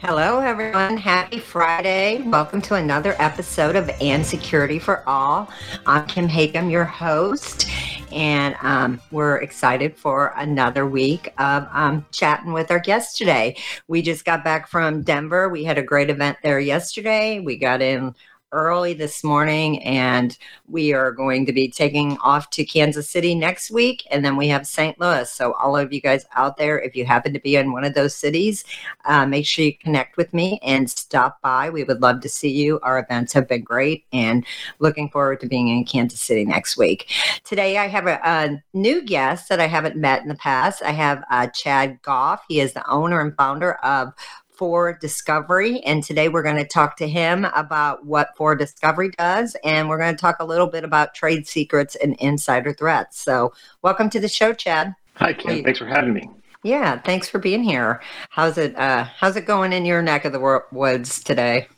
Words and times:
Hello, 0.00 0.38
everyone. 0.38 0.96
Happy 0.96 1.40
Friday. 1.40 2.22
Welcome 2.22 2.62
to 2.62 2.76
another 2.76 3.16
episode 3.18 3.74
of 3.74 3.90
And 4.00 4.24
Security 4.24 4.78
for 4.78 5.02
All. 5.08 5.50
I'm 5.86 6.06
Kim 6.06 6.28
Hakim, 6.28 6.70
your 6.70 6.84
host, 6.84 7.68
and 8.12 8.54
um, 8.62 9.00
we're 9.10 9.38
excited 9.38 9.96
for 9.96 10.34
another 10.36 10.86
week 10.86 11.34
of 11.38 11.66
um, 11.72 12.06
chatting 12.12 12.52
with 12.52 12.70
our 12.70 12.78
guests 12.78 13.18
today. 13.18 13.56
We 13.88 14.00
just 14.00 14.24
got 14.24 14.44
back 14.44 14.68
from 14.68 15.02
Denver. 15.02 15.48
We 15.48 15.64
had 15.64 15.78
a 15.78 15.82
great 15.82 16.10
event 16.10 16.38
there 16.44 16.60
yesterday. 16.60 17.40
We 17.40 17.56
got 17.56 17.82
in 17.82 18.14
early 18.52 18.94
this 18.94 19.22
morning, 19.22 19.82
and 19.82 20.36
we 20.68 20.92
are 20.92 21.12
going 21.12 21.44
to 21.46 21.52
be 21.52 21.68
taking 21.68 22.16
off 22.18 22.50
to 22.50 22.64
Kansas 22.64 23.08
City 23.08 23.34
next 23.34 23.70
week, 23.70 24.06
and 24.10 24.24
then 24.24 24.36
we 24.36 24.48
have 24.48 24.66
St. 24.66 24.98
Louis. 25.00 25.30
So, 25.30 25.52
all 25.54 25.76
of 25.76 25.92
you 25.92 26.00
guys 26.00 26.26
out 26.34 26.56
there, 26.56 26.80
if 26.80 26.96
you 26.96 27.04
happen 27.04 27.32
to 27.32 27.40
be 27.40 27.56
in 27.56 27.72
one 27.72 27.84
of 27.84 27.94
those 27.94 28.14
cities, 28.14 28.64
uh, 29.04 29.26
make 29.26 29.46
sure 29.46 29.64
you 29.64 29.76
connect 29.76 30.16
with 30.16 30.32
me 30.32 30.58
and 30.62 30.90
stop 30.90 31.40
by. 31.42 31.70
We 31.70 31.84
would 31.84 32.00
love 32.00 32.20
to 32.20 32.28
see 32.28 32.50
you. 32.50 32.80
Our 32.80 32.98
events 32.98 33.32
have 33.32 33.48
been 33.48 33.62
great, 33.62 34.04
and 34.12 34.44
looking 34.78 35.10
forward 35.10 35.40
to 35.40 35.46
being 35.46 35.68
in 35.68 35.84
Kansas 35.84 36.20
City 36.20 36.44
next 36.44 36.76
week. 36.76 37.12
Today, 37.44 37.78
I 37.78 37.86
have 37.88 38.06
a, 38.06 38.20
a 38.24 38.62
new 38.72 39.02
guest 39.02 39.48
that 39.48 39.60
I 39.60 39.66
haven't 39.66 39.96
met 39.96 40.22
in 40.22 40.28
the 40.28 40.34
past. 40.36 40.82
I 40.82 40.92
have 40.92 41.22
uh, 41.30 41.48
Chad 41.48 42.00
Gough. 42.02 42.40
He 42.48 42.60
is 42.60 42.72
the 42.72 42.88
owner 42.88 43.20
and 43.20 43.36
founder 43.36 43.74
of 43.84 44.12
4Discovery. 44.58 45.80
And 45.86 46.02
today 46.02 46.28
we're 46.28 46.42
going 46.42 46.56
to 46.56 46.66
talk 46.66 46.96
to 46.96 47.08
him 47.08 47.46
about 47.54 48.04
what 48.04 48.36
4Discovery 48.36 49.14
does. 49.16 49.56
And 49.64 49.88
we're 49.88 49.98
going 49.98 50.14
to 50.14 50.20
talk 50.20 50.36
a 50.40 50.44
little 50.44 50.66
bit 50.66 50.84
about 50.84 51.14
trade 51.14 51.46
secrets 51.46 51.96
and 51.96 52.14
insider 52.16 52.72
threats. 52.72 53.20
So, 53.20 53.52
welcome 53.82 54.10
to 54.10 54.20
the 54.20 54.28
show, 54.28 54.52
Chad. 54.52 54.94
Hi, 55.14 55.32
Kim. 55.32 55.64
Thanks 55.64 55.78
for 55.78 55.86
having 55.86 56.12
me. 56.12 56.28
Yeah, 56.62 57.00
thanks 57.00 57.28
for 57.28 57.38
being 57.38 57.62
here. 57.62 58.02
How's 58.30 58.58
it? 58.58 58.76
Uh, 58.76 59.04
how's 59.04 59.36
it 59.36 59.46
going 59.46 59.72
in 59.72 59.84
your 59.84 60.02
neck 60.02 60.24
of 60.24 60.32
the 60.32 60.62
woods 60.72 61.22
today? 61.22 61.68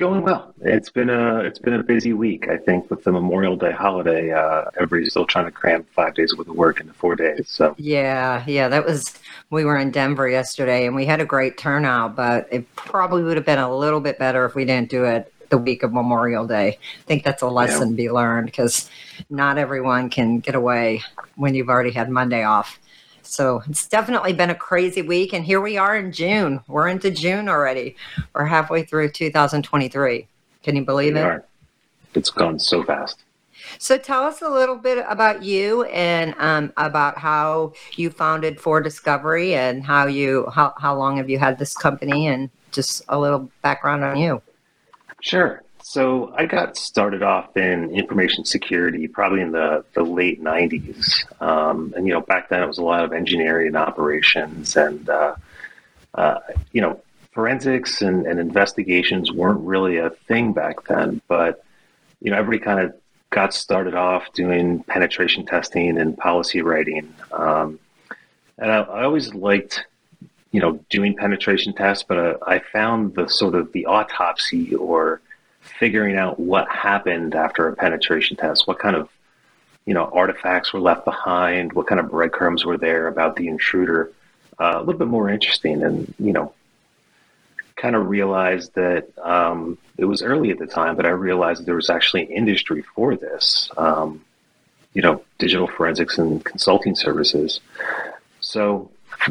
Going 0.00 0.22
well. 0.22 0.54
It's 0.62 0.88
been 0.88 1.10
a 1.10 1.40
it's 1.40 1.58
been 1.58 1.74
a 1.74 1.82
busy 1.82 2.14
week. 2.14 2.48
I 2.48 2.56
think 2.56 2.90
with 2.90 3.04
the 3.04 3.12
Memorial 3.12 3.54
Day 3.54 3.70
holiday, 3.70 4.32
uh, 4.32 4.64
everybody's 4.76 5.10
still 5.10 5.26
trying 5.26 5.44
to 5.44 5.50
cram 5.50 5.84
five 5.94 6.14
days 6.14 6.34
worth 6.34 6.48
of 6.48 6.56
work 6.56 6.80
into 6.80 6.94
four 6.94 7.14
days. 7.14 7.50
So 7.50 7.74
yeah, 7.76 8.42
yeah, 8.46 8.68
that 8.68 8.86
was. 8.86 9.12
We 9.50 9.66
were 9.66 9.76
in 9.76 9.90
Denver 9.90 10.26
yesterday, 10.26 10.86
and 10.86 10.96
we 10.96 11.04
had 11.04 11.20
a 11.20 11.26
great 11.26 11.58
turnout. 11.58 12.16
But 12.16 12.48
it 12.50 12.74
probably 12.76 13.22
would 13.24 13.36
have 13.36 13.44
been 13.44 13.58
a 13.58 13.76
little 13.76 14.00
bit 14.00 14.18
better 14.18 14.46
if 14.46 14.54
we 14.54 14.64
didn't 14.64 14.88
do 14.88 15.04
it 15.04 15.30
the 15.50 15.58
week 15.58 15.82
of 15.82 15.92
Memorial 15.92 16.46
Day. 16.46 16.78
I 16.78 17.02
think 17.04 17.22
that's 17.22 17.42
a 17.42 17.48
lesson 17.48 17.88
yeah. 17.88 17.90
to 17.90 17.96
be 17.96 18.10
learned 18.10 18.46
because 18.46 18.88
not 19.28 19.58
everyone 19.58 20.08
can 20.08 20.38
get 20.38 20.54
away 20.54 21.02
when 21.36 21.54
you've 21.54 21.68
already 21.68 21.90
had 21.90 22.08
Monday 22.08 22.42
off. 22.42 22.78
So 23.30 23.62
it's 23.68 23.86
definitely 23.86 24.32
been 24.32 24.50
a 24.50 24.56
crazy 24.56 25.02
week. 25.02 25.32
And 25.32 25.44
here 25.44 25.60
we 25.60 25.78
are 25.78 25.96
in 25.96 26.10
June. 26.10 26.60
We're 26.66 26.88
into 26.88 27.12
June 27.12 27.48
already. 27.48 27.94
We're 28.34 28.44
halfway 28.44 28.82
through 28.82 29.12
2023. 29.12 30.26
Can 30.64 30.76
you 30.76 30.84
believe 30.84 31.14
we 31.14 31.20
it? 31.20 31.24
Are. 31.24 31.44
It's 32.14 32.30
gone 32.30 32.58
so 32.58 32.82
fast. 32.82 33.22
So 33.78 33.96
tell 33.96 34.24
us 34.24 34.42
a 34.42 34.48
little 34.48 34.74
bit 34.74 35.04
about 35.08 35.44
you 35.44 35.84
and 35.84 36.34
um, 36.38 36.72
about 36.76 37.18
how 37.18 37.74
you 37.94 38.10
founded 38.10 38.58
4Discovery 38.58 39.52
and 39.52 39.84
how 39.84 40.06
you 40.08 40.48
how, 40.52 40.74
how 40.76 40.96
long 40.96 41.16
have 41.18 41.30
you 41.30 41.38
had 41.38 41.56
this 41.56 41.72
company 41.76 42.26
and 42.26 42.50
just 42.72 43.02
a 43.08 43.18
little 43.18 43.48
background 43.62 44.02
on 44.02 44.16
you. 44.16 44.42
Sure. 45.20 45.62
So 45.90 46.32
I 46.36 46.46
got 46.46 46.76
started 46.76 47.24
off 47.24 47.56
in 47.56 47.90
information 47.90 48.44
security 48.44 49.08
probably 49.08 49.40
in 49.40 49.50
the, 49.50 49.84
the 49.94 50.04
late 50.04 50.40
90s. 50.40 51.24
Um, 51.42 51.92
and, 51.96 52.06
you 52.06 52.12
know, 52.12 52.20
back 52.20 52.48
then 52.48 52.62
it 52.62 52.68
was 52.68 52.78
a 52.78 52.84
lot 52.84 53.02
of 53.02 53.12
engineering 53.12 53.66
and 53.66 53.76
operations. 53.76 54.76
And, 54.76 55.10
uh, 55.10 55.34
uh, 56.14 56.38
you 56.70 56.80
know, 56.80 57.00
forensics 57.32 58.02
and, 58.02 58.24
and 58.24 58.38
investigations 58.38 59.32
weren't 59.32 59.62
really 59.62 59.96
a 59.96 60.10
thing 60.10 60.52
back 60.52 60.84
then. 60.84 61.22
But, 61.26 61.64
you 62.20 62.30
know, 62.30 62.38
everybody 62.38 62.64
kind 62.64 62.78
of 62.78 62.94
got 63.30 63.52
started 63.52 63.96
off 63.96 64.32
doing 64.32 64.84
penetration 64.84 65.44
testing 65.44 65.98
and 65.98 66.16
policy 66.16 66.62
writing. 66.62 67.12
Um, 67.32 67.80
and 68.58 68.70
I, 68.70 68.76
I 68.82 69.02
always 69.02 69.34
liked 69.34 69.84
you 70.52 70.60
know, 70.60 70.78
doing 70.88 71.16
penetration 71.16 71.74
tests, 71.74 72.04
but 72.06 72.16
uh, 72.16 72.34
I 72.46 72.60
found 72.60 73.16
the 73.16 73.28
sort 73.28 73.56
of 73.56 73.72
the 73.72 73.86
autopsy 73.86 74.74
or 74.76 75.20
figuring 75.80 76.16
out 76.16 76.38
what 76.38 76.68
happened 76.68 77.34
after 77.34 77.66
a 77.66 77.74
penetration 77.74 78.36
test, 78.36 78.68
what 78.68 78.78
kind 78.78 78.94
of 78.94 79.08
you 79.86 79.94
know 79.94 80.04
artifacts 80.12 80.72
were 80.72 80.78
left 80.78 81.04
behind, 81.04 81.72
what 81.72 81.88
kind 81.88 81.98
of 81.98 82.10
breadcrumbs 82.10 82.64
were 82.64 82.78
there 82.78 83.08
about 83.08 83.34
the 83.34 83.48
intruder, 83.48 84.12
uh, 84.60 84.74
a 84.76 84.80
little 84.80 84.98
bit 84.98 85.08
more 85.08 85.28
interesting, 85.30 85.82
and 85.82 86.14
you 86.20 86.32
know, 86.32 86.52
kind 87.74 87.96
of 87.96 88.08
realized 88.08 88.74
that 88.74 89.08
um, 89.18 89.78
it 89.96 90.04
was 90.04 90.22
early 90.22 90.50
at 90.50 90.58
the 90.58 90.66
time, 90.66 90.94
but 90.94 91.06
I 91.06 91.10
realized 91.10 91.64
there 91.64 91.74
was 91.74 91.90
actually 91.90 92.24
an 92.24 92.32
industry 92.32 92.84
for 92.94 93.16
this. 93.16 93.70
Um, 93.76 94.22
you 94.92 95.02
know, 95.02 95.22
digital 95.38 95.68
forensics 95.68 96.18
and 96.18 96.44
consulting 96.44 96.96
services. 96.96 97.60
So 98.40 98.90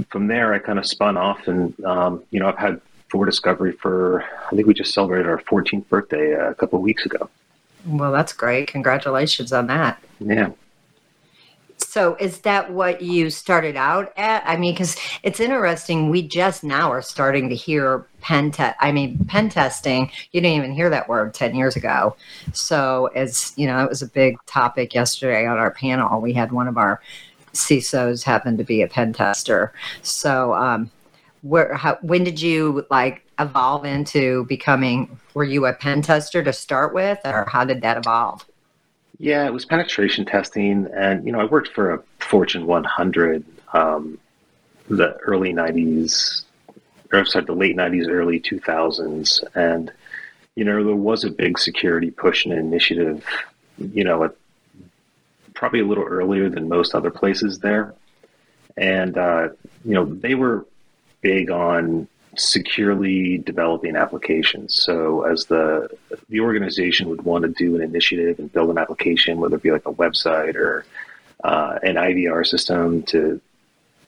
from 0.10 0.28
there, 0.28 0.54
I 0.54 0.60
kind 0.60 0.80
of 0.80 0.86
spun 0.86 1.18
off, 1.18 1.48
and 1.48 1.80
um, 1.84 2.24
you 2.32 2.40
know, 2.40 2.48
I've 2.48 2.58
had 2.58 2.82
4Discovery 3.10 3.78
for, 3.78 4.24
I 4.24 4.56
think 4.56 4.68
we 4.68 4.74
just 4.74 4.94
celebrated 4.94 5.28
our 5.28 5.42
14th 5.42 5.88
birthday 5.88 6.36
uh, 6.36 6.52
a 6.52 6.56
couple 6.56 6.78
of 6.78 6.84
weeks 6.84 7.06
ago. 7.06 7.30
Well, 7.86 8.12
that's 8.12 8.34
great. 8.34 8.68
Congratulations 8.68 9.54
on 9.54 9.68
that. 9.68 10.02
Yeah. 10.20 10.52
So, 11.78 12.16
is 12.20 12.42
that 12.42 12.72
what 12.72 13.02
you 13.02 13.30
started 13.30 13.76
out 13.76 14.14
at? 14.18 14.44
I 14.46 14.58
mean, 14.58 14.74
because 14.74 14.98
it's 15.24 15.40
interesting. 15.40 16.10
We 16.10 16.22
just 16.22 16.64
now 16.64 16.92
are 16.92 17.02
starting 17.02 17.50
to 17.50 17.56
hear 17.56 18.06
pen 18.22 18.52
test. 18.52 18.76
I 18.80 18.92
mean, 18.92 19.26
pen 19.26 19.50
testing. 19.50 20.12
You 20.32 20.42
didn't 20.42 20.58
even 20.58 20.74
hear 20.74 20.90
that 20.90 21.08
word 21.08 21.34
ten 21.34 21.56
years 21.56 21.76
ago. 21.78 22.16
So, 22.54 23.08
as 23.16 23.54
you 23.56 23.66
know, 23.66 23.82
it 23.84 23.90
was 23.90 24.02
a 24.02 24.08
big 24.08 24.38
topic 24.46 24.94
yesterday 24.94 25.48
on 25.48 25.58
our 25.58 25.72
panel. 25.72 26.22
We 26.22 26.34
had 26.34 26.52
one 26.52 26.68
of 26.68 26.78
our 26.78 27.02
CISOs 27.54 28.24
happen 28.24 28.58
to 28.58 28.64
be 28.64 28.82
a 28.82 28.88
pen 28.88 29.14
tester. 29.14 29.74
So, 30.02 30.54
um, 30.54 30.92
where 31.42 31.74
how, 31.74 31.98
when 32.02 32.24
did 32.24 32.42
you 32.42 32.86
like 32.90 33.26
evolve 33.40 33.86
into 33.86 34.46
becoming 34.46 35.20
were 35.34 35.44
you 35.44 35.66
a 35.66 35.74
pen 35.74 36.02
tester 36.02 36.44
to 36.44 36.52
start 36.52 36.94
with 36.94 37.20
or 37.26 37.46
how 37.46 37.64
did 37.64 37.82
that 37.82 37.98
evolve? 37.98 38.46
Yeah 39.18 39.46
it 39.46 39.54
was 39.54 39.66
penetration 39.66 40.26
testing 40.26 40.88
and 40.96 41.26
you 41.26 41.32
know 41.32 41.40
i 41.40 41.46
worked 41.46 41.70
for 41.70 41.94
a 41.94 42.04
fortune 42.20 42.66
100 42.66 43.46
um, 43.74 44.18
the 44.90 45.16
early 45.18 45.54
90s 45.54 46.44
or 47.12 47.26
sorry 47.26 47.46
the 47.46 47.54
late 47.54 47.76
90s 47.76 48.08
early 48.10 48.40
2000s 48.40 49.44
and 49.56 49.92
you 50.56 50.64
know 50.64 50.84
there 50.84 50.96
was 50.96 51.24
a 51.24 51.30
big 51.30 51.58
security 51.60 52.12
push 52.12 52.46
and 52.46 52.54
initiative 52.54 53.26
you 53.78 54.04
know 54.04 54.24
at, 54.24 54.36
probably 55.54 55.82
a 55.82 55.86
little 55.86 56.06
earlier 56.06 56.50
than 56.50 56.70
most 56.70 56.96
other 56.96 57.12
places 57.12 57.60
there 57.60 57.94
and 58.78 59.18
uh, 59.18 59.50
you 59.84 59.94
know 59.94 60.06
they 60.06 60.36
were 60.36 60.66
big 61.22 61.50
on 61.50 62.08
securely 62.38 63.40
developing 63.40 63.96
applications. 63.96 64.76
So 64.76 65.24
as 65.24 65.46
the 65.46 65.90
the 66.30 66.40
organization 66.40 67.10
would 67.10 67.24
want 67.24 67.44
to 67.44 67.50
do 67.50 67.76
an 67.76 67.82
initiative 67.82 68.40
and 68.40 68.52
build 68.52 68.70
an 68.70 68.78
application, 68.78 69.40
whether 69.40 69.56
it 69.56 69.64
be 69.64 69.72
like 69.72 69.86
a 69.86 69.94
website 69.94 70.56
or 70.56 70.86
uh, 71.44 71.80
an 71.84 71.96
IVR 71.96 72.46
system 72.46 73.04
to 73.04 73.42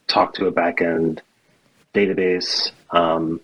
talk 0.07 0.33
to 0.35 0.47
a 0.47 0.51
backend 0.51 1.19
database, 1.93 2.71
um, 2.91 3.39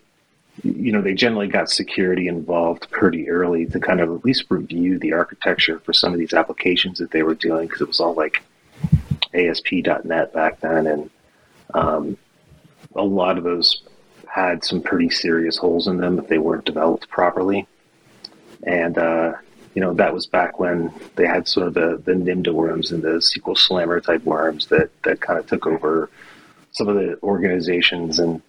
you 0.63 0.91
know, 0.91 1.01
they 1.01 1.13
generally 1.13 1.47
got 1.47 1.69
security 1.69 2.27
involved 2.27 2.89
pretty 2.89 3.29
early 3.29 3.65
to 3.67 3.79
kind 3.79 3.99
of 3.99 4.11
at 4.11 4.25
least 4.25 4.45
review 4.49 4.97
the 4.99 5.13
architecture 5.13 5.79
for 5.79 5.93
some 5.93 6.13
of 6.13 6.19
these 6.19 6.33
applications 6.33 6.97
that 6.99 7.11
they 7.11 7.23
were 7.23 7.35
doing 7.35 7.67
because 7.67 7.81
it 7.81 7.87
was 7.87 7.99
all 7.99 8.13
like 8.13 8.41
ASP.NET 9.33 10.33
back 10.33 10.59
then 10.61 10.87
and 10.87 11.09
um, 11.73 12.17
a 12.97 13.03
lot 13.03 13.37
of 13.37 13.43
those 13.43 13.81
had 14.27 14.63
some 14.63 14.81
pretty 14.81 15.09
serious 15.09 15.57
holes 15.57 15.87
in 15.87 15.97
them 15.97 16.19
if 16.19 16.27
they 16.27 16.37
weren't 16.37 16.65
developed 16.65 17.09
properly. 17.09 17.67
And, 18.63 18.97
uh, 18.97 19.33
you 19.73 19.81
know, 19.81 19.93
that 19.93 20.13
was 20.13 20.25
back 20.25 20.59
when 20.59 20.91
they 21.15 21.25
had 21.25 21.47
sort 21.47 21.67
of 21.67 21.73
the, 21.73 22.01
the 22.03 22.13
NIMDA 22.13 22.51
worms 22.51 22.91
and 22.91 23.03
the 23.03 23.19
SQL 23.19 23.57
Slammer 23.57 24.01
type 24.01 24.23
worms 24.23 24.67
that, 24.67 24.89
that 25.03 25.21
kind 25.21 25.39
of 25.39 25.47
took 25.47 25.65
over 25.65 26.09
some 26.71 26.87
of 26.87 26.95
the 26.95 27.17
organizations. 27.23 28.19
And, 28.19 28.41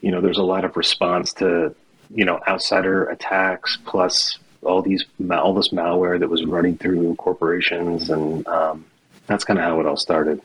you 0.00 0.10
know, 0.10 0.20
there's 0.20 0.38
a 0.38 0.42
lot 0.42 0.64
of 0.64 0.76
response 0.76 1.32
to 1.34 1.74
you 2.10 2.24
know, 2.24 2.40
outsider 2.46 3.04
attacks 3.06 3.78
plus 3.84 4.38
all 4.62 4.82
these 4.82 5.04
all 5.30 5.54
this 5.54 5.68
malware 5.68 6.18
that 6.18 6.28
was 6.28 6.44
running 6.44 6.76
through 6.76 7.14
corporations, 7.16 8.10
and 8.10 8.46
um, 8.46 8.84
that's 9.26 9.44
kind 9.44 9.58
of 9.58 9.64
how 9.64 9.80
it 9.80 9.86
all 9.86 9.96
started. 9.96 10.40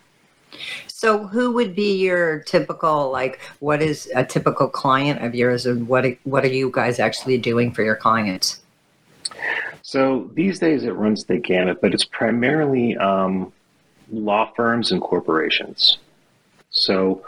So, 0.87 1.27
who 1.27 1.51
would 1.53 1.75
be 1.75 1.97
your 1.97 2.39
typical 2.39 3.11
like? 3.11 3.39
What 3.59 3.81
is 3.81 4.09
a 4.15 4.25
typical 4.25 4.67
client 4.67 5.23
of 5.23 5.35
yours, 5.35 5.65
and 5.65 5.87
what 5.87 6.05
what 6.23 6.43
are 6.43 6.49
you 6.49 6.71
guys 6.73 6.99
actually 6.99 7.37
doing 7.37 7.71
for 7.71 7.83
your 7.83 7.95
clients? 7.95 8.61
So 9.81 10.29
these 10.33 10.59
days 10.59 10.83
it 10.83 10.91
runs 10.91 11.23
the 11.25 11.37
gamut, 11.37 11.81
but 11.81 11.93
it's 11.93 12.05
primarily 12.05 12.95
um, 12.97 13.51
law 14.11 14.51
firms 14.55 14.91
and 14.91 15.01
corporations. 15.01 15.97
So 16.69 17.23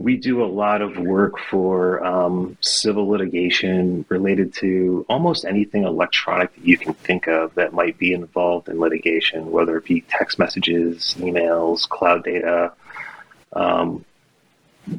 we 0.00 0.16
do 0.16 0.42
a 0.42 0.46
lot 0.46 0.80
of 0.80 0.96
work 0.96 1.38
for 1.38 2.02
um, 2.02 2.56
civil 2.62 3.06
litigation 3.06 4.02
related 4.08 4.54
to 4.54 5.04
almost 5.10 5.44
anything 5.44 5.84
electronic 5.84 6.54
that 6.54 6.64
you 6.64 6.78
can 6.78 6.94
think 6.94 7.26
of 7.26 7.54
that 7.56 7.74
might 7.74 7.98
be 7.98 8.14
involved 8.14 8.70
in 8.70 8.80
litigation, 8.80 9.50
whether 9.50 9.76
it 9.76 9.84
be 9.84 10.00
text 10.08 10.38
messages, 10.38 11.14
emails, 11.18 11.86
cloud 11.86 12.24
data, 12.24 12.72
um, 13.52 14.02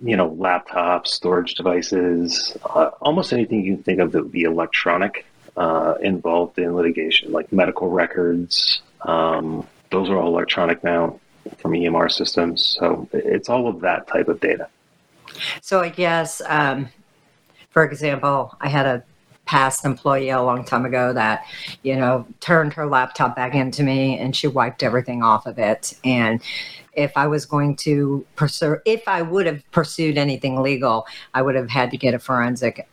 you 0.04 0.16
know, 0.16 0.30
laptops, 0.30 1.08
storage 1.08 1.56
devices, 1.56 2.56
uh, 2.64 2.92
almost 3.02 3.34
anything 3.34 3.66
you 3.66 3.74
can 3.78 3.84
think 3.84 4.00
of 4.00 4.12
that 4.12 4.22
would 4.22 4.32
be 4.32 4.44
electronic 4.44 5.26
uh, 5.58 5.96
involved 6.04 6.60
in 6.60 6.76
litigation, 6.76 7.32
like 7.32 7.52
medical 7.52 7.90
records. 7.90 8.84
Um, 9.02 9.68
those 9.90 10.12
are 10.12 10.18
all 10.18 10.28
electronic 10.28 10.84
now 10.84 11.20
from 11.58 11.72
EMR 11.72 12.12
systems. 12.12 12.78
So 12.80 13.10
it's 13.12 13.50
all 13.50 13.68
of 13.68 13.82
that 13.82 14.06
type 14.06 14.28
of 14.28 14.40
data. 14.40 14.70
So 15.62 15.82
I 15.82 15.90
guess, 15.90 16.42
um, 16.46 16.90
for 17.70 17.84
example, 17.84 18.56
I 18.60 18.70
had 18.70 18.86
a 18.86 19.04
past 19.46 19.84
employee 19.84 20.30
a 20.30 20.42
long 20.42 20.64
time 20.64 20.86
ago 20.86 21.12
that, 21.14 21.46
you 21.84 21.96
know, 21.96 22.26
turned 22.40 22.74
her 22.74 22.86
laptop 22.86 23.36
back 23.36 23.54
into 23.54 23.84
me 23.84 24.18
and 24.18 24.36
she 24.36 24.48
wiped 24.48 24.82
everything 24.82 25.24
off 25.24 25.46
of 25.46 25.60
it. 25.60 25.94
And 26.06 26.42
if 26.94 27.12
I 27.18 27.28
was 27.28 27.46
going 27.46 27.76
to 27.78 28.26
pursue, 28.36 28.78
if 28.86 29.08
I 29.08 29.22
would 29.22 29.46
have 29.46 29.62
pursued 29.72 30.18
anything 30.18 30.62
legal, 30.62 31.06
I 31.34 31.42
would 31.42 31.56
have 31.56 31.70
had 31.70 31.92
to 31.92 31.98
get 31.98 32.14
a 32.14 32.20
forensic, 32.20 32.88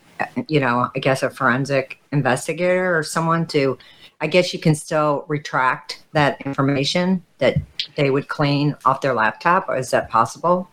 you 0.48 0.58
know, 0.58 0.88
I 0.94 0.98
guess 0.98 1.22
a 1.22 1.30
forensic 1.30 2.00
investigator 2.10 2.96
or 2.96 3.02
someone 3.02 3.46
to, 3.48 3.78
I 4.20 4.26
guess 4.26 4.52
you 4.52 4.58
can 4.58 4.74
still 4.74 5.24
retract 5.28 6.02
that 6.12 6.40
information 6.40 7.22
that 7.38 7.56
they 7.94 8.10
would 8.10 8.26
clean 8.26 8.74
off 8.84 9.00
their 9.00 9.14
laptop. 9.14 9.68
Or 9.68 9.76
is 9.76 9.90
that 9.92 10.10
possible? 10.10 10.68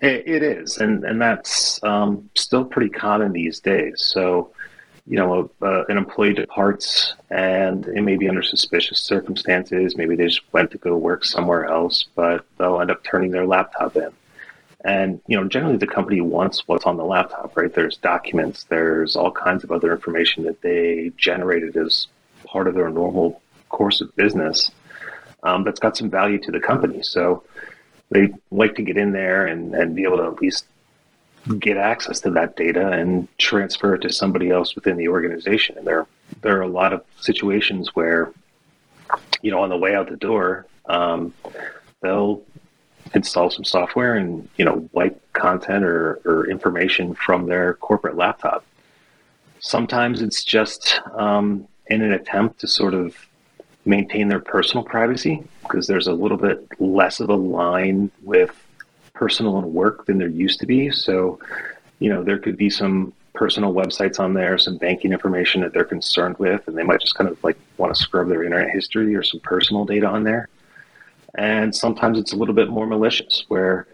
It 0.00 0.42
is, 0.42 0.76
and 0.76 1.04
and 1.04 1.20
that's 1.20 1.82
um, 1.82 2.28
still 2.34 2.66
pretty 2.66 2.90
common 2.90 3.32
these 3.32 3.60
days. 3.60 4.02
So, 4.02 4.52
you 5.06 5.16
know, 5.16 5.50
uh, 5.62 5.84
an 5.88 5.96
employee 5.96 6.34
departs, 6.34 7.14
and 7.30 7.86
it 7.86 8.02
may 8.02 8.16
be 8.16 8.28
under 8.28 8.42
suspicious 8.42 9.00
circumstances. 9.00 9.96
Maybe 9.96 10.14
they 10.14 10.26
just 10.26 10.42
went 10.52 10.70
to 10.72 10.78
go 10.78 10.98
work 10.98 11.24
somewhere 11.24 11.64
else, 11.64 12.06
but 12.14 12.44
they'll 12.58 12.80
end 12.82 12.90
up 12.90 13.04
turning 13.04 13.30
their 13.30 13.46
laptop 13.46 13.96
in. 13.96 14.10
And 14.84 15.20
you 15.28 15.40
know, 15.40 15.48
generally 15.48 15.78
the 15.78 15.86
company 15.86 16.20
wants 16.20 16.68
what's 16.68 16.84
on 16.84 16.98
the 16.98 17.04
laptop, 17.04 17.56
right? 17.56 17.72
There's 17.72 17.96
documents, 17.96 18.64
there's 18.64 19.16
all 19.16 19.30
kinds 19.30 19.64
of 19.64 19.72
other 19.72 19.92
information 19.92 20.44
that 20.44 20.60
they 20.60 21.10
generated 21.16 21.74
as 21.78 22.06
part 22.44 22.68
of 22.68 22.74
their 22.74 22.90
normal 22.90 23.40
course 23.70 24.02
of 24.02 24.14
business 24.14 24.70
um, 25.42 25.64
that's 25.64 25.80
got 25.80 25.96
some 25.96 26.10
value 26.10 26.38
to 26.38 26.52
the 26.52 26.60
company. 26.60 27.02
So 27.02 27.44
they 28.10 28.32
like 28.50 28.74
to 28.76 28.82
get 28.82 28.96
in 28.96 29.12
there 29.12 29.46
and, 29.46 29.74
and 29.74 29.94
be 29.94 30.04
able 30.04 30.18
to 30.18 30.24
at 30.24 30.40
least 30.40 30.66
get 31.58 31.76
access 31.76 32.20
to 32.20 32.30
that 32.30 32.56
data 32.56 32.90
and 32.90 33.28
transfer 33.38 33.94
it 33.94 34.00
to 34.00 34.12
somebody 34.12 34.50
else 34.50 34.74
within 34.74 34.96
the 34.96 35.08
organization. 35.08 35.78
And 35.78 35.86
there, 35.86 36.06
there 36.42 36.58
are 36.58 36.62
a 36.62 36.68
lot 36.68 36.92
of 36.92 37.04
situations 37.20 37.94
where, 37.94 38.32
you 39.42 39.50
know, 39.50 39.60
on 39.60 39.68
the 39.68 39.76
way 39.76 39.94
out 39.94 40.08
the 40.08 40.16
door, 40.16 40.66
um, 40.86 41.32
they'll 42.00 42.42
install 43.14 43.50
some 43.50 43.64
software 43.64 44.14
and, 44.14 44.48
you 44.56 44.64
know, 44.64 44.88
wipe 44.92 45.20
content 45.32 45.84
or, 45.84 46.20
or 46.24 46.48
information 46.50 47.14
from 47.14 47.46
their 47.46 47.74
corporate 47.74 48.16
laptop. 48.16 48.64
Sometimes 49.60 50.22
it's 50.22 50.44
just 50.44 51.00
um, 51.14 51.66
in 51.86 52.02
an 52.02 52.12
attempt 52.12 52.60
to 52.60 52.66
sort 52.66 52.94
of 52.94 53.16
maintain 53.84 54.28
their 54.28 54.40
personal 54.40 54.84
privacy 54.84 55.44
because 55.68 55.86
there's 55.86 56.06
a 56.06 56.12
little 56.12 56.36
bit 56.36 56.66
less 56.80 57.20
of 57.20 57.28
a 57.28 57.34
line 57.34 58.10
with 58.22 58.54
personal 59.12 59.58
and 59.58 59.72
work 59.72 60.06
than 60.06 60.18
there 60.18 60.28
used 60.28 60.60
to 60.60 60.66
be. 60.66 60.90
So, 60.90 61.38
you 61.98 62.10
know, 62.10 62.22
there 62.22 62.38
could 62.38 62.56
be 62.56 62.70
some 62.70 63.12
personal 63.34 63.72
websites 63.72 64.18
on 64.18 64.34
there, 64.34 64.58
some 64.58 64.78
banking 64.78 65.12
information 65.12 65.60
that 65.60 65.72
they're 65.72 65.84
concerned 65.84 66.38
with, 66.38 66.66
and 66.68 66.76
they 66.76 66.82
might 66.82 67.00
just 67.00 67.14
kind 67.14 67.28
of 67.28 67.42
like 67.44 67.58
want 67.76 67.94
to 67.94 68.00
scrub 68.00 68.28
their 68.28 68.42
internet 68.42 68.70
history 68.70 69.14
or 69.14 69.22
some 69.22 69.40
personal 69.40 69.84
data 69.84 70.06
on 70.06 70.24
there. 70.24 70.48
And 71.34 71.74
sometimes 71.74 72.18
it's 72.18 72.32
a 72.32 72.36
little 72.36 72.54
bit 72.54 72.70
more 72.70 72.86
malicious 72.86 73.44
where, 73.48 73.86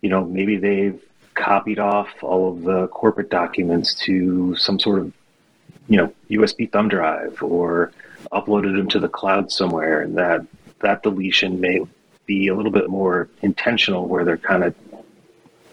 you 0.00 0.08
know, 0.08 0.24
maybe 0.24 0.56
they've 0.56 1.00
copied 1.34 1.78
off 1.78 2.08
all 2.22 2.52
of 2.52 2.62
the 2.62 2.88
corporate 2.88 3.30
documents 3.30 3.94
to 4.06 4.56
some 4.56 4.80
sort 4.80 4.98
of, 4.98 5.12
you 5.88 5.96
know, 5.96 6.12
USB 6.28 6.70
thumb 6.70 6.88
drive 6.88 7.40
or 7.42 7.92
uploaded 8.32 8.76
them 8.76 8.88
to 8.88 8.98
the 8.98 9.08
cloud 9.08 9.50
somewhere, 9.52 10.02
and 10.02 10.18
that 10.18 10.44
that 10.80 11.02
deletion 11.02 11.60
may 11.60 11.80
be 12.26 12.48
a 12.48 12.54
little 12.54 12.70
bit 12.70 12.88
more 12.88 13.28
intentional, 13.42 14.06
where 14.06 14.24
they're 14.24 14.36
kind 14.36 14.64
of 14.64 14.74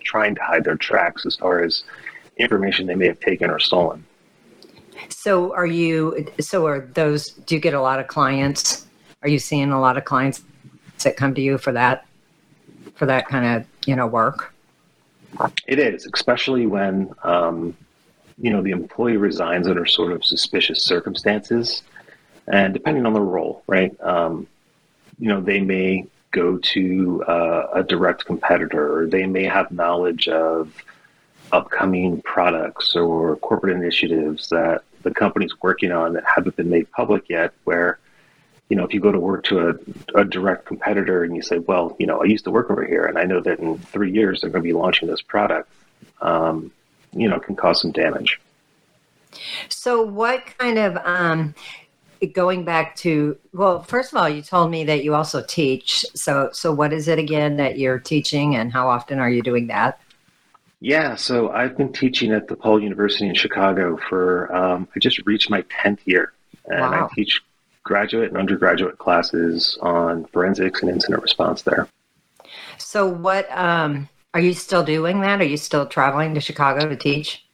trying 0.03 0.35
to 0.35 0.41
hide 0.41 0.63
their 0.63 0.77
tracks 0.77 1.25
as 1.25 1.35
far 1.35 1.63
as 1.63 1.83
information 2.37 2.85
they 2.87 2.95
may 2.95 3.07
have 3.07 3.19
taken 3.19 3.49
or 3.49 3.59
stolen. 3.59 4.05
So, 5.09 5.53
are 5.53 5.65
you? 5.65 6.27
So, 6.39 6.65
are 6.65 6.81
those? 6.93 7.29
Do 7.31 7.55
you 7.55 7.61
get 7.61 7.73
a 7.73 7.81
lot 7.81 7.99
of 7.99 8.07
clients? 8.07 8.87
Are 9.21 9.29
you 9.29 9.39
seeing 9.39 9.71
a 9.71 9.79
lot 9.79 9.97
of 9.97 10.05
clients 10.05 10.43
that 11.03 11.17
come 11.17 11.35
to 11.35 11.41
you 11.41 11.57
for 11.57 11.71
that, 11.73 12.05
for 12.95 13.05
that 13.05 13.27
kind 13.27 13.61
of 13.61 13.67
you 13.85 13.95
know 13.95 14.07
work? 14.07 14.53
It 15.67 15.79
is, 15.79 16.07
especially 16.13 16.65
when 16.65 17.13
um, 17.23 17.75
you 18.37 18.51
know 18.51 18.61
the 18.61 18.71
employee 18.71 19.17
resigns 19.17 19.67
under 19.67 19.85
sort 19.85 20.13
of 20.13 20.23
suspicious 20.23 20.81
circumstances 20.81 21.83
and 22.47 22.73
depending 22.73 23.05
on 23.05 23.13
the 23.13 23.21
role, 23.21 23.63
right? 23.67 23.95
Um, 24.01 24.47
you 25.19 25.29
know, 25.29 25.41
they 25.41 25.61
may 25.61 26.05
go 26.31 26.57
to 26.57 27.23
uh, 27.27 27.67
a 27.73 27.83
direct 27.83 28.25
competitor, 28.25 28.99
or 28.99 29.07
they 29.07 29.25
may 29.25 29.43
have 29.43 29.71
knowledge 29.71 30.27
of 30.27 30.73
upcoming 31.51 32.21
products 32.23 32.95
or 32.95 33.37
corporate 33.37 33.75
initiatives 33.75 34.49
that 34.49 34.83
the 35.03 35.11
company's 35.11 35.53
working 35.61 35.91
on 35.91 36.13
that 36.13 36.25
haven't 36.25 36.55
been 36.55 36.69
made 36.69 36.91
public 36.91 37.29
yet. 37.29 37.53
Where, 37.63 37.99
you 38.69 38.75
know, 38.75 38.83
if 38.83 38.93
you 38.93 38.99
go 38.99 39.11
to 39.11 39.19
work 39.19 39.45
to 39.45 39.69
a, 39.69 40.19
a 40.19 40.25
direct 40.25 40.65
competitor 40.65 41.23
and 41.23 41.35
you 41.35 41.41
say, 41.41 41.59
well, 41.59 41.95
you 41.99 42.05
know, 42.05 42.21
I 42.21 42.25
used 42.25 42.43
to 42.45 42.51
work 42.51 42.69
over 42.69 42.85
here, 42.85 43.05
and 43.05 43.17
I 43.17 43.23
know 43.23 43.39
that 43.41 43.59
in 43.59 43.77
three 43.77 44.11
years 44.11 44.41
they're 44.41 44.49
going 44.49 44.63
to 44.63 44.67
be 44.67 44.73
launching 44.73 45.07
this 45.07 45.21
product, 45.21 45.69
um, 46.21 46.71
you 47.13 47.29
know, 47.29 47.39
can 47.39 47.55
cause 47.55 47.81
some 47.81 47.91
damage. 47.91 48.41
So, 49.69 50.01
what 50.01 50.45
kind 50.57 50.77
of 50.77 50.97
um, 50.97 51.55
going 52.33 52.63
back 52.63 52.95
to 52.97 53.37
well 53.53 53.83
first 53.83 54.11
of 54.11 54.17
all 54.17 54.29
you 54.29 54.41
told 54.41 54.71
me 54.71 54.83
that 54.85 55.03
you 55.03 55.15
also 55.15 55.43
teach. 55.43 56.05
So 56.13 56.49
so 56.53 56.71
what 56.73 56.93
is 56.93 57.07
it 57.07 57.19
again 57.19 57.57
that 57.57 57.77
you're 57.77 57.99
teaching 57.99 58.55
and 58.55 58.71
how 58.71 58.89
often 58.89 59.19
are 59.19 59.29
you 59.29 59.41
doing 59.41 59.67
that? 59.67 59.99
Yeah 60.79 61.15
so 61.15 61.51
i've 61.51 61.77
been 61.77 61.93
teaching 61.93 62.31
at 62.31 62.47
DePaul 62.47 62.81
University 62.81 63.27
in 63.27 63.35
chicago 63.35 63.97
for 64.09 64.53
um, 64.55 64.87
i 64.95 64.99
just 64.99 65.25
reached 65.25 65.49
my 65.49 65.61
10th 65.63 65.99
year. 66.05 66.33
And 66.65 66.81
wow. 66.81 67.09
i 67.09 67.15
teach 67.15 67.41
graduate 67.83 68.29
and 68.29 68.37
undergraduate 68.37 68.97
classes 68.97 69.77
on 69.81 70.25
forensics 70.25 70.81
and 70.81 70.89
incident 70.89 71.21
response 71.21 71.61
there. 71.61 71.87
So 72.77 73.07
what 73.07 73.49
um, 73.57 74.09
are 74.33 74.41
you 74.41 74.53
still 74.53 74.83
doing 74.83 75.21
that? 75.21 75.39
Are 75.39 75.45
you 75.45 75.55
still 75.55 75.85
traveling 75.85 76.33
to 76.33 76.41
chicago 76.41 76.89
to 76.89 76.95
teach 76.95 77.44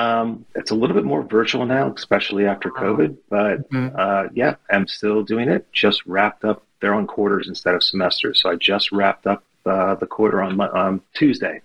um, 0.00 0.44
it's 0.54 0.70
a 0.70 0.74
little 0.74 0.94
bit 0.94 1.04
more 1.04 1.22
virtual 1.22 1.66
now, 1.66 1.92
especially 1.94 2.46
after. 2.46 2.70
COVID. 2.70 3.16
But 3.28 3.70
mm-hmm. 3.70 3.94
uh, 3.98 4.28
yeah, 4.32 4.54
I'm 4.70 4.86
still 4.86 5.22
doing 5.22 5.48
it. 5.48 5.70
Just 5.72 6.04
wrapped 6.06 6.44
up. 6.44 6.62
They're 6.80 6.94
on 6.94 7.06
quarters 7.06 7.48
instead 7.48 7.74
of 7.74 7.82
semesters, 7.82 8.40
so 8.40 8.50
I 8.50 8.56
just 8.56 8.90
wrapped 8.90 9.26
up 9.26 9.44
uh, 9.66 9.94
the 9.96 10.06
quarter 10.06 10.42
on 10.42 10.58
on 10.60 11.02
Tuesday. 11.14 11.60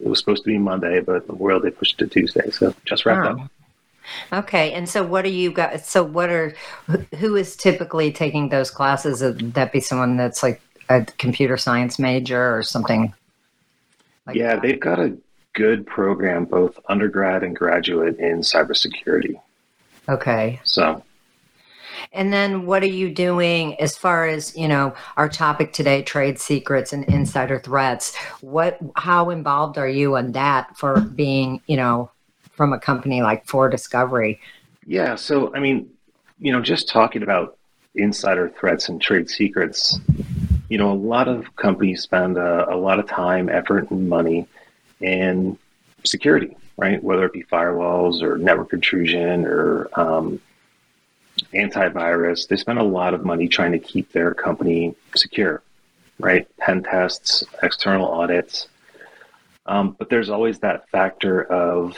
It 0.00 0.06
was 0.06 0.18
supposed 0.18 0.44
to 0.44 0.48
be 0.48 0.58
Monday, 0.58 1.00
but 1.00 1.26
the 1.26 1.34
world 1.34 1.62
they 1.62 1.70
pushed 1.70 2.00
it 2.00 2.10
to 2.10 2.20
Tuesday, 2.20 2.50
so 2.50 2.74
just 2.84 3.06
wrapped 3.06 3.26
up. 3.26 3.50
Okay, 4.32 4.72
and 4.72 4.88
so 4.88 5.02
what 5.02 5.24
are 5.24 5.30
you 5.30 5.50
guys? 5.50 5.86
So 5.86 6.02
what 6.02 6.28
are 6.28 6.54
who 7.16 7.36
is 7.36 7.56
typically 7.56 8.12
taking 8.12 8.50
those 8.50 8.70
classes? 8.70 9.22
Would 9.22 9.54
that 9.54 9.72
be 9.72 9.80
someone 9.80 10.18
that's 10.18 10.42
like 10.42 10.60
a 10.90 11.06
computer 11.16 11.56
science 11.56 11.98
major 11.98 12.56
or 12.56 12.62
something? 12.62 13.14
Like 14.26 14.36
yeah, 14.36 14.54
that? 14.54 14.62
they've 14.62 14.80
got 14.80 14.98
a 14.98 15.16
good 15.58 15.84
program, 15.88 16.44
both 16.44 16.78
undergrad 16.88 17.42
and 17.42 17.54
graduate, 17.54 18.16
in 18.20 18.42
cybersecurity. 18.42 19.40
Okay. 20.08 20.60
So. 20.62 21.02
And 22.12 22.32
then 22.32 22.64
what 22.64 22.84
are 22.84 22.86
you 22.86 23.10
doing 23.10 23.78
as 23.80 23.96
far 23.96 24.28
as, 24.28 24.56
you 24.56 24.68
know, 24.68 24.94
our 25.16 25.28
topic 25.28 25.72
today, 25.72 26.02
trade 26.02 26.38
secrets 26.38 26.92
and 26.92 27.04
insider 27.06 27.58
threats? 27.58 28.16
What 28.40 28.78
how 28.94 29.30
involved 29.30 29.78
are 29.78 29.88
you 29.88 30.14
in 30.14 30.30
that 30.32 30.76
for 30.76 31.00
being, 31.00 31.60
you 31.66 31.76
know, 31.76 32.12
from 32.52 32.72
a 32.72 32.78
company 32.78 33.20
like 33.20 33.44
4Discovery? 33.44 34.38
Yeah, 34.86 35.16
so 35.16 35.52
I 35.56 35.58
mean, 35.58 35.90
you 36.38 36.52
know, 36.52 36.62
just 36.62 36.88
talking 36.88 37.24
about 37.24 37.58
insider 37.96 38.48
threats 38.48 38.88
and 38.88 39.02
trade 39.02 39.28
secrets, 39.28 39.98
you 40.68 40.78
know, 40.78 40.92
a 40.92 40.94
lot 40.94 41.26
of 41.26 41.56
companies 41.56 42.02
spend 42.02 42.38
a, 42.38 42.72
a 42.72 42.76
lot 42.76 43.00
of 43.00 43.08
time, 43.08 43.48
effort, 43.48 43.90
and 43.90 44.08
money 44.08 44.46
in 45.00 45.58
security, 46.04 46.56
right? 46.76 47.02
Whether 47.02 47.26
it 47.26 47.32
be 47.32 47.44
firewalls 47.44 48.22
or 48.22 48.38
network 48.38 48.72
intrusion 48.72 49.44
or 49.44 49.88
um, 49.98 50.40
antivirus, 51.54 52.48
they 52.48 52.56
spend 52.56 52.78
a 52.78 52.84
lot 52.84 53.14
of 53.14 53.24
money 53.24 53.48
trying 53.48 53.72
to 53.72 53.78
keep 53.78 54.12
their 54.12 54.34
company 54.34 54.94
secure, 55.14 55.62
right? 56.18 56.46
Pen 56.58 56.82
tests, 56.82 57.44
external 57.62 58.08
audits. 58.08 58.68
Um, 59.66 59.96
but 59.98 60.08
there's 60.08 60.30
always 60.30 60.58
that 60.60 60.88
factor 60.88 61.44
of 61.44 61.96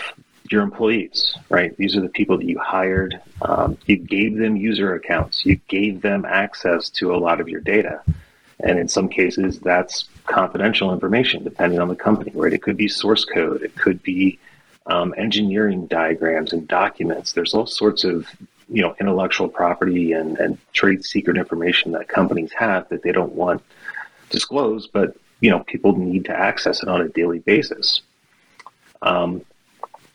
your 0.50 0.62
employees, 0.62 1.36
right? 1.48 1.76
These 1.76 1.96
are 1.96 2.00
the 2.00 2.08
people 2.08 2.36
that 2.38 2.46
you 2.46 2.58
hired. 2.58 3.20
Um, 3.42 3.78
you 3.86 3.96
gave 3.96 4.36
them 4.36 4.56
user 4.56 4.94
accounts. 4.94 5.46
You 5.46 5.56
gave 5.68 6.02
them 6.02 6.24
access 6.24 6.90
to 6.90 7.14
a 7.14 7.18
lot 7.18 7.40
of 7.40 7.48
your 7.48 7.60
data. 7.60 8.02
And 8.62 8.78
in 8.78 8.88
some 8.88 9.08
cases, 9.08 9.58
that's 9.60 10.08
confidential 10.26 10.92
information, 10.92 11.44
depending 11.44 11.80
on 11.80 11.88
the 11.88 11.96
company, 11.96 12.32
right? 12.34 12.52
It 12.52 12.62
could 12.62 12.76
be 12.76 12.88
source 12.88 13.24
code. 13.24 13.62
It 13.62 13.74
could 13.76 14.02
be 14.02 14.38
um, 14.86 15.14
engineering 15.16 15.86
diagrams 15.86 16.52
and 16.52 16.66
documents. 16.66 17.32
There's 17.32 17.54
all 17.54 17.66
sorts 17.66 18.04
of 18.04 18.26
you 18.68 18.82
know 18.82 18.94
intellectual 19.00 19.48
property 19.48 20.12
and, 20.12 20.38
and 20.38 20.58
trade 20.72 21.04
secret 21.04 21.36
information 21.36 21.92
that 21.92 22.08
companies 22.08 22.52
have 22.52 22.88
that 22.88 23.02
they 23.02 23.12
don't 23.12 23.32
want 23.32 23.62
disclosed, 24.30 24.90
but 24.92 25.16
you 25.40 25.50
know 25.50 25.60
people 25.60 25.96
need 25.96 26.24
to 26.26 26.32
access 26.32 26.82
it 26.82 26.88
on 26.88 27.00
a 27.00 27.08
daily 27.08 27.40
basis. 27.40 28.02
Um, 29.02 29.42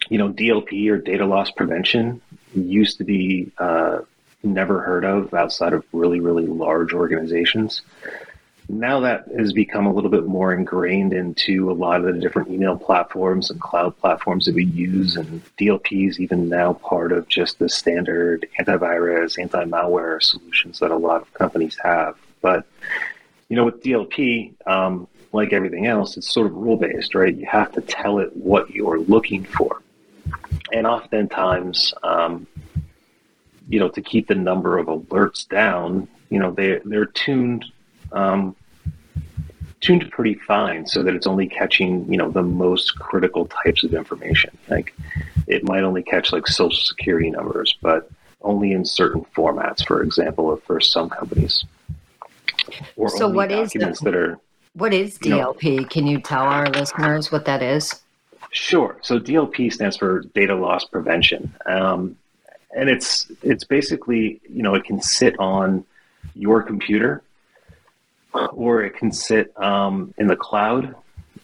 you 0.09 0.17
know, 0.17 0.31
DLP 0.31 0.89
or 0.91 0.97
data 0.97 1.25
loss 1.25 1.49
prevention 1.49 2.21
used 2.53 2.99
to 2.99 3.03
be 3.03 3.51
uh, 3.57 4.01
never 4.43 4.81
heard 4.81 5.03
of 5.03 5.33
outside 5.33 5.73
of 5.73 5.83
really 5.91 6.19
really 6.19 6.45
large 6.45 6.93
organizations 6.93 7.81
now 8.67 8.99
that 9.01 9.27
has 9.37 9.53
become 9.53 9.85
a 9.85 9.93
little 9.93 10.09
bit 10.09 10.25
more 10.25 10.53
ingrained 10.53 11.13
into 11.13 11.69
a 11.69 11.73
lot 11.73 12.03
of 12.03 12.13
the 12.13 12.19
different 12.19 12.49
email 12.49 12.77
platforms 12.77 13.51
and 13.51 13.61
cloud 13.61 13.95
platforms 13.99 14.45
that 14.45 14.55
we 14.55 14.65
use 14.65 15.17
and 15.17 15.41
DLP 15.57 16.09
is 16.09 16.19
even 16.19 16.49
now 16.49 16.73
part 16.73 17.11
of 17.11 17.27
just 17.27 17.59
the 17.59 17.69
standard 17.69 18.47
antivirus, 18.59 19.39
anti-malware 19.39 20.21
solutions 20.21 20.79
that 20.79 20.91
a 20.91 20.97
lot 20.97 21.21
of 21.21 21.33
companies 21.33 21.77
have. 21.83 22.15
But, 22.41 22.65
you 23.49 23.55
know, 23.55 23.65
with 23.65 23.83
DLP, 23.83 24.53
um, 24.67 25.07
like 25.31 25.53
everything 25.53 25.85
else, 25.85 26.17
it's 26.17 26.31
sort 26.31 26.47
of 26.47 26.55
rule-based, 26.55 27.13
right? 27.13 27.35
You 27.35 27.45
have 27.45 27.71
to 27.73 27.81
tell 27.81 28.17
it 28.19 28.35
what 28.35 28.71
you're 28.71 28.99
looking 28.99 29.43
for. 29.43 29.81
And 30.73 30.87
oftentimes, 30.87 31.93
um, 32.01 32.47
you 33.69 33.79
know, 33.79 33.89
to 33.89 34.01
keep 34.01 34.27
the 34.27 34.35
number 34.35 34.79
of 34.79 34.87
alerts 34.87 35.47
down, 35.47 36.07
you 36.29 36.39
know, 36.39 36.51
they, 36.51 36.81
they're 36.85 37.05
tuned 37.05 37.65
um, 38.15 38.55
tuned 39.81 40.09
pretty 40.09 40.33
fine 40.33 40.87
so 40.87 41.03
that 41.03 41.13
it's 41.13 41.27
only 41.27 41.47
catching 41.47 42.11
you 42.11 42.17
know 42.17 42.31
the 42.31 42.41
most 42.41 42.97
critical 42.97 43.45
types 43.63 43.83
of 43.83 43.93
information. 43.93 44.57
Like 44.67 44.95
it 45.47 45.63
might 45.63 45.83
only 45.83 46.01
catch 46.01 46.31
like 46.31 46.47
social 46.47 46.83
security 46.83 47.29
numbers 47.29 47.77
but 47.81 48.09
only 48.41 48.71
in 48.71 48.85
certain 48.85 49.23
formats 49.35 49.85
for 49.85 50.01
example 50.01 50.55
for 50.65 50.79
some 50.79 51.09
companies. 51.09 51.65
Or 52.95 53.09
so 53.09 53.27
what 53.27 53.51
is 53.51 53.71
the, 53.71 53.97
that 54.03 54.15
are 54.15 54.39
what 54.73 54.93
is 54.93 55.19
dlp 55.19 55.63
you 55.63 55.81
know, 55.81 55.85
can 55.85 56.07
you 56.07 56.19
tell 56.19 56.43
our 56.43 56.67
listeners 56.67 57.31
what 57.31 57.45
that 57.45 57.61
is? 57.61 58.01
Sure. 58.51 58.97
So 59.01 59.19
dlp 59.19 59.71
stands 59.71 59.97
for 59.97 60.21
data 60.33 60.55
loss 60.55 60.85
prevention. 60.85 61.53
Um, 61.65 62.17
and 62.75 62.89
it's 62.89 63.31
it's 63.43 63.63
basically 63.63 64.41
you 64.49 64.63
know 64.63 64.73
it 64.73 64.83
can 64.83 65.01
sit 65.01 65.37
on 65.37 65.85
your 66.33 66.63
computer 66.63 67.21
or 68.53 68.83
it 68.83 68.95
can 68.95 69.11
sit 69.11 69.51
um, 69.61 70.13
in 70.17 70.27
the 70.27 70.35
cloud 70.35 70.95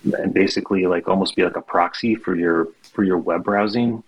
and 0.04 0.34
basically 0.34 0.86
like 0.88 1.08
almost 1.08 1.36
be 1.36 1.44
like 1.44 1.58
a 1.58 1.62
proxy 1.62 2.16
for 2.16 2.36
your 2.36 2.68
for 2.94 3.04
your 3.04 3.18
web 3.18 3.44
browsing. 3.44 4.04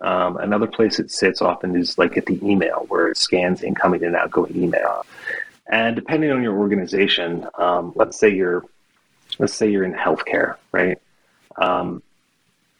Um, 0.00 0.38
another 0.38 0.66
place 0.66 0.98
it 0.98 1.10
sits 1.10 1.42
often 1.42 1.76
is 1.76 1.98
like 1.98 2.16
at 2.16 2.26
the 2.26 2.42
email 2.42 2.86
where 2.88 3.08
it 3.08 3.16
scans 3.16 3.62
incoming 3.62 4.02
and 4.02 4.16
outgoing 4.16 4.56
email. 4.56 5.04
And 5.70 5.94
depending 5.94 6.30
on 6.30 6.42
your 6.42 6.58
organization, 6.58 7.46
um, 7.58 7.92
let's 7.94 8.18
say 8.18 8.34
you're 8.34 8.64
let's 9.38 9.54
say 9.54 9.70
you're 9.70 9.84
in 9.84 9.92
healthcare, 9.92 10.56
right? 10.72 10.98
Um, 11.56 12.02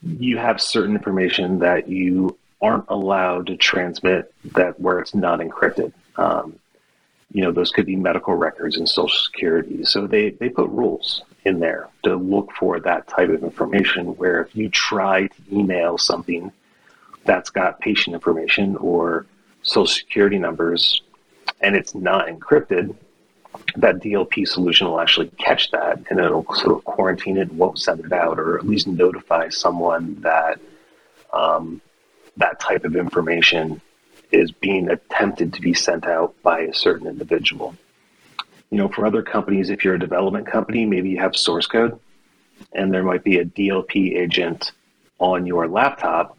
you 0.03 0.39
have 0.39 0.61
certain 0.61 0.97
information 0.97 1.59
that 1.61 1.89
you 1.89 2.39
aren't 2.63 2.87
allowed 2.89 3.47
to 3.47 3.57
transmit 3.57 4.33
that 4.53 4.81
where 4.81 4.99
it's 4.99 5.15
not 5.15 5.41
encrypted. 5.41 5.93
Um, 6.17 6.59
you 7.33 7.43
know, 7.43 7.53
those 7.53 7.71
could 7.71 7.87
be 7.87 7.97
medical 7.97 8.35
records 8.35 8.77
and 8.77 8.89
social 8.89 9.19
security. 9.19 9.85
So 9.85 10.07
they, 10.07 10.31
they 10.31 10.49
put 10.49 10.69
rules 10.71 11.23
in 11.45 11.61
there 11.61 11.89
to 12.03 12.17
look 12.17 12.53
for 12.53 12.81
that 12.81 13.07
type 13.09 13.29
of 13.29 13.45
information 13.45 14.17
where 14.17 14.43
if 14.43 14.55
you 14.57 14.69
try 14.69 15.29
to 15.29 15.43
email 15.53 15.97
something 15.97 16.53
that's 17.25 17.51
got 17.51 17.81
patient 17.81 18.15
information 18.15 18.77
or 18.77 19.27
social 19.63 19.87
security 19.87 20.39
numbers 20.39 21.03
and 21.61 21.77
it's 21.77 21.95
not 21.95 22.27
encrypted, 22.27 22.97
that 23.77 23.97
DLP 23.97 24.47
solution 24.47 24.89
will 24.89 25.01
actually 25.01 25.29
catch 25.39 25.71
that 25.71 26.03
and 26.11 26.19
it'll 26.19 26.47
sort 26.55 26.77
of 26.77 26.85
quarantine 26.85 27.37
it 27.37 27.51
and 27.51 27.59
won't 27.59 27.79
send 27.79 28.05
it 28.05 28.13
out 28.13 28.39
or 28.39 28.59
at 28.59 28.67
least 28.67 28.87
notify 28.87 29.49
someone 29.49 30.21
that 30.21 30.61
um, 31.33 31.81
that 32.37 32.59
type 32.59 32.85
of 32.85 32.97
information 32.97 33.81
is 34.33 34.51
being 34.51 34.89
attempted 34.91 35.53
to 35.55 35.61
be 35.61 35.75
sent 35.75 36.07
out 36.07 36.35
by 36.43 36.61
a 36.61 36.75
certain 36.75 37.07
individual. 37.07 37.75
You 38.71 38.79
know, 38.79 38.89
for 38.89 39.07
other 39.07 39.23
companies, 39.23 39.71
if 39.71 39.85
you're 39.85 39.95
a 39.95 39.99
development 39.99 40.47
company, 40.47 40.87
maybe 40.87 41.11
you 41.11 41.19
have 41.19 41.37
source 41.37 41.67
code 41.67 41.99
and 42.73 42.93
there 42.93 43.03
might 43.03 43.25
be 43.25 43.39
a 43.39 43.45
DLP 43.45 44.17
agent 44.17 44.73
on 45.19 45.47
your 45.47 45.69
laptop 45.69 46.37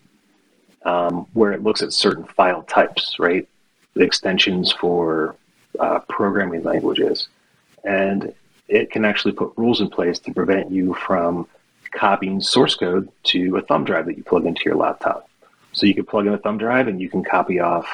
um, 0.84 1.28
where 1.34 1.52
it 1.52 1.64
looks 1.64 1.82
at 1.82 1.94
certain 1.94 2.26
file 2.26 2.64
types, 2.64 3.18
right? 3.20 3.48
The 3.94 4.04
extensions 4.04 4.72
for 4.72 5.36
uh, 5.80 6.00
programming 6.10 6.64
languages. 6.64 7.28
And 7.84 8.34
it 8.68 8.92
can 8.92 9.06
actually 9.06 9.34
put 9.34 9.54
rules 9.58 9.82
in 9.82 9.90
place 9.90 10.20
to 10.20 10.34
prevent 10.34 10.72
you 10.72 10.94
from 10.94 11.48
copying 11.92 12.40
source 12.40 12.76
code 12.76 13.10
to 13.24 13.58
a 13.58 13.62
thumb 13.62 13.84
drive 13.84 14.06
that 14.06 14.18
you 14.18 14.24
plug 14.24 14.46
into 14.46 14.62
your 14.66 14.76
laptop. 14.76 15.30
So 15.74 15.86
you 15.86 15.94
can 15.94 16.06
plug 16.06 16.28
in 16.28 16.34
a 16.34 16.38
thumb 16.38 16.58
drive 16.58 16.88
and 16.88 17.02
you 17.02 17.10
can 17.10 17.24
copy 17.24 17.60
off, 17.60 17.88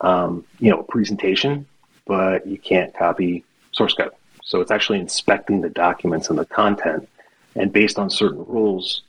um, 0.00 0.44
you 0.58 0.70
know, 0.70 0.80
a 0.80 0.84
presentation, 0.84 1.66
but 2.04 2.46
you 2.46 2.58
can't 2.58 2.94
copy 2.94 3.44
source 3.72 3.94
code. 3.94 4.12
So 4.42 4.60
it's 4.60 4.70
actually 4.70 5.00
inspecting 5.00 5.60
the 5.60 5.70
documents 5.70 6.30
and 6.30 6.38
the 6.38 6.46
content, 6.46 7.08
and 7.56 7.72
based 7.72 7.98
on 7.98 8.10
certain 8.10 8.44
rules, 8.46 9.02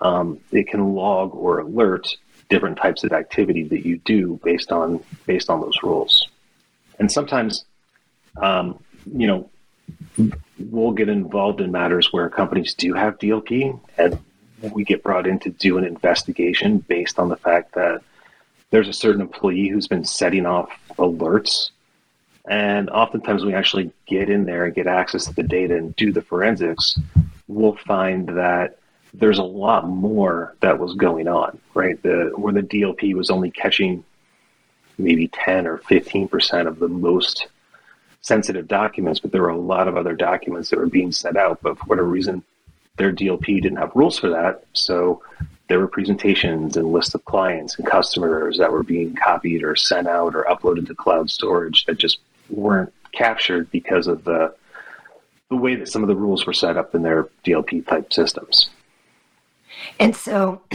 um, 0.00 0.40
it 0.50 0.68
can 0.68 0.94
log 0.94 1.34
or 1.34 1.58
alert 1.58 2.08
different 2.48 2.78
types 2.78 3.04
of 3.04 3.12
activity 3.12 3.64
that 3.64 3.84
you 3.84 3.98
do 3.98 4.40
based 4.42 4.72
on 4.72 5.04
based 5.26 5.50
on 5.50 5.60
those 5.60 5.82
rules. 5.82 6.28
And 6.98 7.12
sometimes, 7.12 7.64
um, 8.40 8.82
you 9.12 9.26
know, 9.26 9.50
we'll 10.58 10.92
get 10.92 11.08
involved 11.08 11.60
in 11.60 11.70
matters 11.70 12.12
where 12.12 12.28
companies 12.28 12.74
do 12.74 12.94
have 12.94 13.18
DLP, 13.18 13.78
and 13.98 14.18
we 14.72 14.84
get 14.84 15.02
brought 15.02 15.26
in 15.26 15.38
to 15.40 15.50
do 15.50 15.78
an 15.78 15.84
investigation 15.84 16.78
based 16.78 17.18
on 17.18 17.28
the 17.28 17.36
fact 17.36 17.74
that 17.74 18.02
there's 18.70 18.88
a 18.88 18.92
certain 18.92 19.20
employee 19.20 19.68
who's 19.68 19.88
been 19.88 20.04
setting 20.04 20.46
off 20.46 20.70
alerts. 20.98 21.70
And 22.48 22.88
oftentimes, 22.90 23.44
we 23.44 23.54
actually 23.54 23.92
get 24.06 24.30
in 24.30 24.44
there 24.44 24.64
and 24.64 24.74
get 24.74 24.86
access 24.86 25.26
to 25.26 25.34
the 25.34 25.42
data 25.42 25.76
and 25.76 25.94
do 25.96 26.12
the 26.12 26.22
forensics. 26.22 26.98
We'll 27.46 27.76
find 27.76 28.28
that 28.38 28.78
there's 29.14 29.38
a 29.38 29.44
lot 29.44 29.86
more 29.86 30.54
that 30.60 30.78
was 30.78 30.94
going 30.94 31.28
on, 31.28 31.58
right? 31.74 32.02
The 32.02 32.32
where 32.36 32.52
the 32.52 32.62
DLP 32.62 33.14
was 33.14 33.30
only 33.30 33.50
catching 33.50 34.04
maybe 34.96 35.28
10 35.28 35.66
or 35.66 35.78
15 35.78 36.28
percent 36.28 36.68
of 36.68 36.78
the 36.78 36.88
most 36.88 37.48
sensitive 38.20 38.68
documents, 38.68 39.20
but 39.20 39.32
there 39.32 39.42
were 39.42 39.48
a 39.48 39.56
lot 39.56 39.88
of 39.88 39.96
other 39.96 40.14
documents 40.14 40.70
that 40.70 40.78
were 40.78 40.86
being 40.86 41.12
sent 41.12 41.36
out. 41.36 41.60
But 41.62 41.78
for 41.78 41.84
whatever 41.84 42.08
reason, 42.08 42.42
their 42.98 43.12
DLP 43.12 43.62
didn't 43.62 43.78
have 43.78 43.92
rules 43.94 44.18
for 44.18 44.28
that. 44.30 44.64
So 44.74 45.22
there 45.68 45.78
were 45.78 45.88
presentations 45.88 46.76
and 46.76 46.92
lists 46.92 47.14
of 47.14 47.24
clients 47.24 47.78
and 47.78 47.86
customers 47.86 48.58
that 48.58 48.72
were 48.72 48.82
being 48.82 49.14
copied 49.14 49.62
or 49.62 49.76
sent 49.76 50.08
out 50.08 50.34
or 50.34 50.44
uploaded 50.44 50.86
to 50.88 50.94
cloud 50.94 51.30
storage 51.30 51.84
that 51.86 51.98
just 51.98 52.18
weren't 52.50 52.92
captured 53.12 53.70
because 53.70 54.06
of 54.06 54.24
the 54.24 54.54
the 55.50 55.56
way 55.56 55.74
that 55.74 55.88
some 55.88 56.02
of 56.02 56.08
the 56.08 56.16
rules 56.16 56.46
were 56.46 56.52
set 56.52 56.76
up 56.76 56.94
in 56.94 57.02
their 57.02 57.28
DLP 57.44 57.86
type 57.86 58.12
systems. 58.12 58.68
And 59.98 60.14
so 60.14 60.60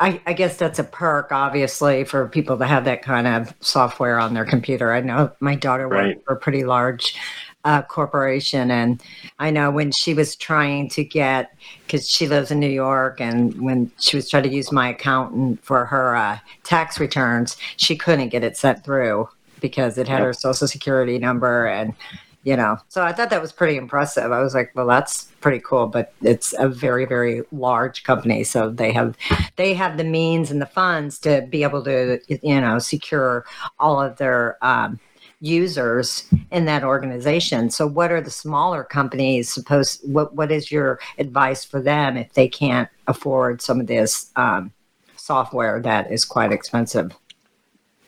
I, 0.00 0.20
I, 0.26 0.32
guess 0.32 0.56
that's 0.56 0.78
a 0.78 0.84
perk, 0.84 1.30
obviously, 1.30 2.04
for 2.04 2.26
people 2.28 2.56
to 2.58 2.66
have 2.66 2.86
that 2.86 3.02
kind 3.02 3.26
of 3.26 3.54
software 3.60 4.18
on 4.18 4.32
their 4.32 4.46
computer. 4.46 4.92
I 4.92 5.00
know 5.00 5.32
my 5.40 5.56
daughter 5.56 5.88
worked 5.88 5.94
right. 5.94 6.24
for 6.24 6.34
a 6.34 6.38
pretty 6.38 6.64
large 6.64 7.16
uh, 7.64 7.82
corporation. 7.82 8.70
And 8.70 9.02
I 9.38 9.50
know 9.50 9.70
when 9.70 9.92
she 9.92 10.14
was 10.14 10.36
trying 10.36 10.88
to 10.90 11.04
get, 11.04 11.54
because 11.86 12.08
she 12.08 12.26
lives 12.26 12.50
in 12.50 12.60
New 12.60 12.68
York, 12.68 13.20
and 13.20 13.60
when 13.60 13.90
she 13.98 14.16
was 14.16 14.28
trying 14.28 14.44
to 14.44 14.48
use 14.48 14.72
my 14.72 14.90
accountant 14.90 15.62
for 15.64 15.84
her 15.86 16.16
uh, 16.16 16.38
tax 16.64 16.98
returns, 16.98 17.56
she 17.76 17.96
couldn't 17.96 18.28
get 18.28 18.44
it 18.44 18.56
sent 18.56 18.84
through 18.84 19.28
because 19.60 19.98
it 19.98 20.08
had 20.08 20.18
yep. 20.18 20.26
her 20.26 20.32
social 20.32 20.66
security 20.66 21.18
number 21.18 21.66
and 21.66 21.94
you 22.42 22.56
know 22.56 22.78
so 22.88 23.02
i 23.02 23.12
thought 23.12 23.28
that 23.28 23.42
was 23.42 23.52
pretty 23.52 23.76
impressive 23.76 24.32
i 24.32 24.40
was 24.40 24.54
like 24.54 24.72
well 24.74 24.86
that's 24.86 25.24
pretty 25.40 25.60
cool 25.60 25.86
but 25.86 26.14
it's 26.22 26.54
a 26.58 26.68
very 26.68 27.04
very 27.04 27.42
large 27.52 28.02
company 28.02 28.42
so 28.42 28.70
they 28.70 28.92
have 28.92 29.16
they 29.56 29.74
have 29.74 29.98
the 29.98 30.04
means 30.04 30.50
and 30.50 30.60
the 30.60 30.66
funds 30.66 31.18
to 31.18 31.46
be 31.50 31.62
able 31.62 31.84
to 31.84 32.18
you 32.42 32.60
know 32.60 32.78
secure 32.78 33.44
all 33.78 34.00
of 34.00 34.16
their 34.16 34.56
um, 34.64 34.98
users 35.40 36.28
in 36.50 36.66
that 36.66 36.84
organization. 36.84 37.70
So 37.70 37.86
what 37.86 38.12
are 38.12 38.20
the 38.20 38.30
smaller 38.30 38.84
companies 38.84 39.48
supposed 39.52 40.00
what 40.04 40.34
what 40.34 40.52
is 40.52 40.70
your 40.70 41.00
advice 41.18 41.64
for 41.64 41.80
them 41.80 42.16
if 42.16 42.32
they 42.34 42.48
can't 42.48 42.88
afford 43.06 43.62
some 43.62 43.80
of 43.80 43.86
this 43.86 44.30
um, 44.36 44.72
software 45.16 45.80
that 45.80 46.12
is 46.12 46.24
quite 46.24 46.52
expensive? 46.52 47.12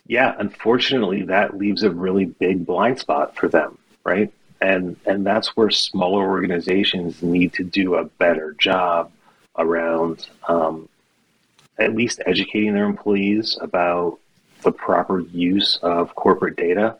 Yeah, 0.06 0.34
unfortunately 0.38 1.22
that 1.22 1.56
leaves 1.56 1.82
a 1.82 1.90
really 1.90 2.26
big 2.26 2.66
blind 2.66 2.98
spot 2.98 3.36
for 3.36 3.48
them, 3.48 3.78
right? 4.04 4.32
And 4.60 4.96
and 5.06 5.26
that's 5.26 5.56
where 5.56 5.70
smaller 5.70 6.28
organizations 6.28 7.22
need 7.22 7.54
to 7.54 7.64
do 7.64 7.94
a 7.94 8.04
better 8.04 8.52
job 8.58 9.10
around 9.56 10.28
um, 10.48 10.88
at 11.78 11.94
least 11.94 12.20
educating 12.26 12.74
their 12.74 12.84
employees 12.84 13.58
about 13.60 14.18
the 14.62 14.72
proper 14.72 15.20
use 15.20 15.78
of 15.82 16.14
corporate 16.14 16.56
data 16.56 16.96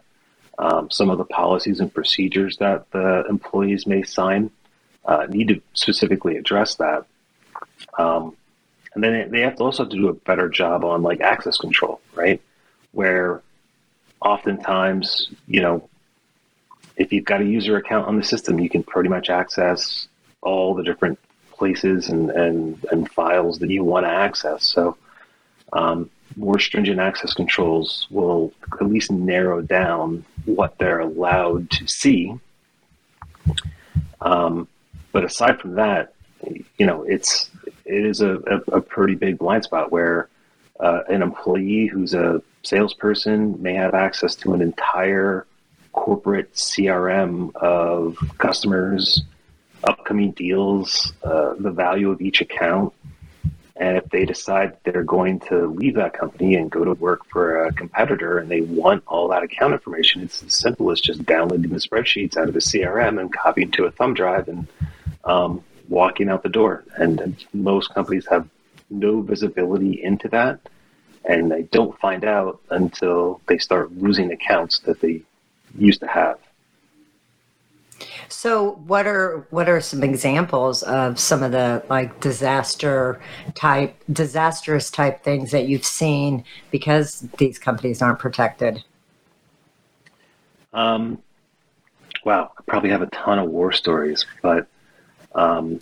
um, 0.59 0.91
some 0.91 1.11
of 1.11 1.19
the 1.19 1.25
policies 1.25 1.81
and 1.81 1.93
procedures 1.93 2.57
that 2.59 2.91
the 2.91 3.25
employees 3.29 3.87
may 3.87 4.03
sign 4.03 4.51
uh, 5.05 5.27
need 5.29 5.49
to 5.49 5.61
specifically 5.75 6.37
address 6.37 6.77
that. 6.77 7.07
Um, 7.99 8.37
and 8.95 9.03
then 9.03 9.31
they 9.31 9.41
have 9.41 9.57
to 9.57 9.65
also 9.65 9.85
do 9.85 10.09
a 10.09 10.13
better 10.13 10.49
job 10.49 10.85
on 10.85 11.03
like 11.03 11.21
access 11.21 11.57
control, 11.57 12.01
right? 12.15 12.41
Where 12.93 13.43
oftentimes, 14.21 15.31
you 15.47 15.61
know, 15.61 15.89
if 16.97 17.13
you've 17.13 17.25
got 17.25 17.41
a 17.41 17.45
user 17.45 17.77
account 17.77 18.07
on 18.07 18.17
the 18.17 18.25
system, 18.25 18.61
you 18.61 18.69
can 18.69 18.83
pretty 18.83 19.09
much 19.09 19.31
access 19.31 20.09
all 20.43 20.75
the 20.75 20.83
different 20.83 21.19
places 21.53 22.09
and, 22.09 22.31
and, 22.31 22.85
and 22.91 23.11
files 23.11 23.59
that 23.61 23.71
you 23.71 23.83
want 23.83 24.05
to 24.05 24.11
access. 24.11 24.65
So, 24.65 24.97
um, 25.73 26.11
more 26.37 26.59
stringent 26.59 27.01
access 27.01 27.33
controls 27.33 28.07
will 28.11 28.53
at 28.81 28.87
least 28.87 29.11
narrow 29.11 29.61
down 29.63 30.25
what 30.45 30.79
they're 30.79 31.01
allowed 31.01 31.71
to 31.71 31.87
see. 31.87 32.35
Um, 34.21 34.69
but 35.13 35.25
aside 35.25 35.61
from 35.61 35.75
that, 35.75 36.15
you 36.79 36.87
know, 36.87 37.03
it's 37.03 37.51
it 37.85 38.05
is 38.05 38.21
a, 38.21 38.37
a, 38.37 38.77
a 38.77 38.81
pretty 38.81 39.15
big 39.15 39.39
blind 39.39 39.65
spot 39.65 39.93
where 39.93 40.29
uh, 40.81 41.03
an 41.09 41.23
employee 41.23 41.87
who's 41.87 42.15
a 42.15 42.43
salesperson 42.63 43.61
may 43.63 43.75
have 43.75 43.95
access 43.95 44.35
to 44.37 44.55
an 44.55 44.63
entire 44.63 45.47
corporate 45.93 46.53
CRM 46.55 47.55
of 47.57 48.17
customers, 48.39 49.23
upcoming 49.85 50.33
deals, 50.33 51.13
uh, 51.23 51.55
the 51.59 51.71
value 51.71 52.11
of 52.11 52.21
each 52.21 52.41
account, 52.41 52.93
and 53.77 53.97
if 53.97 54.05
they 54.11 54.25
decide 54.25 54.77
they're 54.85 55.03
going 55.03 55.41
to 55.41 55.67
leave 55.67 55.95
that 55.95 56.13
company 56.13 56.57
and 56.57 56.71
go 56.71 56.85
to 56.85 56.93
work 56.93 57.27
for 57.31 57.65
a 57.65 57.73
competitor 57.73 58.39
and 58.39 58.51
they 58.51 58.61
want 58.61 59.03
all 59.07 59.29
that 59.29 59.43
account 59.43 59.73
information, 59.73 60.23
it's 60.23 60.43
as 60.43 60.55
simple 60.55 60.91
as 60.91 61.01
just 61.01 61.25
downloading 61.25 61.71
the 61.71 61.79
spreadsheets 61.79 62.37
out 62.37 62.49
of 62.49 62.57
a 62.57 62.61
CRM 62.61 63.19
and 63.19 63.33
copying 63.33 63.71
to 63.73 63.85
a 63.85 63.91
thumb 63.91 64.13
drive 64.13 64.49
and 64.49 64.67
um, 65.25 65.65
walking 65.89 66.29
out 66.29 66.43
the 66.43 66.51
door. 66.51 66.85
And, 66.97 67.19
and 67.21 67.45
most 67.55 67.95
companies 67.95 68.27
have 68.29 68.47
no 68.91 69.23
visibility 69.23 70.03
into 70.03 70.29
that. 70.29 70.61
And 71.25 71.51
they 71.51 71.63
don't 71.63 71.99
find 71.99 72.25
out 72.25 72.61
until 72.69 73.41
they 73.47 73.57
start 73.57 73.93
losing 73.93 74.33
accounts 74.33 74.81
that 74.81 75.01
they 75.01 75.23
used 75.79 76.01
to 76.01 76.09
have. 76.09 76.39
So, 78.33 78.73
what 78.87 79.07
are 79.07 79.47
what 79.51 79.69
are 79.69 79.81
some 79.83 80.03
examples 80.03 80.83
of 80.83 81.21
some 81.21 81.43
of 81.43 81.53
the 81.53 81.85
like 81.91 82.19
disaster 82.21 83.21
type, 83.55 83.95
disastrous 84.11 84.91
type 84.91 85.23
things 85.23 85.51
that 85.51 85.69
you've 85.69 85.85
seen 85.85 86.45
because 86.71 87.21
these 87.37 87.59
companies 87.59 88.01
aren't 88.01 88.19
protected? 88.19 88.83
Um, 90.73 91.23
wow, 92.25 92.51
I 92.59 92.63
probably 92.67 92.89
have 92.89 93.03
a 93.03 93.07
ton 93.09 93.39
of 93.39 93.51
war 93.51 93.71
stories, 93.71 94.25
but 94.41 94.67
um, 95.35 95.81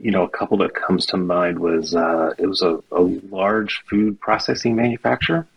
you 0.00 0.12
know, 0.12 0.22
a 0.22 0.28
couple 0.28 0.56
that 0.58 0.72
comes 0.72 1.04
to 1.06 1.16
mind 1.16 1.58
was 1.58 1.96
uh, 1.96 2.32
it 2.38 2.46
was 2.46 2.62
a, 2.62 2.80
a 2.92 3.00
large 3.00 3.82
food 3.90 4.20
processing 4.20 4.76
manufacturer, 4.76 5.48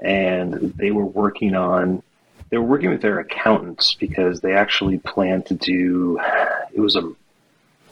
and 0.00 0.74
they 0.76 0.90
were 0.90 1.06
working 1.06 1.54
on 1.54 2.02
they 2.50 2.56
were 2.56 2.64
working 2.64 2.90
with 2.90 3.02
their 3.02 3.18
accountants 3.18 3.94
because 3.94 4.40
they 4.40 4.54
actually 4.54 4.98
planned 4.98 5.46
to 5.46 5.54
do 5.54 6.18
it 6.72 6.80
was 6.80 6.96
a 6.96 7.12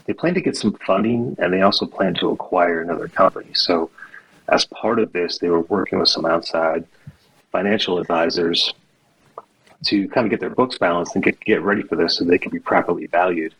they 0.07 0.13
planned 0.13 0.37
to 0.37 0.41
get 0.41 0.57
some 0.57 0.73
funding 0.87 1.37
and 1.39 1.53
they 1.53 1.63
also 1.63 1.85
planned 1.85 2.17
to 2.21 2.31
acquire 2.31 2.81
another 2.81 3.09
company. 3.09 3.53
So 3.55 3.91
as 4.49 4.65
part 4.67 4.99
of 5.01 5.13
this, 5.13 5.39
they 5.39 5.49
were 5.49 5.63
working 5.63 5.99
with 5.99 6.09
some 6.09 6.25
outside 6.25 6.87
financial 7.51 7.99
advisors 7.99 8.73
to 9.85 10.09
kind 10.09 10.27
of 10.27 10.31
get 10.31 10.41
their 10.41 10.51
books 10.51 10.79
balanced 10.79 11.17
and 11.17 11.25
get, 11.25 11.39
get 11.41 11.63
ready 11.63 11.83
for 11.83 11.97
this 11.97 12.17
so 12.17 12.25
they 12.25 12.39
could 12.39 12.53
be 12.53 12.61
properly 12.61 13.07
valued. 13.07 13.55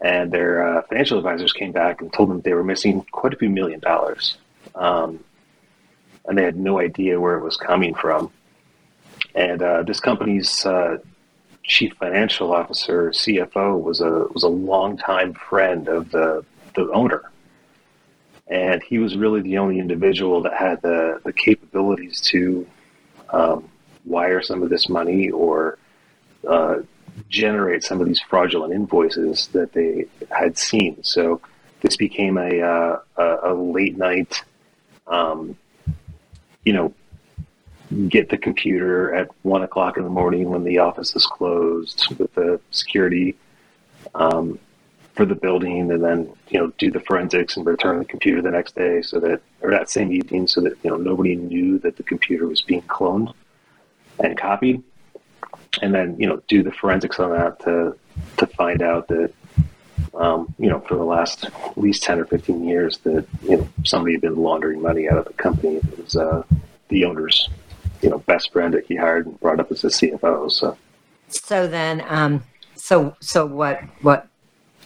And 0.00 0.30
their 0.30 0.66
uh, 0.66 0.82
financial 0.82 1.18
advisors 1.18 1.52
came 1.52 1.72
back 1.72 2.00
and 2.00 2.12
told 2.12 2.30
them 2.30 2.40
they 2.40 2.54
were 2.54 2.64
missing 2.64 3.04
quite 3.10 3.34
a 3.34 3.36
few 3.36 3.50
million 3.50 3.80
dollars. 3.80 4.36
Um, 4.74 5.22
and 6.26 6.38
they 6.38 6.44
had 6.44 6.56
no 6.56 6.78
idea 6.78 7.20
where 7.20 7.36
it 7.36 7.42
was 7.42 7.56
coming 7.56 7.94
from. 7.94 8.32
And 9.34 9.62
uh, 9.62 9.82
this 9.82 10.00
company's 10.00 10.64
uh, 10.66 10.98
chief 11.62 11.94
financial 11.94 12.52
officer, 12.52 13.10
CFO, 13.10 13.80
was 13.80 14.00
a 14.00 14.26
was 14.32 14.42
a 14.42 14.48
longtime 14.48 15.34
friend 15.34 15.88
of 15.88 16.10
the 16.10 16.44
the 16.74 16.90
owner, 16.92 17.30
and 18.48 18.82
he 18.82 18.98
was 18.98 19.16
really 19.16 19.40
the 19.40 19.58
only 19.58 19.78
individual 19.78 20.42
that 20.42 20.54
had 20.54 20.82
the 20.82 21.20
the 21.24 21.32
capabilities 21.32 22.20
to 22.22 22.66
um, 23.30 23.68
wire 24.04 24.42
some 24.42 24.62
of 24.62 24.70
this 24.70 24.88
money 24.88 25.30
or 25.30 25.78
uh, 26.48 26.76
generate 27.28 27.82
some 27.82 28.00
of 28.00 28.06
these 28.06 28.20
fraudulent 28.20 28.72
invoices 28.72 29.48
that 29.48 29.72
they 29.72 30.06
had 30.30 30.58
seen. 30.58 31.02
So 31.02 31.40
this 31.80 31.96
became 31.96 32.38
a 32.38 32.60
uh, 32.60 32.98
a, 33.16 33.52
a, 33.52 33.54
late 33.54 33.96
night, 33.96 34.42
um, 35.06 35.56
you 36.64 36.72
know, 36.72 36.94
get 38.08 38.28
the 38.28 38.38
computer 38.38 39.14
at 39.14 39.28
one 39.42 39.62
o'clock 39.62 39.96
in 39.96 40.04
the 40.04 40.10
morning 40.10 40.50
when 40.50 40.64
the 40.64 40.78
office 40.78 41.14
is 41.14 41.26
closed 41.26 42.06
with 42.18 42.32
the 42.34 42.60
security 42.70 43.36
um, 44.14 44.58
for 45.14 45.26
the 45.26 45.34
building, 45.34 45.90
and 45.90 46.02
then 46.02 46.32
you 46.48 46.58
know 46.58 46.72
do 46.78 46.90
the 46.90 47.00
forensics 47.00 47.56
and 47.56 47.66
return 47.66 47.98
the 47.98 48.04
computer 48.04 48.40
the 48.40 48.50
next 48.50 48.74
day, 48.74 49.02
so 49.02 49.20
that 49.20 49.40
or 49.60 49.70
that 49.70 49.90
same 49.90 50.12
evening, 50.12 50.46
so 50.46 50.60
that 50.60 50.76
you 50.82 50.90
know 50.90 50.96
nobody 50.96 51.36
knew 51.36 51.78
that 51.80 51.96
the 51.96 52.02
computer 52.02 52.46
was 52.46 52.62
being 52.62 52.82
cloned 52.82 53.32
and 54.20 54.38
copied, 54.38 54.82
and 55.82 55.94
then 55.94 56.16
you 56.18 56.26
know 56.26 56.42
do 56.48 56.62
the 56.62 56.72
forensics 56.72 57.18
on 57.20 57.30
that 57.30 57.60
to 57.60 57.96
to 58.38 58.46
find 58.46 58.82
out 58.82 59.08
that. 59.08 59.32
Um, 60.14 60.54
you 60.58 60.68
know, 60.68 60.80
for 60.80 60.96
the 60.96 61.04
last 61.04 61.44
at 61.44 61.78
least 61.78 62.02
ten 62.02 62.18
or 62.18 62.26
fifteen 62.26 62.68
years, 62.68 62.98
that 62.98 63.26
you 63.44 63.56
know 63.56 63.68
somebody 63.82 64.12
had 64.12 64.20
been 64.20 64.36
laundering 64.36 64.82
money 64.82 65.08
out 65.08 65.16
of 65.16 65.24
the 65.24 65.32
company. 65.32 65.76
It 65.76 65.98
was 65.98 66.16
uh, 66.16 66.42
the 66.88 67.06
owners 67.06 67.48
you 68.02 68.10
know 68.10 68.18
best 68.18 68.52
friend 68.52 68.74
that 68.74 68.86
he 68.86 68.96
hired 68.96 69.26
and 69.26 69.38
brought 69.40 69.60
up 69.60 69.70
as 69.70 69.84
a 69.84 69.88
CFO. 69.88 70.50
So, 70.50 70.76
so 71.28 71.66
then, 71.66 72.04
um, 72.08 72.44
so 72.74 73.16
so 73.20 73.46
what 73.46 73.82
what 74.02 74.28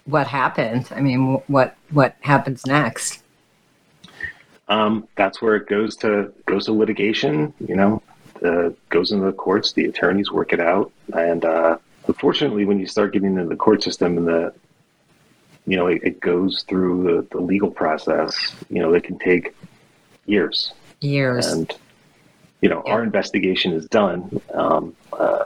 what 0.05 0.26
happened? 0.26 0.88
I 0.94 1.00
mean, 1.00 1.40
what 1.46 1.76
what 1.90 2.16
happens 2.20 2.66
next? 2.66 3.22
Um, 4.68 5.07
that's 5.16 5.40
where 5.40 5.57
it 5.57 5.68
goes 5.68 5.96
to 5.96 6.33
goes 6.46 6.66
to 6.66 6.72
litigation. 6.72 7.55
You 7.61 7.76
know, 7.76 8.02
uh, 8.44 8.70
goes 8.90 9.12
into 9.12 9.26
the 9.26 9.33
courts. 9.33 9.72
The 9.72 9.87
attorneys 9.87 10.31
work 10.31 10.52
it 10.52 10.61
out, 10.61 10.92
and 11.14 11.44
uh, 11.44 11.79
unfortunately, 12.07 12.64
when 12.64 12.79
you 12.79 12.87
start 12.87 13.12
getting 13.12 13.37
into 13.37 13.46
the 13.46 13.57
court 13.57 13.83
system 13.83 14.18
and 14.18 14.26
the 14.26 14.55
you 15.66 15.76
know, 15.76 15.88
it, 15.88 16.00
it 16.05 16.20
goes 16.20 16.64
through 16.68 17.02
the, 17.02 17.37
the 17.37 17.42
legal 17.42 17.70
process. 17.70 18.55
You 18.70 18.81
know, 18.81 18.94
it 18.94 19.02
can 19.02 19.18
take 19.18 19.55
years. 20.26 20.72
Years. 21.00 21.46
And 21.46 21.74
you 22.61 22.69
know, 22.69 22.83
yeah. 22.87 22.92
our 22.92 23.03
investigation 23.03 23.73
is 23.73 23.87
done. 23.87 24.40
Um, 24.55 24.97
uh, 25.12 25.45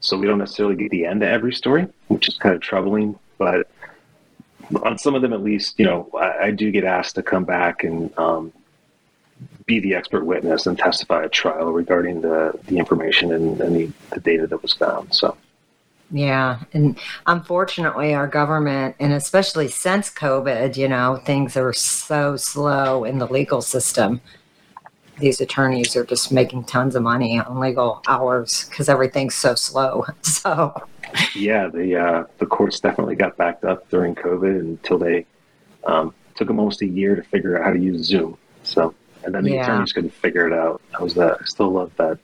so 0.00 0.16
we 0.16 0.26
don't 0.26 0.38
necessarily 0.38 0.76
get 0.76 0.90
the 0.90 1.06
end 1.06 1.22
of 1.22 1.28
every 1.28 1.52
story, 1.52 1.86
which 2.08 2.28
is 2.28 2.36
kind 2.36 2.54
of 2.54 2.60
troubling. 2.60 3.18
But 3.38 3.68
on 4.82 4.98
some 4.98 5.14
of 5.14 5.22
them, 5.22 5.32
at 5.32 5.42
least, 5.42 5.78
you 5.78 5.84
know, 5.84 6.10
I, 6.18 6.46
I 6.46 6.50
do 6.50 6.70
get 6.70 6.84
asked 6.84 7.14
to 7.16 7.22
come 7.22 7.44
back 7.44 7.84
and 7.84 8.16
um, 8.18 8.52
be 9.66 9.80
the 9.80 9.94
expert 9.94 10.24
witness 10.24 10.66
and 10.66 10.78
testify 10.78 11.24
at 11.24 11.32
trial 11.32 11.72
regarding 11.72 12.20
the, 12.20 12.58
the 12.66 12.78
information 12.78 13.32
and, 13.32 13.60
and 13.60 13.76
the, 13.76 13.90
the 14.12 14.20
data 14.20 14.46
that 14.46 14.62
was 14.62 14.72
found. 14.72 15.14
So. 15.14 15.36
Yeah. 16.10 16.60
And 16.72 16.98
unfortunately, 17.26 18.14
our 18.14 18.28
government, 18.28 18.94
and 19.00 19.12
especially 19.12 19.68
since 19.68 20.08
COVID, 20.10 20.76
you 20.76 20.88
know, 20.88 21.20
things 21.24 21.56
are 21.56 21.72
so 21.72 22.36
slow 22.36 23.04
in 23.04 23.18
the 23.18 23.26
legal 23.26 23.60
system. 23.60 24.20
These 25.18 25.40
attorneys 25.40 25.96
are 25.96 26.04
just 26.04 26.30
making 26.30 26.64
tons 26.64 26.94
of 26.94 27.02
money 27.02 27.38
on 27.40 27.58
legal 27.58 28.02
hours 28.06 28.66
because 28.68 28.88
everything's 28.88 29.34
so 29.34 29.54
slow. 29.54 30.04
So, 30.22 30.74
yeah, 31.34 31.68
the 31.68 31.96
uh, 31.96 32.24
the 32.38 32.46
courts 32.46 32.78
definitely 32.80 33.16
got 33.16 33.36
backed 33.36 33.64
up 33.64 33.88
during 33.88 34.14
COVID 34.14 34.60
until 34.60 34.98
they 34.98 35.24
um, 35.84 36.14
took 36.34 36.48
them 36.48 36.58
almost 36.58 36.82
a 36.82 36.86
year 36.86 37.16
to 37.16 37.22
figure 37.22 37.56
out 37.58 37.64
how 37.64 37.72
to 37.72 37.78
use 37.78 38.04
Zoom. 38.04 38.36
So, 38.64 38.94
and 39.24 39.34
then 39.34 39.44
the 39.44 39.52
Yeah. 39.52 39.62
attorneys 39.62 39.92
couldn't 39.92 40.12
figure 40.14 40.46
it 40.46 40.52
out. 40.52 40.82
I 40.98 41.02
was 41.02 41.14
that. 41.14 41.38
I 41.40 41.44
still 41.44 41.70
love 41.70 41.90
that. 41.96 42.18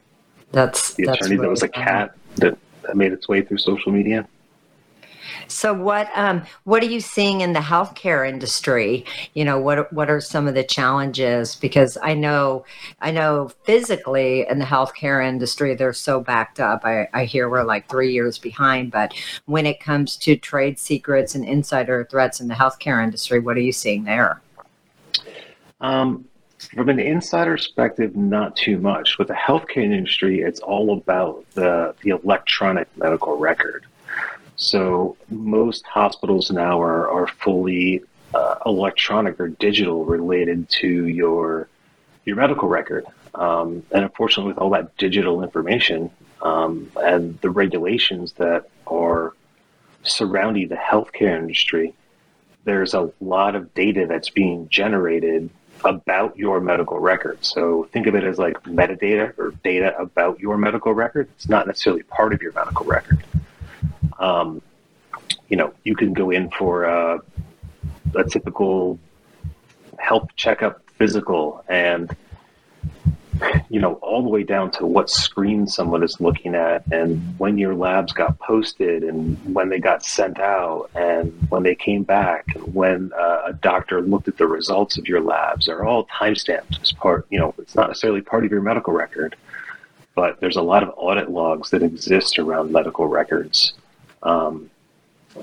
that's 0.51 0.95
The 0.95 1.07
that's 1.07 1.21
attorney 1.23 1.37
that 1.41 1.49
was 1.49 1.63
a 1.63 1.69
cat 1.69 2.15
that, 2.37 2.59
that 2.83 2.97
made 2.97 3.13
its 3.13 3.29
way 3.29 3.41
through 3.43 3.59
social 3.59 3.93
media. 3.93 4.27
So 5.49 5.73
what 5.73 6.11
um 6.15 6.43
what 6.65 6.83
are 6.83 6.87
you 6.87 7.01
seeing 7.01 7.41
in 7.41 7.53
the 7.53 7.61
healthcare 7.61 8.29
industry? 8.29 9.05
You 9.35 9.45
know, 9.45 9.61
what 9.61 9.93
what 9.93 10.11
are 10.11 10.21
some 10.21 10.49
of 10.49 10.55
the 10.55 10.65
challenges 10.65 11.57
because 11.57 11.99
I 12.03 12.15
know 12.15 12.65
I 13.01 13.11
know 13.11 13.51
physically 13.65 14.47
in 14.49 14.59
the 14.59 14.65
healthcare 14.65 15.27
industry 15.27 15.75
they're 15.75 15.93
so 15.93 16.21
backed 16.21 16.61
up. 16.61 16.85
I, 16.85 17.09
I 17.13 17.25
hear 17.25 17.49
we're 17.49 17.65
like 17.65 17.89
3 17.89 18.13
years 18.13 18.39
behind, 18.39 18.91
but 18.91 19.15
when 19.47 19.67
it 19.67 19.81
comes 19.81 20.17
to 20.19 20.37
trade 20.37 20.79
secrets 20.79 21.35
and 21.35 21.45
insider 21.45 22.05
threats 22.11 22.41
in 22.41 22.49
the 22.49 22.55
healthcare 22.55 23.03
industry, 23.03 23.39
what 23.39 23.57
are 23.57 23.61
you 23.61 23.73
seeing 23.73 24.05
there? 24.05 24.41
Um, 25.81 26.27
from 26.75 26.89
an 26.89 26.99
insider 26.99 27.53
perspective, 27.53 28.17
not 28.17 28.57
too 28.57 28.79
much. 28.79 29.19
With 29.19 29.29
the 29.29 29.35
healthcare 29.35 29.85
industry, 29.85 30.41
it's 30.41 30.61
all 30.61 30.93
about 30.93 31.45
the, 31.55 31.95
the 32.03 32.11
electronic 32.11 32.89
medical 32.97 33.37
record. 33.37 33.85
So 34.63 35.17
most 35.29 35.85
hospitals 35.87 36.53
now 36.53 36.81
are, 36.81 37.11
are 37.11 37.27
fully 37.27 38.05
uh, 38.33 38.55
electronic 38.65 39.41
or 39.41 39.49
digital 39.49 40.05
related 40.05 40.69
to 40.81 41.09
your 41.09 41.69
your 42.25 42.37
medical 42.37 42.69
record. 42.69 43.05
Um, 43.35 43.83
and 43.91 44.05
unfortunately, 44.05 44.53
with 44.53 44.59
all 44.59 44.71
that 44.71 44.97
digital 44.97 45.43
information 45.43 46.13
um, 46.43 46.93
and 47.03 47.41
the 47.41 47.51
regulations 47.51 48.35
that 48.35 48.69
are 48.87 49.35
surrounding 50.05 50.69
the 50.69 50.77
healthcare 50.77 51.37
industry, 51.37 51.93
there's 52.63 52.95
a 52.95 53.11
lot 53.21 53.57
of 53.57 53.75
data 53.75 54.07
that's 54.07 54.31
being 54.31 54.69
generated 54.69 55.51
about 55.85 56.37
your 56.39 56.61
medical 56.61 57.01
record. 57.01 57.45
So 57.45 57.89
think 57.93 58.07
of 58.07 58.15
it 58.15 58.23
as 58.23 58.39
like 58.39 58.63
metadata 58.63 59.37
or 59.37 59.55
data 59.65 59.99
about 59.99 60.39
your 60.39 60.57
medical 60.57 60.95
record. 60.95 61.29
It's 61.35 61.49
not 61.49 61.67
necessarily 61.67 62.05
part 62.05 62.33
of 62.33 62.41
your 62.41 62.53
medical 62.53 62.87
record. 62.87 63.25
Um, 64.23 64.63
you 65.49 65.57
know, 65.57 65.75
you 65.85 65.95
can 65.95 66.13
go 66.13 66.31
in 66.31 66.51
for 66.51 66.85
a, 66.85 67.21
a 68.15 68.25
typical 68.25 68.99
health 69.99 70.29
checkup 70.37 70.83
physical 70.97 71.65
and 71.69 72.17
you 73.69 73.81
know 73.81 73.95
all 73.95 74.23
the 74.23 74.29
way 74.29 74.43
down 74.43 74.71
to 74.71 74.87
what 74.87 75.11
screen 75.11 75.67
someone 75.67 76.03
is 76.03 76.21
looking 76.21 76.55
at 76.55 76.85
and 76.93 77.39
when 77.39 77.59
your 77.59 77.75
labs 77.75 78.13
got 78.13 78.39
posted 78.39 79.03
and 79.03 79.37
when 79.55 79.69
they 79.69 79.79
got 79.79 80.05
sent 80.05 80.39
out 80.39 80.91
and 80.95 81.33
when 81.49 81.63
they 81.63 81.75
came 81.75 82.03
back 82.03 82.45
and 82.55 82.75
when 82.75 83.11
uh, 83.19 83.43
a 83.47 83.53
doctor 83.55 84.01
looked 84.03 84.29
at 84.29 84.37
the 84.37 84.47
results 84.47 84.97
of 84.97 85.09
your 85.09 85.21
labs 85.21 85.69
are 85.69 85.85
all 85.85 86.07
timestamped 86.07 86.81
as 86.81 86.93
part 86.93 87.27
you 87.31 87.39
know 87.39 87.55
it's 87.59 87.75
not 87.75 87.89
necessarily 87.89 88.21
part 88.21 88.45
of 88.45 88.51
your 88.51 88.63
medical 88.63 88.93
record 88.93 89.35
but 90.15 90.39
there's 90.41 90.57
a 90.57 90.63
lot 90.63 90.83
of 90.83 90.93
audit 90.97 91.31
logs 91.31 91.71
that 91.71 91.83
exist 91.83 92.39
around 92.39 92.71
medical 92.71 93.07
records 93.07 93.73
um, 94.23 94.71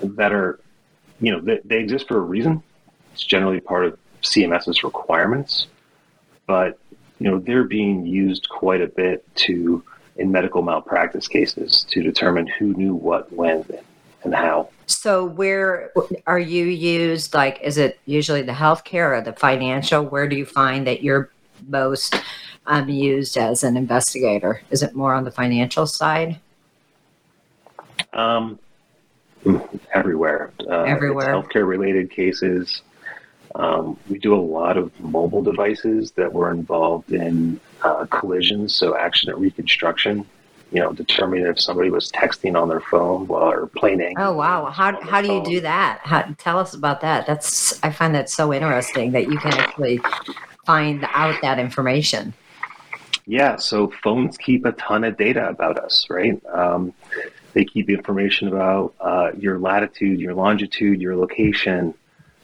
that 0.03 0.31
are 0.31 0.59
you 1.19 1.31
know 1.31 1.41
they, 1.41 1.59
they 1.65 1.79
exist 1.79 2.07
for 2.07 2.17
a 2.17 2.21
reason 2.21 2.61
it's 3.13 3.23
generally 3.23 3.59
part 3.59 3.85
of 3.85 3.97
cms's 4.21 4.83
requirements 4.83 5.67
but 6.47 6.79
you 7.19 7.29
know 7.29 7.39
they're 7.39 7.63
being 7.63 8.05
used 8.05 8.47
quite 8.49 8.81
a 8.81 8.87
bit 8.87 9.25
to 9.35 9.83
in 10.17 10.31
medical 10.31 10.61
malpractice 10.61 11.27
cases 11.27 11.85
to 11.89 12.01
determine 12.03 12.45
who 12.45 12.73
knew 12.73 12.93
what 12.93 13.31
when 13.33 13.65
and 14.23 14.35
how 14.35 14.69
So 14.85 15.23
where 15.23 15.91
are 16.27 16.39
you 16.39 16.65
used 16.65 17.33
like 17.33 17.59
is 17.61 17.77
it 17.77 17.99
usually 18.05 18.41
the 18.41 18.51
healthcare 18.51 19.17
or 19.17 19.21
the 19.21 19.33
financial? 19.33 20.03
Where 20.03 20.27
do 20.27 20.35
you 20.35 20.45
find 20.45 20.85
that 20.87 21.01
you're 21.01 21.31
most 21.67 22.19
um, 22.65 22.89
used 22.89 23.37
as 23.37 23.63
an 23.63 23.77
investigator? 23.77 24.61
Is 24.71 24.83
it 24.83 24.93
more 24.93 25.13
on 25.13 25.23
the 25.23 25.31
financial 25.31 25.87
side? 25.87 26.39
um, 28.13 28.59
everywhere 29.93 30.51
uh, 30.67 30.83
Everywhere. 30.83 31.27
healthcare 31.27 31.67
related 31.67 32.11
cases 32.11 32.81
um, 33.55 33.97
we 34.09 34.19
do 34.19 34.35
a 34.35 34.37
lot 34.39 34.77
of 34.77 34.97
mobile 34.99 35.41
devices 35.41 36.11
that 36.11 36.31
were 36.31 36.51
involved 36.51 37.11
in 37.11 37.59
uh, 37.83 38.05
collisions 38.05 38.75
so 38.75 38.97
accident 38.97 39.37
reconstruction 39.37 40.25
you 40.71 40.79
know 40.79 40.93
determining 40.93 41.45
if 41.47 41.59
somebody 41.59 41.89
was 41.89 42.11
texting 42.11 42.59
on 42.59 42.69
their 42.69 42.81
phone 42.81 43.27
while 43.27 43.51
or 43.51 43.67
playing 43.67 44.13
Oh 44.17 44.33
wow! 44.33 44.65
How 44.65 44.99
how 45.01 45.21
do 45.21 45.31
you 45.31 45.43
do 45.43 45.61
that? 45.61 45.99
How, 46.03 46.23
tell 46.37 46.59
us 46.59 46.73
about 46.73 47.01
that. 47.01 47.25
That's 47.25 47.81
I 47.83 47.91
find 47.91 48.13
that 48.15 48.29
so 48.29 48.53
interesting 48.53 49.11
that 49.13 49.23
you 49.23 49.37
can 49.37 49.53
actually 49.53 49.99
find 50.65 51.05
out 51.13 51.35
that 51.41 51.57
information. 51.59 52.33
Yeah, 53.25 53.57
so 53.57 53.91
phones 54.03 54.37
keep 54.37 54.65
a 54.65 54.71
ton 54.73 55.03
of 55.03 55.17
data 55.17 55.47
about 55.49 55.77
us, 55.77 56.07
right? 56.09 56.39
Um, 56.47 56.93
they 57.53 57.65
keep 57.65 57.89
information 57.89 58.47
about 58.47 58.93
uh, 58.99 59.31
your 59.37 59.59
latitude, 59.59 60.19
your 60.19 60.33
longitude, 60.33 61.01
your 61.01 61.15
location. 61.15 61.93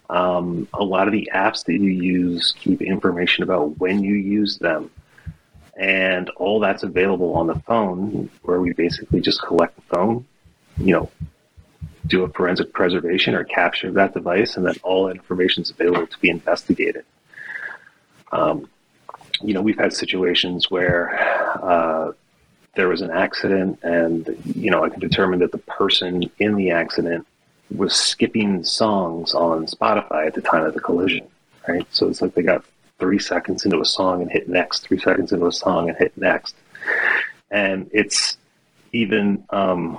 Um, 0.10 0.68
a 0.74 0.84
lot 0.84 1.08
of 1.08 1.14
the 1.14 1.30
apps 1.34 1.66
that 1.66 1.74
you 1.74 1.90
use 1.90 2.54
keep 2.60 2.82
information 2.82 3.44
about 3.44 3.78
when 3.80 4.04
you 4.04 4.16
use 4.16 4.58
them. 4.58 4.92
And 5.78 6.30
all 6.38 6.60
that's 6.60 6.84
available 6.84 7.34
on 7.34 7.48
the 7.48 7.60
phone, 7.62 8.30
where 8.44 8.62
we 8.62 8.72
basically 8.74 9.20
just 9.20 9.42
collect 9.42 9.76
the 9.76 9.82
phone, 9.96 10.26
you 10.78 10.94
know, 10.94 11.12
do 12.08 12.24
a 12.24 12.30
forensic 12.30 12.72
preservation 12.72 13.36
or 13.36 13.44
capture 13.44 13.92
that 13.92 14.14
device, 14.14 14.58
and 14.58 14.66
then 14.66 14.76
all 14.84 15.08
that 15.08 15.16
information 15.16 15.64
is 15.64 15.72
available 15.72 16.08
to 16.08 16.20
be 16.20 16.30
investigated. 16.30 17.04
Um, 18.32 18.70
you 19.42 19.54
know, 19.54 19.62
we've 19.62 19.78
had 19.78 19.92
situations 19.92 20.72
where 20.72 21.18
uh, 21.62 22.12
there 22.76 22.88
was 22.88 23.02
an 23.02 23.12
accident, 23.12 23.80
and 23.84 24.38
you 24.56 24.70
know, 24.72 24.84
I 24.84 24.90
can 24.90 25.00
determine 25.00 25.40
that 25.40 25.52
the 25.52 25.58
person 25.60 26.30
in 26.40 26.56
the 26.56 26.72
accident 26.72 27.26
was 27.76 27.96
skipping 27.96 28.64
songs 28.64 29.34
on 29.34 29.66
Spotify 29.66 30.28
at 30.28 30.34
the 30.34 30.42
time 30.42 30.64
of 30.66 30.74
the 30.74 30.80
collision. 30.80 31.28
Right, 31.68 31.88
so 31.90 32.08
it's 32.08 32.22
like 32.22 32.36
they 32.36 32.44
got 32.44 32.64
three 33.00 33.18
seconds 33.18 33.66
into 33.66 33.82
a 33.82 33.86
song 33.86 34.22
and 34.22 34.32
hit 34.32 34.48
next, 34.48 34.88
three 34.88 35.00
seconds 35.00 35.32
into 35.32 35.48
a 35.48 35.52
song 35.52 35.90
and 35.90 35.98
hit 35.98 36.16
next, 36.16 36.56
and 37.50 37.90
it's 37.92 38.38
even 38.92 39.44
um, 39.50 39.98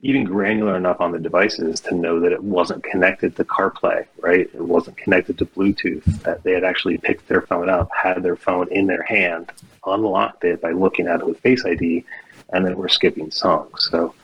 even 0.00 0.24
granular 0.24 0.76
enough 0.76 1.00
on 1.00 1.12
the 1.12 1.18
devices 1.18 1.80
to 1.80 1.94
know 1.94 2.20
that 2.20 2.32
it 2.32 2.42
wasn't 2.42 2.82
connected 2.82 3.36
to 3.36 3.44
CarPlay, 3.44 4.06
right? 4.20 4.48
It 4.52 4.60
wasn't 4.60 4.96
connected 4.96 5.38
to 5.38 5.46
Bluetooth. 5.46 6.04
That 6.22 6.42
they 6.42 6.52
had 6.52 6.64
actually 6.64 6.98
picked 6.98 7.28
their 7.28 7.42
phone 7.42 7.68
up, 7.68 7.88
had 7.94 8.22
their 8.22 8.36
phone 8.36 8.68
in 8.70 8.86
their 8.86 9.02
hand, 9.02 9.50
unlocked 9.86 10.44
it 10.44 10.60
by 10.60 10.72
looking 10.72 11.06
at 11.06 11.20
it 11.20 11.26
with 11.26 11.40
Face 11.40 11.64
ID, 11.64 12.04
and 12.52 12.64
then 12.64 12.76
we're 12.76 12.88
skipping 12.88 13.30
songs. 13.30 13.88
So 13.90 14.14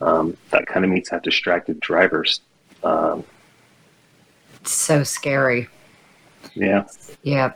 um, 0.00 0.36
that 0.50 0.66
kind 0.66 0.84
of 0.84 0.90
meets 0.90 1.10
that 1.10 1.22
distracted 1.22 1.80
drivers. 1.80 2.40
Um, 2.82 3.24
It's 4.60 4.72
so 4.72 5.02
scary. 5.04 5.68
yeah. 6.54 6.84
Yeah. 7.22 7.52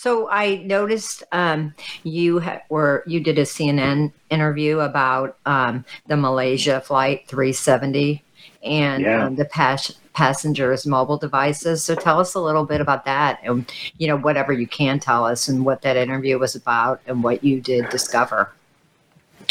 So 0.00 0.28
I 0.30 0.58
noticed 0.58 1.24
um, 1.32 1.74
you 2.04 2.38
ha- 2.38 2.60
were 2.68 3.02
you 3.08 3.18
did 3.18 3.36
a 3.36 3.42
CNN 3.42 4.12
interview 4.30 4.78
about 4.78 5.38
um, 5.44 5.84
the 6.06 6.16
Malaysia 6.16 6.80
flight 6.80 7.26
370 7.26 8.22
and 8.62 9.02
Yeah. 9.02 9.26
um, 9.26 9.34
the 9.34 9.44
pas- 9.46 9.98
passengers' 10.12 10.86
mobile 10.86 11.18
devices. 11.18 11.82
So 11.82 11.96
tell 11.96 12.20
us 12.20 12.34
a 12.34 12.40
little 12.40 12.64
bit 12.64 12.80
about 12.80 13.06
that, 13.06 13.40
and 13.42 13.68
you 13.98 14.06
know 14.06 14.16
whatever 14.16 14.52
you 14.52 14.68
can 14.68 15.00
tell 15.00 15.24
us, 15.24 15.48
and 15.48 15.64
what 15.66 15.82
that 15.82 15.96
interview 15.96 16.38
was 16.38 16.54
about, 16.54 17.00
and 17.08 17.24
what 17.24 17.42
you 17.42 17.60
did 17.60 17.88
discover. 17.88 18.52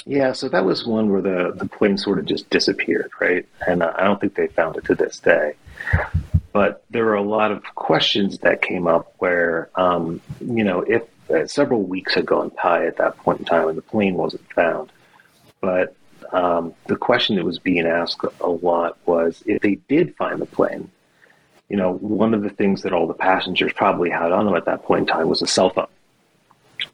Yeah, 0.06 0.32
so 0.32 0.48
that 0.48 0.64
was 0.64 0.86
one 0.88 1.12
where 1.12 1.22
the, 1.22 1.52
the 1.58 1.68
plane 1.68 1.98
sort 1.98 2.20
of 2.20 2.26
just 2.26 2.50
disappeared, 2.50 3.12
right? 3.20 3.46
And 3.68 3.84
uh, 3.84 3.92
I 3.98 4.06
don't 4.06 4.22
think 4.22 4.36
they 4.36 4.48
found 4.48 4.78
it 4.78 4.86
to 4.86 4.96
this 4.96 5.20
day. 5.20 5.56
But 6.54 6.84
there 6.90 7.06
were 7.06 7.16
a 7.16 7.22
lot 7.22 7.52
of 7.52 7.64
questions 7.76 8.40
that 8.40 8.62
came 8.62 8.88
up 8.88 9.14
where, 9.20 9.70
um, 9.76 10.22
you 10.40 10.64
know, 10.64 10.82
if 10.82 11.04
uh, 11.30 11.46
several 11.46 11.84
weeks 11.84 12.14
had 12.14 12.26
gone 12.26 12.52
by 12.64 12.86
at 12.86 12.98
that 12.98 13.18
point 13.18 13.40
in 13.40 13.46
time 13.46 13.68
and 13.68 13.78
the 13.78 13.82
plane 13.82 14.16
wasn't 14.16 14.52
found. 14.54 14.92
But 15.62 15.96
um, 16.32 16.74
the 16.88 16.96
question 16.96 17.36
that 17.36 17.46
was 17.46 17.60
being 17.60 17.86
asked 17.86 18.24
a 18.42 18.50
lot 18.50 18.98
was 19.06 19.44
if 19.46 19.62
they 19.62 19.76
did 19.88 20.16
find 20.16 20.42
the 20.42 20.46
plane, 20.46 20.90
you 21.70 21.76
know, 21.76 21.94
one 21.94 22.34
of 22.34 22.44
the 22.44 22.50
things 22.50 22.84
that 22.84 22.94
all 22.94 23.08
the 23.08 23.14
passengers 23.14 23.74
probably 23.74 24.10
had 24.10 24.32
on 24.32 24.46
them 24.46 24.56
at 24.56 24.66
that 24.66 24.84
point 24.84 25.02
in 25.02 25.08
time 25.08 25.28
was 25.28 25.42
a 25.42 25.48
cell 25.48 25.70
phone. 25.70 25.88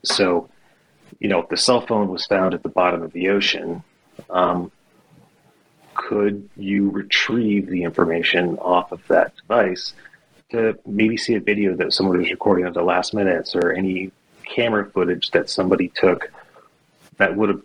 So, 0.04 0.50
you 1.20 1.30
know, 1.30 1.42
if 1.42 1.50
the 1.50 1.58
cell 1.58 1.82
phone 1.82 2.10
was 2.10 2.26
found 2.26 2.54
at 2.54 2.64
the 2.64 2.70
bottom 2.70 3.04
of 3.04 3.14
the 3.14 3.30
ocean, 3.30 3.84
um, 4.30 4.72
could 5.96 6.50
you 6.56 6.90
retrieve 6.90 7.68
the 7.68 7.84
information 7.84 8.58
off 8.60 8.92
of 8.92 9.06
that 9.08 9.36
device 9.38 9.94
to 10.52 10.78
maybe 10.86 11.18
see 11.18 11.36
a 11.36 11.40
video 11.40 11.76
that 11.76 11.94
someone 11.94 12.18
was 12.18 12.30
recording 12.30 12.66
at 12.66 12.74
the 12.74 12.84
last 12.84 13.14
minutes 13.14 13.56
or 13.56 13.72
any 13.72 14.12
camera 14.46 14.86
footage 14.90 15.32
that 15.32 15.50
somebody 15.50 15.92
took 15.96 16.32
that 17.18 17.36
would 17.36 17.50
have 17.50 17.62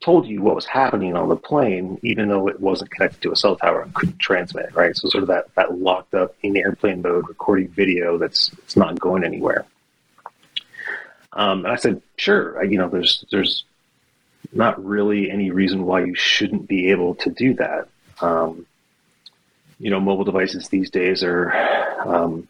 told 0.00 0.26
you 0.26 0.42
what 0.42 0.54
was 0.54 0.66
happening 0.66 1.16
on 1.16 1.28
the 1.28 1.36
plane, 1.36 1.98
even 2.02 2.28
though 2.28 2.48
it 2.48 2.60
wasn't 2.60 2.90
connected 2.90 3.20
to 3.22 3.32
a 3.32 3.36
cell 3.36 3.56
tower 3.56 3.82
and 3.82 3.94
couldn't 3.94 4.18
transmit, 4.18 4.72
right? 4.74 4.96
So 4.96 5.08
sort 5.08 5.22
of 5.22 5.28
that, 5.28 5.52
that 5.54 5.78
locked 5.78 6.14
up 6.14 6.34
in 6.42 6.56
airplane 6.56 7.02
mode 7.02 7.28
recording 7.28 7.68
video 7.68 8.18
that's 8.18 8.50
it's 8.58 8.76
not 8.76 8.98
going 9.00 9.24
anywhere. 9.24 9.64
Um, 11.32 11.64
and 11.64 11.72
I 11.72 11.76
said, 11.76 12.02
sure, 12.16 12.58
I, 12.60 12.62
you 12.64 12.78
know, 12.78 12.88
there's 12.88 13.24
there's 13.30 13.64
not 14.56 14.84
really 14.84 15.30
any 15.30 15.50
reason 15.50 15.84
why 15.84 16.04
you 16.04 16.14
shouldn't 16.14 16.66
be 16.66 16.90
able 16.90 17.14
to 17.16 17.30
do 17.30 17.54
that. 17.54 17.88
Um, 18.20 18.66
you 19.78 19.90
know, 19.90 20.00
mobile 20.00 20.24
devices 20.24 20.68
these 20.68 20.90
days 20.90 21.22
are, 21.22 21.52
um, 22.06 22.48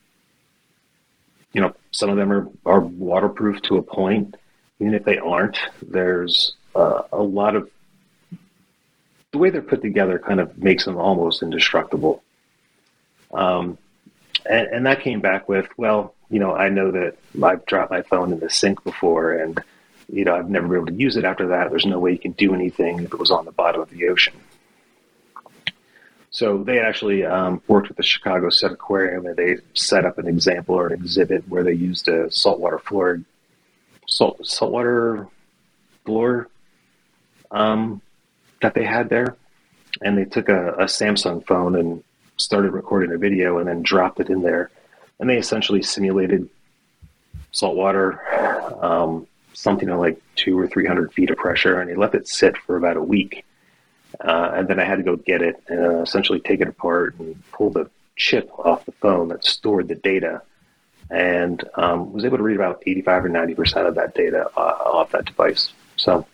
you 1.52 1.60
know, 1.60 1.74
some 1.90 2.10
of 2.10 2.16
them 2.16 2.32
are, 2.32 2.48
are 2.64 2.80
waterproof 2.80 3.60
to 3.62 3.78
a 3.78 3.82
point. 3.82 4.36
Even 4.78 4.94
if 4.94 5.04
they 5.04 5.18
aren't, 5.18 5.58
there's 5.82 6.54
uh, 6.74 7.02
a 7.12 7.22
lot 7.22 7.56
of 7.56 7.70
the 9.32 9.38
way 9.38 9.50
they're 9.50 9.62
put 9.62 9.82
together 9.82 10.18
kind 10.18 10.40
of 10.40 10.56
makes 10.58 10.84
them 10.84 10.96
almost 10.96 11.42
indestructible. 11.42 12.22
Um, 13.32 13.76
and, 14.48 14.68
and 14.68 14.86
that 14.86 15.00
came 15.00 15.20
back 15.20 15.48
with, 15.48 15.66
well, 15.76 16.14
you 16.30 16.38
know, 16.38 16.54
I 16.54 16.68
know 16.68 16.90
that 16.92 17.16
I've 17.42 17.66
dropped 17.66 17.90
my 17.90 18.02
phone 18.02 18.32
in 18.32 18.40
the 18.40 18.50
sink 18.50 18.82
before 18.84 19.32
and 19.32 19.62
you 20.08 20.24
know, 20.24 20.34
I've 20.34 20.48
never 20.48 20.68
been 20.68 20.76
able 20.76 20.86
to 20.86 20.94
use 20.94 21.16
it 21.16 21.24
after 21.24 21.48
that. 21.48 21.70
There's 21.70 21.86
no 21.86 21.98
way 21.98 22.12
you 22.12 22.18
can 22.18 22.32
do 22.32 22.54
anything 22.54 23.00
if 23.00 23.12
it 23.12 23.18
was 23.18 23.30
on 23.30 23.44
the 23.44 23.52
bottom 23.52 23.80
of 23.80 23.90
the 23.90 24.08
ocean. 24.08 24.34
So 26.30 26.62
they 26.62 26.80
actually 26.80 27.24
um, 27.24 27.62
worked 27.66 27.88
with 27.88 27.96
the 27.96 28.02
Chicago 28.02 28.50
Shedd 28.50 28.72
Aquarium 28.72 29.26
and 29.26 29.36
they 29.36 29.58
set 29.74 30.04
up 30.04 30.18
an 30.18 30.28
example 30.28 30.74
or 30.74 30.88
an 30.88 30.92
exhibit 30.92 31.48
where 31.48 31.64
they 31.64 31.72
used 31.72 32.08
a 32.08 32.30
saltwater 32.30 32.78
floor, 32.78 33.22
salt 34.06 34.46
saltwater 34.46 35.26
floor 36.04 36.48
um, 37.50 38.02
that 38.62 38.74
they 38.74 38.84
had 38.84 39.08
there, 39.08 39.36
and 40.02 40.16
they 40.16 40.24
took 40.24 40.48
a, 40.48 40.72
a 40.74 40.84
Samsung 40.84 41.44
phone 41.46 41.74
and 41.76 42.04
started 42.36 42.72
recording 42.72 43.12
a 43.12 43.18
video 43.18 43.58
and 43.58 43.68
then 43.68 43.82
dropped 43.82 44.20
it 44.20 44.28
in 44.28 44.42
there, 44.42 44.70
and 45.18 45.30
they 45.30 45.38
essentially 45.38 45.82
simulated 45.82 46.48
saltwater. 47.52 48.20
Um, 48.82 49.26
something 49.56 49.88
like 49.88 50.20
two 50.36 50.58
or 50.58 50.68
three 50.68 50.86
hundred 50.86 51.12
feet 51.12 51.30
of 51.30 51.38
pressure, 51.38 51.80
and 51.80 51.88
he 51.90 51.96
let 51.96 52.14
it 52.14 52.28
sit 52.28 52.56
for 52.58 52.76
about 52.76 52.96
a 52.96 53.02
week. 53.02 53.44
Uh, 54.20 54.52
and 54.54 54.68
then 54.68 54.78
I 54.78 54.84
had 54.84 54.98
to 54.98 55.02
go 55.02 55.16
get 55.16 55.42
it 55.42 55.56
uh, 55.70 56.02
essentially 56.02 56.40
take 56.40 56.60
it 56.60 56.68
apart 56.68 57.16
and 57.18 57.34
pull 57.52 57.70
the 57.70 57.90
chip 58.16 58.50
off 58.58 58.86
the 58.86 58.92
phone 58.92 59.28
that 59.28 59.44
stored 59.44 59.88
the 59.88 59.94
data, 59.94 60.42
and 61.10 61.64
um, 61.74 62.12
was 62.12 62.24
able 62.24 62.36
to 62.36 62.42
read 62.42 62.56
about 62.56 62.82
eighty-five 62.86 63.24
or 63.24 63.28
ninety 63.28 63.54
percent 63.54 63.86
of 63.86 63.94
that 63.96 64.14
data 64.14 64.48
uh, 64.56 64.60
off 64.60 65.10
that 65.12 65.24
device. 65.24 65.72
So 65.96 66.26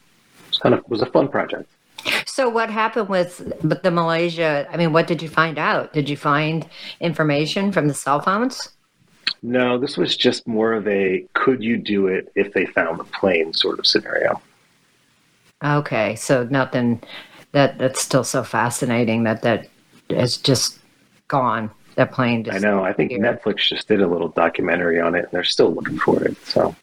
it's 0.49 0.59
kind 0.59 0.75
of 0.75 0.81
it 0.81 0.89
was 0.89 1.03
a 1.03 1.07
fun 1.07 1.29
project. 1.29 1.69
So 2.27 2.49
what 2.49 2.71
happened 2.71 3.09
with 3.09 3.39
the 3.63 3.91
Malaysia? 3.91 4.67
I 4.71 4.77
mean, 4.77 4.93
what 4.93 5.07
did 5.07 5.23
you 5.23 5.29
find 5.29 5.59
out? 5.59 5.93
Did 5.93 6.09
you 6.11 6.17
find 6.17 6.67
information 7.01 7.71
from 7.71 7.87
the 7.87 7.95
cell 7.95 8.21
phones? 8.21 8.71
No, 9.43 9.77
this 9.79 9.97
was 9.97 10.17
just 10.17 10.47
more 10.47 10.73
of 10.73 10.87
a 10.87 11.27
could 11.35 11.63
you 11.63 11.77
do 11.77 12.07
it 12.07 12.31
if 12.35 12.53
they 12.53 12.65
found 12.67 12.99
the 12.99 13.05
plane 13.05 13.53
sort 13.53 13.79
of 13.79 13.87
scenario. 13.87 14.41
Okay, 15.65 16.15
so 16.17 16.45
nothing 16.45 17.03
that 17.53 17.79
that's 17.79 18.01
still 18.01 18.25
so 18.25 18.43
fascinating 18.43 19.25
that 19.25 19.43
that 19.43 19.69
is 20.09 20.37
just 20.37 20.79
gone. 21.29 21.71
That 21.97 22.13
plane. 22.13 22.47
I 22.51 22.59
know. 22.59 22.83
I 22.83 22.93
think 22.93 23.13
Netflix 23.13 23.69
just 23.69 23.87
did 23.87 24.01
a 24.01 24.07
little 24.07 24.29
documentary 24.29 24.99
on 24.99 25.15
it, 25.15 25.25
and 25.25 25.31
they're 25.31 25.45
still 25.45 25.75
looking 25.75 25.99
for 25.99 26.25
it. 26.25 26.37
So, 26.47 26.75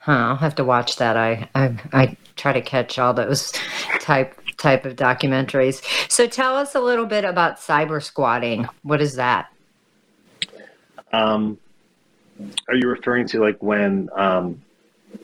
huh? 0.00 0.12
I'll 0.12 0.36
have 0.36 0.56
to 0.56 0.64
watch 0.64 0.96
that. 0.96 1.16
I 1.16 1.48
I, 1.54 1.78
I 1.92 2.16
try 2.34 2.52
to 2.52 2.60
catch 2.60 2.98
all 2.98 3.14
those 3.14 3.52
type 4.00 4.34
type 4.56 4.84
of 4.84 4.96
documentaries. 4.96 5.82
So, 6.10 6.26
tell 6.26 6.56
us 6.56 6.74
a 6.74 6.80
little 6.80 7.06
bit 7.06 7.24
about 7.24 7.58
cyber 7.58 8.02
squatting. 8.02 8.68
What 8.82 9.00
is 9.00 9.14
that? 9.14 9.52
Um, 11.12 11.58
are 12.68 12.74
you 12.74 12.88
referring 12.88 13.26
to 13.28 13.40
like 13.40 13.62
when 13.62 14.08
um, 14.14 14.62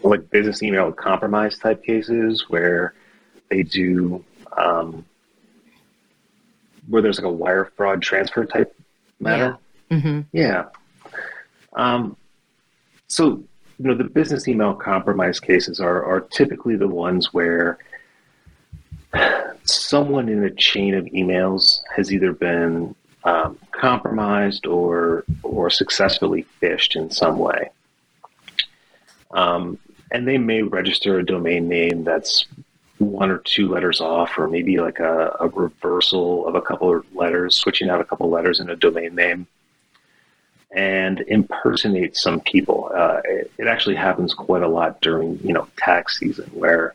like 0.02 0.30
business 0.30 0.62
email 0.62 0.92
compromise 0.92 1.58
type 1.58 1.84
cases 1.84 2.46
where 2.48 2.94
they 3.50 3.62
do 3.62 4.24
um, 4.56 5.04
where 6.88 7.02
there's 7.02 7.18
like 7.18 7.26
a 7.26 7.32
wire 7.32 7.70
fraud 7.76 8.02
transfer 8.02 8.44
type 8.44 8.74
matter? 9.20 9.58
Yeah. 9.90 9.96
Mm-hmm. 9.96 10.20
yeah. 10.32 10.64
Um, 11.74 12.16
so 13.08 13.42
you 13.78 13.88
know 13.88 13.94
the 13.94 14.04
business 14.04 14.48
email 14.48 14.74
compromise 14.74 15.40
cases 15.40 15.80
are 15.80 16.04
are 16.04 16.20
typically 16.20 16.76
the 16.76 16.88
ones 16.88 17.32
where 17.32 17.78
someone 19.64 20.28
in 20.28 20.44
a 20.44 20.50
chain 20.50 20.94
of 20.94 21.04
emails 21.06 21.80
has 21.94 22.12
either 22.12 22.32
been 22.32 22.94
um, 23.24 23.58
compromised 23.70 24.66
or 24.66 25.24
or 25.42 25.70
successfully 25.70 26.46
phished 26.60 26.96
in 26.96 27.10
some 27.10 27.38
way. 27.38 27.70
Um, 29.30 29.78
and 30.10 30.28
they 30.28 30.38
may 30.38 30.62
register 30.62 31.18
a 31.18 31.24
domain 31.24 31.68
name 31.68 32.04
that's 32.04 32.46
one 32.98 33.30
or 33.30 33.38
two 33.38 33.68
letters 33.68 34.00
off, 34.00 34.38
or 34.38 34.46
maybe 34.46 34.78
like 34.78 35.00
a, 35.00 35.36
a 35.40 35.48
reversal 35.48 36.46
of 36.46 36.54
a 36.54 36.62
couple 36.62 36.94
of 36.94 37.14
letters, 37.14 37.56
switching 37.56 37.90
out 37.90 38.00
a 38.00 38.04
couple 38.04 38.26
of 38.26 38.32
letters 38.32 38.60
in 38.60 38.70
a 38.70 38.76
domain 38.76 39.14
name, 39.14 39.46
and 40.70 41.20
impersonate 41.22 42.16
some 42.16 42.40
people. 42.40 42.90
Uh, 42.94 43.20
it, 43.24 43.52
it 43.58 43.66
actually 43.66 43.96
happens 43.96 44.34
quite 44.34 44.62
a 44.62 44.68
lot 44.68 45.00
during 45.00 45.38
you 45.42 45.52
know 45.52 45.66
tax 45.76 46.18
season, 46.18 46.48
where 46.52 46.94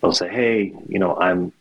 they'll 0.00 0.12
say, 0.12 0.28
"Hey, 0.28 0.74
you 0.88 0.98
know, 0.98 1.16
I'm, 1.16 1.52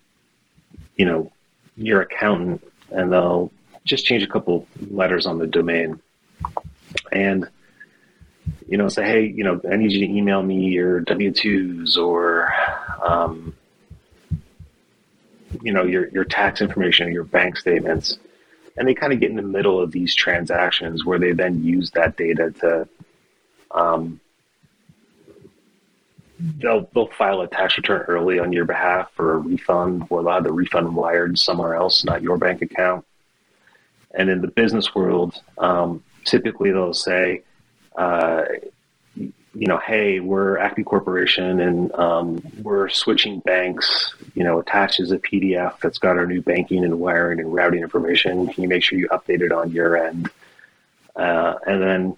you 0.98 1.06
know, 1.06 1.32
your 1.78 2.02
accountant," 2.02 2.63
and 2.91 3.12
they'll 3.12 3.52
just 3.85 4.05
change 4.05 4.23
a 4.23 4.27
couple 4.27 4.67
letters 4.89 5.25
on 5.25 5.37
the 5.37 5.47
domain. 5.47 5.99
And 7.11 7.47
you 8.67 8.77
know 8.77 8.87
say 8.87 9.03
hey 9.03 9.25
you 9.25 9.43
know 9.43 9.61
i 9.71 9.75
need 9.75 9.91
you 9.91 9.99
to 9.99 10.11
email 10.11 10.41
me 10.41 10.69
your 10.69 11.01
w2s 11.01 11.97
or 11.97 12.51
um, 13.03 13.53
you 15.61 15.73
know 15.73 15.83
your 15.83 16.07
your 16.09 16.23
tax 16.23 16.61
information 16.61 17.07
or 17.07 17.11
your 17.11 17.23
bank 17.23 17.57
statements. 17.57 18.17
And 18.77 18.87
they 18.87 18.93
kind 18.93 19.11
of 19.11 19.19
get 19.19 19.29
in 19.29 19.35
the 19.35 19.41
middle 19.41 19.81
of 19.81 19.91
these 19.91 20.15
transactions 20.15 21.03
where 21.03 21.19
they 21.19 21.33
then 21.33 21.63
use 21.63 21.91
that 21.91 22.15
data 22.15 22.51
to 22.61 22.87
um, 23.71 24.21
they'll 26.39 26.89
they'll 26.93 27.07
file 27.07 27.41
a 27.41 27.47
tax 27.47 27.77
return 27.77 28.01
early 28.07 28.39
on 28.39 28.53
your 28.53 28.65
behalf 28.65 29.11
for 29.15 29.33
a 29.33 29.37
refund. 29.37 30.07
Or 30.09 30.19
allow 30.19 30.39
the 30.39 30.53
refund 30.53 30.95
wired 30.95 31.37
somewhere 31.37 31.75
else 31.75 32.05
not 32.05 32.21
your 32.21 32.37
bank 32.37 32.61
account 32.61 33.05
and 34.13 34.30
in 34.30 34.41
the 34.41 34.48
business 34.48 34.93
world, 34.95 35.41
um, 35.58 36.04
typically 36.26 36.72
they'll 36.72 36.93
say, 36.93 37.43
uh, 37.95 38.43
you 39.15 39.67
know, 39.67 39.80
hey, 39.80 40.19
we're 40.19 40.58
Acme 40.58 40.84
Corporation 40.84 41.60
and 41.60 41.91
um, 41.95 42.41
we're 42.62 42.88
switching 42.89 43.39
banks. 43.39 44.13
You 44.36 44.43
know, 44.43 44.60
attaches 44.60 45.12
a 45.12 45.17
PDF 45.17 45.80
that's 45.80 45.98
got 45.98 46.17
our 46.17 46.28
new 46.28 46.41
banking 46.41 46.84
and 46.84 47.00
wiring 47.00 47.39
and 47.39 47.54
routing 47.54 47.82
information. 47.82 48.48
Can 48.48 48.63
you 48.63 48.69
make 48.69 48.84
sure 48.84 48.98
you 48.98 49.10
update 49.10 49.41
it 49.41 49.52
on 49.52 49.72
your 49.72 49.98
end? 49.98 50.30
Uh, 51.15 51.56
and 51.65 51.82
then, 51.82 52.17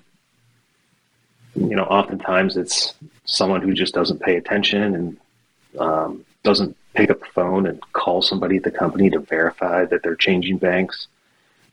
you 1.56 1.76
know, 1.76 1.84
oftentimes 1.84 2.58
it's 2.58 2.94
someone 3.26 3.62
who 3.62 3.74
just 3.74 3.94
doesn't 3.94 4.22
pay 4.22 4.36
attention 4.36 4.96
and 4.96 5.18
um, 5.80 6.26
doesn't 6.44 6.76
pick 6.94 7.10
up 7.10 7.20
the 7.22 7.26
phone 7.28 7.66
and 7.66 7.82
call 7.94 8.22
somebody 8.22 8.58
at 8.58 8.64
the 8.64 8.72
company 8.72 9.10
to 9.10 9.20
verify 9.20 9.86
that 9.86 10.04
they're 10.04 10.16
changing 10.16 10.58
banks 10.58 11.08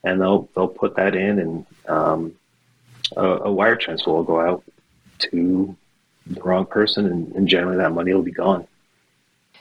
and 0.04 0.20
they'll 0.20 0.48
they'll 0.54 0.68
put 0.68 0.96
that 0.96 1.14
in, 1.14 1.38
and 1.38 1.66
um, 1.88 2.34
a, 3.16 3.24
a, 3.24 3.52
wire 3.52 3.76
transfer 3.76 4.10
will 4.10 4.22
go 4.22 4.40
out 4.40 4.64
to 5.18 5.76
the 6.26 6.40
wrong 6.42 6.66
person, 6.66 7.06
and, 7.06 7.32
and 7.34 7.48
generally 7.48 7.76
that 7.78 7.92
money 7.92 8.12
will 8.12 8.22
be 8.22 8.30
gone. 8.32 8.66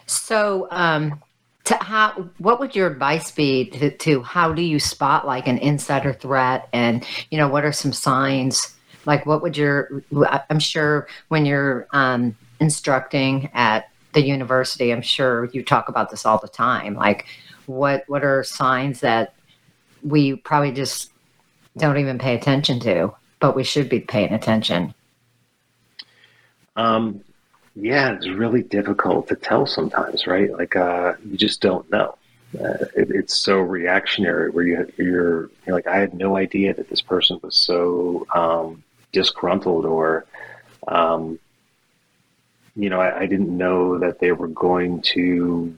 So, 0.06 0.68
um, 0.72 1.22
to 1.66 1.76
how 1.76 2.30
what 2.38 2.60
would 2.60 2.76
your 2.76 2.88
advice 2.88 3.32
be 3.32 3.66
to, 3.66 3.92
to 3.92 4.22
how 4.22 4.54
do 4.54 4.62
you 4.62 4.80
spot 4.80 5.26
like 5.26 5.48
an 5.48 5.58
insider 5.58 6.14
threat, 6.14 6.70
and 6.74 7.06
you 7.32 7.38
know 7.38 7.48
what 7.48 7.66
are 7.66 7.72
some 7.72 7.94
signs? 7.94 8.76
Like, 9.06 9.26
what 9.26 9.42
would 9.42 9.58
your? 9.58 10.04
I'm 10.50 10.60
sure 10.60 11.08
when 11.30 11.46
you're 11.46 11.88
um, 11.92 12.36
instructing 12.60 13.50
at 13.54 13.90
the 14.14 14.22
university, 14.22 14.92
I'm 14.92 15.02
sure 15.02 15.46
you 15.54 15.64
talk 15.64 15.90
about 15.90 16.10
this 16.10 16.26
all 16.26 16.40
the 16.40 16.48
time. 16.48 16.96
Like, 16.96 17.26
what 17.66 18.04
what 18.08 18.24
are 18.24 18.44
signs 18.44 19.00
that 19.02 19.34
we 20.04 20.36
probably 20.36 20.72
just 20.72 21.12
don't 21.78 21.98
even 21.98 22.18
pay 22.18 22.36
attention 22.36 22.80
to, 22.82 23.14
but 23.40 23.56
we 23.56 23.64
should 23.64 23.90
be 23.90 24.00
paying 24.00 24.34
attention. 24.34 24.94
Um, 26.76 27.22
Yeah, 27.76 28.14
it's 28.14 28.28
really 28.28 28.64
difficult 28.64 29.28
to 29.28 29.36
tell 29.36 29.66
sometimes, 29.68 30.26
right? 30.26 30.52
Like 30.52 30.76
uh, 30.76 31.14
you 31.24 31.38
just 31.38 31.62
don't 31.62 31.90
know. 31.92 32.18
Uh, 32.56 32.86
it, 32.96 33.12
it's 33.12 33.36
so 33.36 33.60
reactionary 33.60 34.50
where 34.50 34.66
you 34.66 34.94
you're, 34.98 35.50
you're 35.66 35.76
like 35.76 35.86
I 35.86 35.98
had 35.98 36.14
no 36.14 36.38
idea 36.38 36.74
that 36.74 36.90
this 36.90 37.02
person 37.02 37.40
was 37.44 37.56
so 37.56 38.26
um, 38.34 38.84
disgruntled 39.12 39.86
or 39.86 40.26
um, 40.88 41.38
you 42.76 42.90
know 42.90 43.02
I, 43.02 43.20
I, 43.22 43.26
didn't 43.26 43.56
know 43.56 44.00
that 44.00 44.20
they 44.20 44.32
were 44.32 44.48
going 44.48 45.02
to 45.14 45.76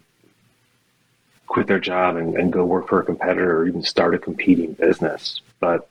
quit 1.49 1.67
their 1.67 1.79
job 1.79 2.15
and, 2.15 2.35
and 2.35 2.53
go 2.53 2.63
work 2.63 2.87
for 2.87 3.01
a 3.01 3.03
competitor 3.03 3.57
or 3.57 3.67
even 3.67 3.83
start 3.83 4.15
a 4.15 4.19
competing 4.19 4.73
business 4.73 5.41
but 5.59 5.89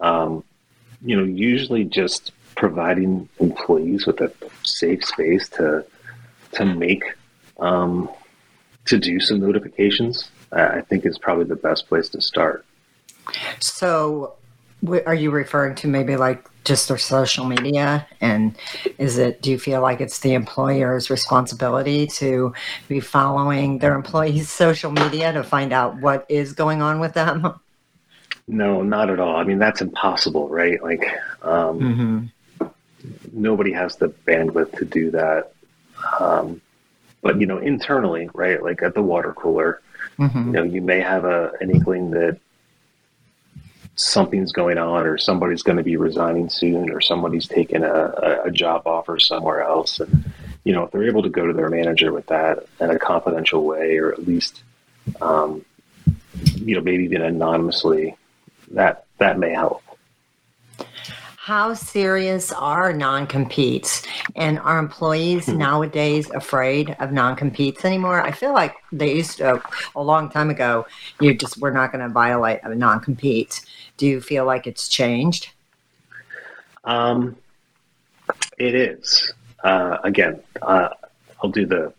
um, 0.00 0.42
you 1.04 1.16
know 1.16 1.24
usually 1.24 1.84
just 1.84 2.32
providing 2.56 3.28
employees 3.38 4.06
with 4.06 4.20
a 4.20 4.32
safe 4.62 5.04
space 5.04 5.48
to 5.48 5.84
to 6.52 6.64
make 6.64 7.04
um, 7.60 8.08
to 8.86 8.98
do 8.98 9.20
some 9.20 9.40
notifications, 9.40 10.30
I 10.50 10.82
think 10.82 11.06
is 11.06 11.18
probably 11.18 11.44
the 11.44 11.56
best 11.56 11.88
place 11.88 12.08
to 12.10 12.20
start. 12.20 12.64
So, 13.60 14.34
are 15.06 15.14
you 15.14 15.30
referring 15.30 15.76
to 15.76 15.88
maybe 15.88 16.16
like 16.16 16.48
just 16.64 16.88
their 16.88 16.98
social 16.98 17.44
media? 17.44 18.06
And 18.20 18.56
is 18.98 19.18
it, 19.18 19.42
do 19.42 19.50
you 19.50 19.58
feel 19.58 19.80
like 19.80 20.00
it's 20.00 20.20
the 20.20 20.34
employer's 20.34 21.10
responsibility 21.10 22.06
to 22.18 22.52
be 22.88 23.00
following 23.00 23.78
their 23.78 23.94
employees' 23.94 24.50
social 24.64 24.90
media 24.90 25.32
to 25.32 25.42
find 25.42 25.72
out 25.72 26.00
what 26.00 26.26
is 26.28 26.52
going 26.52 26.82
on 26.82 27.00
with 27.00 27.14
them? 27.14 27.54
No, 28.48 28.82
not 28.82 29.08
at 29.08 29.20
all. 29.20 29.36
I 29.36 29.44
mean, 29.44 29.58
that's 29.58 29.80
impossible, 29.80 30.48
right? 30.48 30.82
Like, 30.82 31.06
um, 31.42 31.80
mm-hmm 31.80 32.26
nobody 33.32 33.72
has 33.72 33.96
the 33.96 34.08
bandwidth 34.08 34.76
to 34.78 34.84
do 34.84 35.10
that. 35.10 35.52
Um, 36.18 36.60
but 37.22 37.40
you 37.40 37.46
know, 37.46 37.58
internally, 37.58 38.28
right? 38.34 38.62
Like 38.62 38.82
at 38.82 38.94
the 38.94 39.02
water 39.02 39.32
cooler, 39.32 39.80
mm-hmm. 40.18 40.46
you 40.46 40.52
know, 40.52 40.62
you 40.62 40.82
may 40.82 41.00
have 41.00 41.24
a 41.24 41.52
an 41.60 41.70
inkling 41.70 42.10
that 42.12 42.38
something's 43.94 44.52
going 44.52 44.78
on, 44.78 45.06
or 45.06 45.18
somebody's 45.18 45.62
going 45.62 45.78
to 45.78 45.84
be 45.84 45.96
resigning 45.96 46.48
soon, 46.48 46.90
or 46.90 47.00
somebody's 47.00 47.46
taking 47.46 47.82
a, 47.84 48.42
a 48.44 48.50
job 48.50 48.86
offer 48.86 49.18
somewhere 49.18 49.62
else, 49.62 50.00
and 50.00 50.24
you 50.64 50.72
know, 50.72 50.84
if 50.84 50.92
they're 50.92 51.08
able 51.08 51.22
to 51.22 51.28
go 51.28 51.46
to 51.46 51.52
their 51.52 51.68
manager 51.68 52.12
with 52.12 52.26
that 52.26 52.64
in 52.80 52.90
a 52.90 52.98
confidential 52.98 53.64
way, 53.64 53.98
or 53.98 54.12
at 54.12 54.26
least, 54.26 54.62
um, 55.20 55.64
you 56.54 56.76
know, 56.76 56.80
maybe 56.80 57.04
even 57.04 57.22
anonymously, 57.22 58.16
that 58.70 59.06
that 59.18 59.38
may 59.38 59.50
help. 59.50 59.82
How 61.44 61.74
serious 61.74 62.52
are 62.52 62.92
non-competes? 62.92 64.04
And 64.36 64.60
are 64.60 64.78
employees 64.78 65.46
hmm. 65.46 65.58
nowadays 65.58 66.30
afraid 66.30 66.94
of 67.00 67.10
non-competes 67.10 67.84
anymore? 67.84 68.22
I 68.22 68.30
feel 68.30 68.52
like 68.52 68.76
they 68.92 69.16
used 69.16 69.38
to 69.38 69.60
a 69.96 70.02
long 70.02 70.30
time 70.30 70.50
ago 70.50 70.86
you 71.20 71.34
just 71.34 71.58
we're 71.58 71.72
not 71.72 71.90
going 71.90 72.06
to 72.06 72.12
violate 72.12 72.60
a 72.62 72.72
non-compete 72.72 73.60
do 73.96 74.06
you 74.06 74.20
feel 74.20 74.44
like 74.44 74.66
it's 74.66 74.88
changed? 74.88 75.50
Um 76.84 77.36
it 78.58 78.74
is. 78.74 79.32
Uh, 79.62 79.98
again 80.02 80.40
uh, 80.60 80.88
i'll 81.40 81.50
do 81.50 81.64
the 81.64 81.92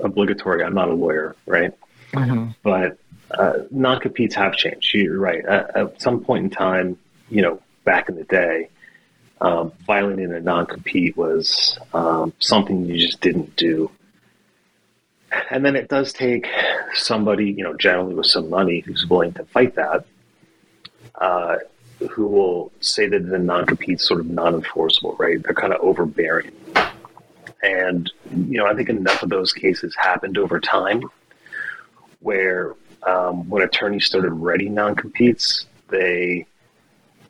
obligatory 0.00 0.64
i'm 0.64 0.74
not 0.74 0.88
a 0.88 0.92
lawyer 0.92 1.36
right? 1.46 1.72
Mm-hmm. 2.12 2.48
but 2.64 2.98
uh, 3.30 3.58
non-competes 3.70 4.34
have 4.34 4.54
changed. 4.54 4.94
You're 4.94 5.18
right. 5.18 5.44
At, 5.44 5.76
at 5.76 6.02
some 6.02 6.24
point 6.24 6.44
in 6.44 6.50
time 6.50 6.98
you 7.28 7.42
know 7.42 7.60
back 7.84 8.08
in 8.08 8.16
the 8.16 8.24
day, 8.24 8.68
um, 9.40 9.72
filing 9.86 10.20
a 10.20 10.40
non-compete 10.40 11.16
was 11.16 11.78
um, 11.94 12.32
something 12.38 12.84
you 12.84 12.98
just 12.98 13.20
didn't 13.20 13.56
do. 13.56 13.90
And 15.50 15.64
then 15.64 15.76
it 15.76 15.88
does 15.88 16.12
take 16.12 16.46
somebody, 16.94 17.50
you 17.50 17.62
know, 17.62 17.74
generally 17.74 18.14
with 18.14 18.26
some 18.26 18.50
money, 18.50 18.80
who's 18.80 19.06
willing 19.06 19.32
to 19.34 19.44
fight 19.44 19.74
that, 19.76 20.06
uh, 21.20 21.56
who 22.10 22.26
will 22.26 22.72
say 22.80 23.08
that 23.08 23.28
the 23.28 23.38
non-compete 23.38 24.00
sort 24.00 24.20
of 24.20 24.26
non-enforceable, 24.26 25.16
right? 25.18 25.42
They're 25.42 25.54
kind 25.54 25.72
of 25.72 25.80
overbearing. 25.80 26.52
And, 27.62 28.10
you 28.30 28.58
know, 28.58 28.66
I 28.66 28.74
think 28.74 28.88
enough 28.88 29.22
of 29.22 29.30
those 29.30 29.52
cases 29.52 29.94
happened 29.96 30.38
over 30.38 30.60
time 30.60 31.02
where 32.20 32.74
um, 33.02 33.48
when 33.48 33.62
attorneys 33.62 34.06
started 34.06 34.30
writing 34.30 34.74
non-competes, 34.74 35.66
they 35.88 36.46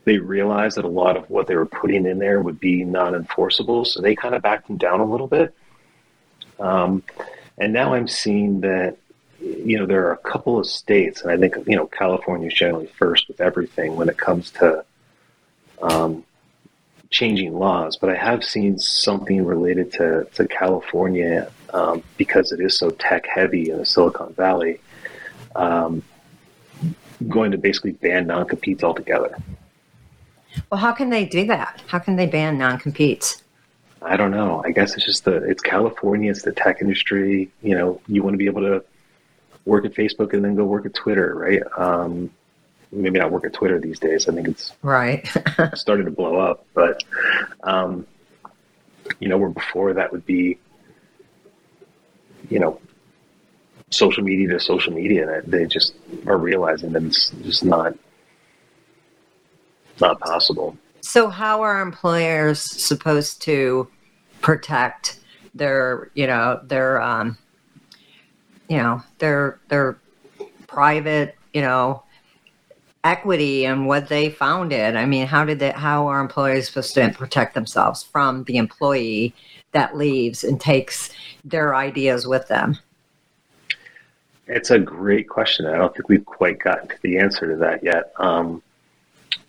they 0.05 0.19
realized 0.19 0.79
that 0.79 0.87
a 0.87 0.89
lot 0.89 1.19
of 1.19 1.29
what 1.29 1.47
they 1.47 1.55
were 1.55 1.67
putting 1.67 2.07
in 2.07 2.19
there 2.19 2.41
would 2.41 2.59
be 2.59 2.83
non-enforceable, 2.83 3.85
so 3.85 4.01
they 4.01 4.15
kind 4.15 4.35
of 4.35 4.41
backed 4.41 4.67
them 4.67 4.79
down 4.79 5.01
a 5.01 5.05
little 5.05 5.27
bit. 5.27 5.55
Um, 6.59 7.03
and 7.59 7.75
now 7.75 7.93
I'm 7.93 8.09
seeing 8.09 8.63
that 8.63 8.97
you 9.41 9.79
know 9.79 9.87
there 9.87 10.07
are 10.07 10.13
a 10.13 10.19
couple 10.19 10.59
of 10.59 10.67
states, 10.67 11.23
and 11.23 11.31
I 11.31 11.37
think 11.37 11.57
you 11.67 11.77
know 11.77 11.87
California 11.87 12.49
is 12.49 12.55
generally 12.55 12.87
first 12.87 13.29
with 13.29 13.41
everything 13.41 13.97
when 13.97 14.09
it 14.09 14.17
comes 14.17 14.51
to 14.53 14.85
um, 15.83 16.25
changing 17.11 17.59
laws. 17.59 17.97
But 17.97 18.11
I 18.11 18.17
have 18.17 18.45
seen 18.45 18.79
something 18.79 19.45
related 19.45 19.93
to 19.93 20.27
to 20.35 20.49
California 20.49 21.51
um, 21.73 22.03
because 22.17 22.53
it 22.53 22.61
is 22.61 22.77
so 22.77 22.91
tech 22.91 23.27
heavy 23.27 23.71
in 23.71 23.79
the 23.79 23.87
Silicon 23.87 24.33
Valley. 24.35 24.81
Um, 25.55 26.03
going 27.29 27.51
to 27.51 27.59
basically 27.59 27.93
ban 27.93 28.29
non-competes 28.29 28.85
altogether. 28.85 29.37
Well, 30.71 30.79
how 30.79 30.93
can 30.93 31.11
they 31.11 31.25
do 31.25 31.47
that? 31.47 31.83
How 31.89 31.99
can 31.99 32.15
they 32.15 32.27
ban 32.27 32.59
non-competes? 32.59 33.43
I 34.03 34.17
don't 34.17 34.31
know. 34.31 34.63
I 34.65 34.71
guess 34.71 34.95
it's 34.95 35.05
just 35.05 35.25
the 35.25 35.37
it's 35.49 35.63
California. 35.63 36.31
It's 36.31 36.43
the 36.43 36.53
tech 36.53 36.81
industry. 36.81 37.51
You 37.63 37.77
know, 37.77 38.01
you 38.07 38.23
want 38.23 38.35
to 38.35 38.39
be 38.39 38.47
able 38.47 38.63
to 38.63 38.85
work 39.69 39.85
at 39.85 39.93
Facebook 39.93 40.33
and 40.33 40.45
then 40.45 40.57
go 40.57 40.65
work 40.65 40.87
at 40.87 40.95
Twitter, 40.95 41.35
right? 41.35 41.63
Um, 41.77 42.31
maybe 42.91 43.19
not 43.19 43.31
work 43.31 43.45
at 43.45 43.53
Twitter 43.53 43.79
these 43.79 43.99
days. 43.99 44.29
I 44.29 44.33
think 44.33 44.49
it's 44.49 44.73
right 44.83 45.29
starting 45.75 46.07
to 46.07 46.11
blow 46.11 46.37
up, 46.41 46.67
but 46.75 47.05
um, 47.63 48.07
you 49.21 49.29
know, 49.29 49.37
where 49.39 49.51
before 49.51 49.93
that 49.93 50.11
would 50.11 50.25
be, 50.25 50.59
you 52.49 52.59
know, 52.59 52.81
social 53.91 54.25
media 54.25 54.49
to 54.49 54.61
social 54.61 54.93
media, 54.93 55.41
and 55.41 55.53
they 55.53 55.67
just 55.67 55.95
are 56.27 56.39
realizing 56.39 56.93
that 56.93 57.03
it's 57.03 57.31
just 57.43 57.65
not 57.65 57.95
not 60.01 60.19
possible. 60.21 60.77
So, 61.01 61.29
how 61.29 61.63
are 61.63 61.81
employers 61.81 62.61
supposed 62.61 63.43
to 63.43 63.89
protect 64.41 65.21
their, 65.55 66.11
you 66.15 66.27
know, 66.27 66.61
their, 66.65 67.01
um, 67.01 67.37
you 68.69 68.77
know, 68.77 69.03
their 69.19 69.59
their 69.69 69.99
private, 70.67 71.37
you 71.53 71.63
know, 71.63 72.03
equity 73.05 73.65
and 73.67 73.87
what 73.87 74.09
they 74.09 74.31
founded? 74.31 74.97
I 74.97 75.07
mean, 75.07 75.27
how 75.27 75.45
did 75.45 75.59
they? 75.59 75.71
How 75.71 76.07
are 76.09 76.21
employers 76.21 76.69
supposed 76.69 76.95
to 76.95 77.11
protect 77.11 77.55
themselves 77.55 78.03
from 78.03 78.45
the 78.45 78.57
employee 78.57 79.35
that 79.73 79.97
leaves 79.97 80.45
and 80.45 80.61
takes 80.61 81.11
their 81.45 81.75
ideas 81.75 82.27
with 82.27 82.49
them? 82.49 82.79
It's 84.47 84.71
a 84.71 84.79
great 84.79 85.29
question. 85.29 85.67
I 85.67 85.77
don't 85.77 85.95
think 85.95 86.09
we've 86.09 86.25
quite 86.25 86.59
gotten 86.59 86.89
to 86.89 87.03
the 87.03 87.19
answer 87.19 87.47
to 87.47 87.57
that 87.57 87.85
yet. 87.85 88.13
Um, 88.17 88.63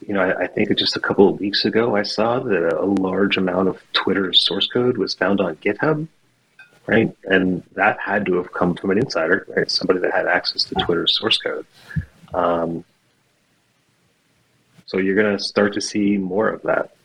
you 0.06 0.14
know, 0.14 0.22
I, 0.22 0.44
I, 0.44 0.48
think 0.48 0.76
just 0.78 0.98
a 0.98 1.00
couple 1.00 1.30
of 1.30 1.40
weeks 1.40 1.64
ago, 1.66 1.96
I 1.96 2.04
saw 2.04 2.40
that 2.40 2.74
a 2.74 2.86
large 2.86 3.38
amount 3.38 3.70
of 3.70 3.82
Twitter's 3.94 4.42
source 4.46 4.68
code 4.68 4.98
was 4.98 5.14
found 5.14 5.40
on 5.40 5.56
GitHub, 5.58 6.08
right? 6.90 7.16
And 7.26 7.64
that 7.74 8.00
had 8.00 8.26
to 8.26 8.34
have 8.36 8.52
come 8.52 8.76
from 8.76 8.92
an 8.92 8.98
insider, 8.98 9.46
right? 9.56 9.70
Somebody 9.70 10.00
that 10.00 10.12
had 10.12 10.28
access 10.28 10.64
to 10.66 10.76
Twitter's 10.76 11.18
source 11.18 11.38
code. 11.38 11.66
Um, 12.34 12.84
so 14.86 14.98
you're 14.98 15.16
going 15.16 15.38
to 15.38 15.44
start 15.44 15.74
to 15.74 15.82
see 15.82 16.18
more 16.18 16.50
of 16.50 16.62
that. 16.64 16.96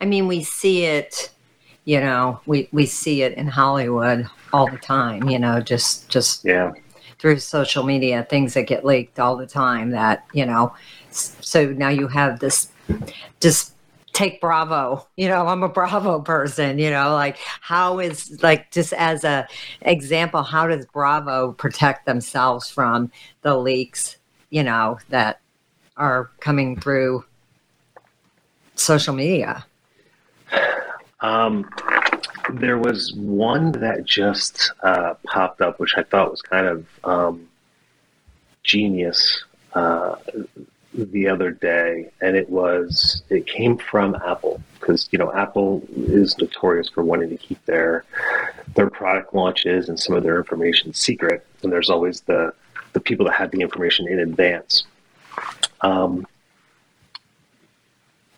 I 0.00 0.04
mean, 0.04 0.26
we 0.26 0.42
see 0.42 0.84
it, 0.84 1.30
you 1.84 2.00
know, 2.00 2.40
we, 2.46 2.68
we 2.72 2.86
see 2.86 3.22
it 3.22 3.34
in 3.34 3.46
Hollywood 3.46 4.28
all 4.52 4.70
the 4.70 4.78
time, 4.78 5.28
you 5.28 5.38
know, 5.38 5.60
just, 5.60 6.08
just 6.08 6.44
yeah. 6.44 6.72
through 7.18 7.38
social 7.38 7.82
media, 7.82 8.26
things 8.28 8.54
that 8.54 8.66
get 8.66 8.84
leaked 8.84 9.18
all 9.18 9.36
the 9.36 9.46
time 9.46 9.90
that, 9.90 10.26
you 10.34 10.44
know, 10.44 10.74
so 11.10 11.66
now 11.72 11.88
you 11.88 12.08
have 12.08 12.40
this 12.40 12.70
just 13.40 13.74
take 14.12 14.40
bravo 14.40 15.06
you 15.16 15.28
know 15.28 15.46
i'm 15.46 15.62
a 15.62 15.68
bravo 15.68 16.20
person 16.20 16.78
you 16.78 16.90
know 16.90 17.12
like 17.14 17.36
how 17.60 17.98
is 17.98 18.42
like 18.42 18.70
just 18.70 18.92
as 18.94 19.24
a 19.24 19.46
example 19.82 20.42
how 20.42 20.66
does 20.66 20.84
bravo 20.86 21.52
protect 21.52 22.06
themselves 22.06 22.68
from 22.68 23.10
the 23.42 23.56
leaks 23.56 24.16
you 24.50 24.62
know 24.62 24.98
that 25.08 25.40
are 25.96 26.30
coming 26.40 26.80
through 26.80 27.24
social 28.74 29.14
media? 29.14 29.64
Um 31.20 31.68
there 32.54 32.78
was 32.78 33.12
one 33.14 33.70
that 33.70 34.04
just 34.04 34.72
uh, 34.82 35.14
popped 35.24 35.60
up 35.60 35.78
which 35.78 35.94
i 35.96 36.02
thought 36.02 36.30
was 36.30 36.42
kind 36.42 36.66
of 36.66 36.86
um, 37.04 37.48
genius 38.64 39.44
uh, 39.74 40.16
the 40.92 41.28
other 41.28 41.50
day, 41.50 42.10
and 42.20 42.36
it 42.36 42.48
was 42.50 43.22
it 43.30 43.46
came 43.46 43.78
from 43.78 44.16
Apple 44.26 44.60
because 44.78 45.08
you 45.12 45.18
know 45.18 45.32
Apple 45.32 45.82
is 45.96 46.36
notorious 46.38 46.88
for 46.88 47.04
wanting 47.04 47.30
to 47.30 47.36
keep 47.36 47.64
their 47.66 48.04
their 48.74 48.90
product 48.90 49.34
launches 49.34 49.88
and 49.88 49.98
some 49.98 50.16
of 50.16 50.22
their 50.22 50.38
information 50.38 50.92
secret, 50.92 51.46
and 51.62 51.72
there's 51.72 51.90
always 51.90 52.22
the 52.22 52.52
the 52.92 53.00
people 53.00 53.26
that 53.26 53.34
had 53.34 53.50
the 53.52 53.60
information 53.60 54.08
in 54.08 54.18
advance. 54.18 54.84
Um, 55.82 56.26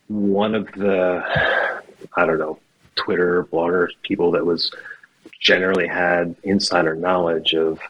one 0.08 0.54
of 0.54 0.70
the 0.72 1.24
I 2.16 2.26
don't 2.26 2.38
know 2.38 2.58
Twitter 2.96 3.44
blogger 3.44 3.88
people 4.02 4.30
that 4.32 4.44
was 4.44 4.70
generally 5.40 5.86
had 5.86 6.36
insider 6.42 6.94
knowledge 6.94 7.54
of 7.54 7.80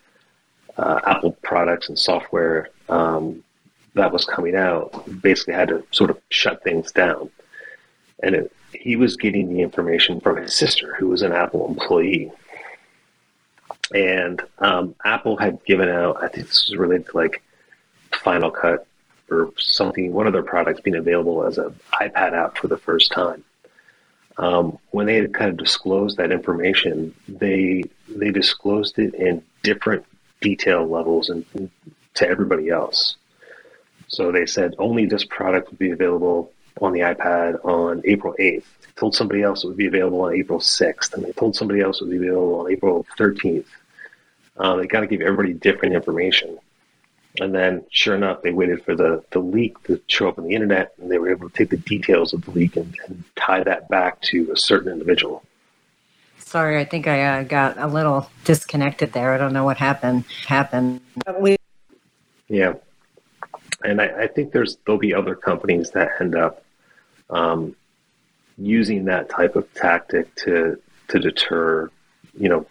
uh, 0.76 1.00
Apple 1.04 1.32
products 1.42 1.88
and 1.88 1.98
software 1.98 2.68
um, 2.88 3.42
that 3.94 4.12
was 4.12 4.24
coming 4.24 4.56
out 4.56 5.04
basically 5.20 5.54
had 5.54 5.68
to 5.68 5.84
sort 5.90 6.10
of 6.10 6.18
shut 6.30 6.62
things 6.62 6.92
down. 6.92 7.30
And 8.22 8.34
it, 8.34 8.52
he 8.72 8.96
was 8.96 9.16
getting 9.16 9.52
the 9.52 9.60
information 9.60 10.20
from 10.20 10.36
his 10.36 10.54
sister, 10.54 10.94
who 10.94 11.08
was 11.08 11.22
an 11.22 11.32
Apple 11.32 11.68
employee. 11.68 12.32
And 13.94 14.40
um, 14.58 14.94
Apple 15.04 15.36
had 15.36 15.64
given 15.64 15.88
out, 15.88 16.22
I 16.22 16.28
think 16.28 16.46
this 16.46 16.68
was 16.70 16.76
related 16.76 17.06
to 17.08 17.16
like 17.16 17.42
Final 18.12 18.50
Cut 18.50 18.86
or 19.30 19.52
something, 19.58 20.12
one 20.12 20.26
of 20.26 20.32
their 20.32 20.42
products 20.42 20.80
being 20.80 20.96
available 20.96 21.44
as 21.44 21.58
an 21.58 21.74
iPad 21.92 22.32
app 22.32 22.58
for 22.58 22.68
the 22.68 22.76
first 22.76 23.12
time. 23.12 23.44
Um, 24.38 24.78
when 24.90 25.06
they 25.06 25.26
kind 25.26 25.50
of 25.50 25.58
disclosed 25.58 26.16
that 26.16 26.32
information, 26.32 27.14
they 27.28 27.84
they 28.08 28.30
disclosed 28.30 28.98
it 28.98 29.14
in 29.14 29.42
different 29.62 30.06
detail 30.40 30.86
levels 30.86 31.28
and 31.28 31.44
to 32.14 32.28
everybody 32.28 32.70
else. 32.70 33.16
So 34.12 34.30
they 34.30 34.46
said 34.46 34.74
only 34.78 35.06
this 35.06 35.24
product 35.24 35.70
would 35.70 35.78
be 35.78 35.90
available 35.90 36.52
on 36.80 36.92
the 36.92 37.00
iPad 37.00 37.64
on 37.64 38.02
April 38.04 38.34
8th. 38.38 38.64
They 38.82 38.88
told 38.96 39.14
somebody 39.14 39.42
else 39.42 39.64
it 39.64 39.68
would 39.68 39.76
be 39.76 39.86
available 39.86 40.20
on 40.22 40.34
April 40.34 40.58
6th, 40.58 41.14
and 41.14 41.24
they 41.24 41.32
told 41.32 41.56
somebody 41.56 41.80
else 41.80 42.00
it 42.00 42.04
would 42.04 42.10
be 42.20 42.26
available 42.28 42.60
on 42.60 42.70
April 42.70 43.06
13th. 43.18 43.64
Uh, 44.58 44.76
they 44.76 44.86
got 44.86 45.00
to 45.00 45.06
give 45.06 45.22
everybody 45.22 45.54
different 45.54 45.94
information. 45.94 46.58
And 47.40 47.54
then, 47.54 47.84
sure 47.90 48.14
enough, 48.14 48.42
they 48.42 48.52
waited 48.52 48.84
for 48.84 48.94
the, 48.94 49.24
the 49.30 49.38
leak 49.38 49.82
to 49.84 49.98
show 50.08 50.28
up 50.28 50.36
on 50.38 50.44
the 50.44 50.54
internet, 50.54 50.92
and 51.00 51.10
they 51.10 51.16
were 51.16 51.30
able 51.30 51.48
to 51.48 51.56
take 51.56 51.70
the 51.70 51.78
details 51.78 52.34
of 52.34 52.44
the 52.44 52.50
leak 52.50 52.76
and, 52.76 52.94
and 53.06 53.24
tie 53.36 53.64
that 53.64 53.88
back 53.88 54.20
to 54.22 54.52
a 54.52 54.56
certain 54.56 54.92
individual. 54.92 55.42
Sorry, 56.38 56.78
I 56.78 56.84
think 56.84 57.06
I 57.06 57.40
uh, 57.40 57.42
got 57.44 57.78
a 57.78 57.86
little 57.86 58.28
disconnected 58.44 59.14
there. 59.14 59.32
I 59.32 59.38
don't 59.38 59.54
know 59.54 59.64
what 59.64 59.78
happened. 59.78 60.24
Happened. 60.46 61.00
We- 61.40 61.56
Yeah, 62.48 62.74
and 63.84 64.00
I, 64.00 64.22
I, 64.22 64.26
think 64.26 64.52
there's 64.52 64.76
there'll 64.84 64.98
be 64.98 65.14
other 65.14 65.34
companies 65.34 65.90
that 65.92 66.20
end 66.20 66.34
up 66.34 66.64
um, 67.30 67.74
using 68.58 69.06
that 69.06 69.28
type 69.28 69.56
of 69.56 69.72
tactic 69.74 70.34
to 70.36 70.80
to 71.08 71.18
deter, 71.18 71.90
you 72.38 72.48
know, 72.48 72.66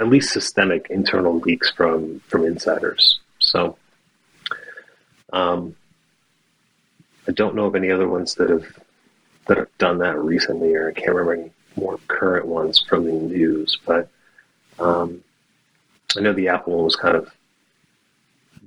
at 0.00 0.08
least 0.08 0.32
systemic 0.32 0.88
internal 0.90 1.38
leaks 1.38 1.70
from 1.70 2.20
from 2.20 2.44
insiders. 2.44 3.20
So, 3.38 3.76
um, 5.32 5.76
I 7.26 7.32
don't 7.32 7.54
know 7.54 7.66
of 7.66 7.74
any 7.74 7.90
other 7.90 8.08
ones 8.08 8.34
that 8.36 8.50
have 8.50 8.66
that 9.46 9.56
have 9.56 9.78
done 9.78 9.98
that 9.98 10.18
recently, 10.18 10.74
or 10.74 10.88
I 10.88 10.92
can't 10.92 11.14
remember 11.14 11.34
any 11.34 11.50
more 11.76 11.98
current 12.08 12.46
ones 12.46 12.80
from 12.80 13.04
the 13.04 13.12
news. 13.12 13.78
But 13.84 14.08
um, 14.78 15.22
I 16.16 16.20
know 16.20 16.32
the 16.32 16.48
Apple 16.48 16.74
one 16.74 16.84
was 16.84 16.96
kind 16.96 17.16
of 17.16 17.30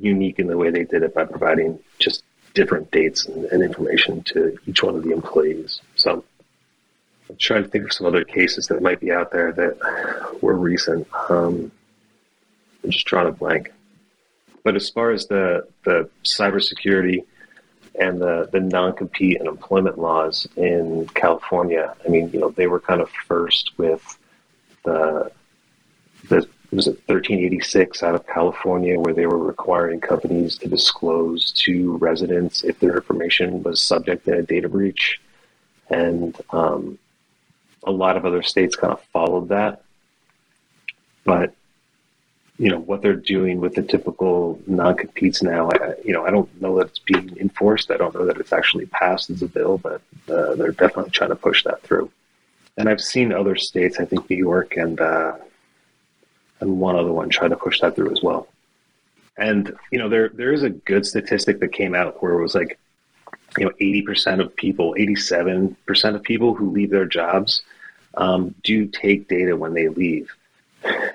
unique 0.02 0.40
in 0.40 0.48
the 0.48 0.58
way 0.58 0.70
they 0.70 0.84
did 0.84 1.04
it 1.04 1.14
by 1.14 1.26
providing 1.26 1.80
just 2.00 2.24
different 2.54 2.92
dates 2.92 3.26
and, 3.26 3.46
and 3.46 3.64
information 3.64 4.24
to 4.24 4.58
each 4.68 4.84
one 4.84 4.96
of 4.96 5.04
the 5.04 5.12
employees. 5.12 5.82
So 5.96 6.24
I'm 7.30 7.38
trying 7.38 7.64
to 7.64 7.70
think 7.70 7.86
of 7.86 7.94
some 7.94 8.08
other 8.08 8.24
cases 8.24 8.68
that 8.68 8.82
might 8.82 9.00
be 9.00 9.12
out 9.12 9.32
there 9.32 9.52
that 9.54 10.42
were 10.42 10.56
recent. 10.56 11.08
Um, 11.30 11.72
I'm 12.84 12.92
just 12.92 13.06
drawing 13.06 13.30
a 13.30 13.32
blank. 13.32 13.72
But 14.64 14.76
as 14.76 14.90
far 14.90 15.12
as 15.12 15.28
the 15.28 15.68
the 15.86 16.10
cybersecurity 16.24 17.24
and 18.00 18.22
the 18.22 18.50
the 18.52 18.60
non-compete 18.60 19.40
and 19.40 19.48
employment 19.48 19.98
laws 19.98 20.48
in 20.56 21.08
California, 21.14 21.96
I 22.06 22.10
mean, 22.10 22.32
you 22.32 22.40
know, 22.40 22.50
they 22.50 22.68
were 22.68 22.80
kind 22.80 23.02
of 23.02 23.10
first 23.28 23.72
with 23.78 24.20
the 24.84 25.32
the 26.28 26.48
was 26.72 26.88
it 26.88 27.02
1386 27.08 28.02
out 28.02 28.16
of 28.16 28.26
California, 28.28 29.00
where 29.00 29.14
they 29.14 29.26
were 29.26 29.38
requiring 29.38 30.00
companies 30.00 30.58
to 30.60 30.70
disclose 30.70 31.52
to 31.52 31.98
residents 31.98 32.64
if 32.64 32.80
their 32.80 32.96
information 32.96 33.62
was 33.62 33.82
subject 33.82 34.26
to 34.26 34.38
a 34.38 34.42
data 34.42 34.70
breach, 34.70 35.20
and 35.90 36.40
um, 36.52 36.98
a 37.84 37.92
lot 37.92 38.16
of 38.16 38.26
other 38.26 38.42
states 38.42 38.76
kind 38.76 38.94
of 38.94 39.02
followed 39.12 39.50
that. 39.50 39.84
But 41.26 41.54
you 42.58 42.70
know 42.70 42.80
what 42.80 43.02
they're 43.02 43.16
doing 43.16 43.60
with 43.60 43.74
the 43.76 43.82
typical 43.82 44.62
non-competes 44.68 45.42
now. 45.42 45.70
I, 45.72 45.96
you 46.06 46.14
know, 46.14 46.26
I 46.26 46.32
don't 46.32 46.62
know 46.62 46.78
that 46.78 46.88
it's 46.88 47.00
being 47.00 47.36
enforced. 47.38 47.92
I 47.92 47.98
don't 47.98 48.14
know 48.14 48.26
that 48.26 48.38
it's 48.38 48.54
actually 48.54 48.86
passed 48.86 49.30
as 49.30 49.42
a 49.42 49.48
bill, 49.48 49.78
but 49.78 50.02
uh, 50.30 50.56
they're 50.56 50.72
definitely 50.72 51.12
trying 51.12 51.32
to 51.32 51.36
push 51.36 51.64
that 51.64 51.82
through. 51.82 52.12
And 52.78 52.88
I've 52.88 53.02
seen 53.02 53.34
other 53.34 53.56
states. 53.56 54.00
I 54.00 54.06
think 54.06 54.30
New 54.30 54.38
York 54.38 54.78
and 54.78 55.02
uh, 55.02 55.38
and 56.62 56.80
one 56.80 56.96
other 56.96 57.12
one 57.12 57.30
try 57.30 57.48
to 57.48 57.56
push 57.56 57.82
that 57.82 57.96
through 57.96 58.12
as 58.12 58.22
well. 58.22 58.48
And 59.38 59.76
you 59.92 60.00
know, 60.00 60.10
there 60.10 60.30
there 60.30 60.54
is 60.54 60.64
a 60.64 60.70
good 60.70 61.06
statistic 61.06 61.60
that 61.60 61.74
came 61.74 61.96
out 61.96 62.22
where 62.22 62.34
it 62.34 62.42
was 62.42 62.56
like, 62.56 62.78
you 63.58 63.66
know, 63.66 63.72
eighty 63.80 64.02
percent 64.02 64.40
of 64.42 64.56
people, 64.56 64.96
eighty 64.98 65.16
seven 65.16 65.76
percent 65.86 66.16
of 66.16 66.24
people 66.24 66.54
who 66.54 66.72
leave 66.72 66.92
their 66.92 67.06
jobs 67.06 67.64
um, 68.16 68.56
do 68.64 68.86
take 68.86 69.28
data 69.28 69.56
when 69.56 69.74
they 69.74 69.88
leave. 69.88 70.32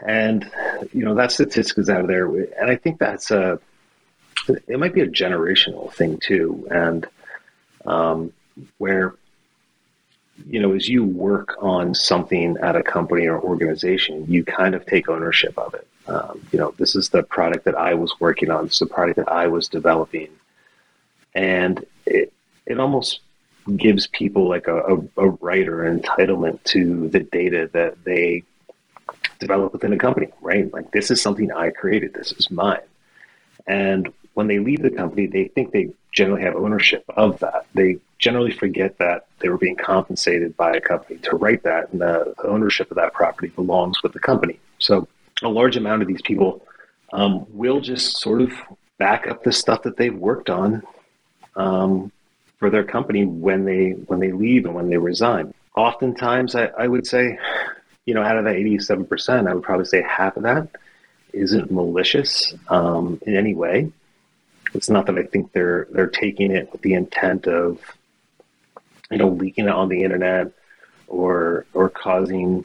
And 0.07 0.51
you 0.93 1.05
know, 1.05 1.15
that 1.15 1.33
statistic 1.33 1.79
is 1.79 1.91
out 1.91 2.07
there, 2.07 2.27
and 2.27 2.71
I 2.71 2.77
think 2.77 2.99
that's 2.99 3.31
a 3.31 3.61
it 4.49 4.79
might 4.79 4.95
be 4.95 5.01
a 5.01 5.09
generational 5.09 5.93
thing 5.93 6.19
too, 6.19 6.67
and 6.71 7.07
um, 7.85 8.33
where 8.79 9.15
you 10.49 10.61
know, 10.61 10.73
as 10.73 10.89
you 10.89 11.05
work 11.05 11.57
on 11.61 11.95
something 11.95 12.57
at 12.59 12.77
a 12.77 12.83
company 12.83 13.27
or 13.27 13.41
organization, 13.41 14.25
you 14.29 14.45
kind 14.45 14.75
of 14.75 14.85
take 14.87 15.09
ownership 15.09 15.57
of 15.59 15.75
it. 15.75 15.87
Um, 16.07 16.47
you 16.53 16.59
know, 16.59 16.73
this 16.79 16.95
is 16.95 17.09
the 17.09 17.23
product 17.23 17.65
that 17.65 17.75
I 17.75 17.95
was 17.95 18.15
working 18.21 18.51
on. 18.51 18.65
This 18.65 18.75
is 18.75 18.79
the 18.81 18.87
product 18.87 19.17
that 19.17 19.29
I 19.29 19.49
was 19.49 19.69
developing, 19.69 20.29
and 21.35 21.85
it 22.05 22.33
it 22.67 22.79
almost 22.79 23.21
gives 23.77 24.07
people 24.07 24.49
like 24.49 24.69
a, 24.69 24.77
a, 24.77 24.97
a 25.17 25.29
right 25.41 25.67
or 25.67 25.93
entitlement 25.93 26.63
to 26.65 27.09
the 27.09 27.21
data 27.21 27.69
that 27.73 28.05
they 28.05 28.45
develop 29.41 29.73
within 29.73 29.93
a 29.93 29.99
company, 29.99 30.29
right? 30.41 30.73
Like 30.73 30.93
this 30.93 31.11
is 31.11 31.21
something 31.21 31.51
I 31.51 31.71
created. 31.71 32.15
This 32.15 32.33
is 32.33 32.51
mine. 32.51 32.79
And 33.67 34.13
when 34.35 34.47
they 34.47 34.59
leave 34.59 34.83
the 34.83 34.91
company, 34.91 35.27
they 35.27 35.49
think 35.49 35.73
they 35.73 35.91
generally 36.13 36.43
have 36.43 36.55
ownership 36.55 37.05
of 37.09 37.41
that. 37.41 37.67
They 37.75 37.99
generally 38.19 38.53
forget 38.53 38.99
that 38.99 39.27
they 39.41 39.49
were 39.49 39.59
being 39.59 39.77
compensated 39.77 40.57
by 40.57 40.73
a 40.73 40.81
company 40.81 41.19
to 41.21 41.37
write 41.37 41.63
that, 41.65 41.93
and 41.93 42.01
the, 42.01 42.35
ownership 42.45 42.91
of 42.91 42.97
that 42.97 43.13
property 43.13 43.49
belongs 43.49 44.03
with 44.03 44.13
the 44.13 44.19
company. 44.19 44.59
So 44.79 45.07
a 45.43 45.49
large 45.49 45.77
amount 45.77 46.03
of 46.03 46.09
these 46.09 46.23
people 46.23 46.67
um, 47.13 47.47
will 47.51 47.81
just 47.81 48.19
sort 48.19 48.41
of 48.41 48.53
back 48.99 49.27
up 49.27 49.43
the 49.45 49.53
stuff 49.53 49.83
that 49.83 49.97
they've 49.97 50.15
worked 50.15 50.49
on 50.49 50.83
um, 51.55 52.11
for 52.59 52.71
their 52.71 52.85
company 52.85 53.27
when 53.27 53.65
they 53.65 53.91
when 53.91 54.21
they 54.21 54.33
leave 54.33 54.65
and 54.65 54.75
when 54.75 54.89
they 54.89 54.97
resign. 54.97 55.53
Oftentimes, 55.77 56.55
I, 56.55 56.67
I 56.79 56.89
would 56.89 57.07
say, 57.07 57.39
you 58.07 58.15
know, 58.15 58.23
out 58.23 58.39
of 58.39 58.45
that 58.45 58.57
eighty-seven 58.57 59.07
percent, 59.07 59.47
I 59.47 59.55
would 59.55 59.63
probably 59.63 59.85
say 59.85 60.03
half 60.03 60.37
of 60.37 60.45
that 60.45 60.69
isn't 61.33 61.71
malicious 61.71 62.55
um, 62.69 63.21
in 63.27 63.37
any 63.37 63.55
way. 63.55 63.93
It's 64.73 64.89
not 64.89 65.07
that 65.07 65.19
I 65.19 65.25
think 65.25 65.53
they're 65.53 65.87
they're 65.91 66.07
taking 66.07 66.51
it 66.51 66.73
with 66.73 66.81
the 66.81 66.95
intent 66.95 67.47
of 67.47 67.79
you 69.11 69.19
know, 69.19 69.29
leaking 69.29 69.67
it 69.67 69.71
on 69.71 69.89
the 69.89 70.03
internet 70.03 70.53
or 71.09 71.67
or 71.75 71.89
causing 71.89 72.65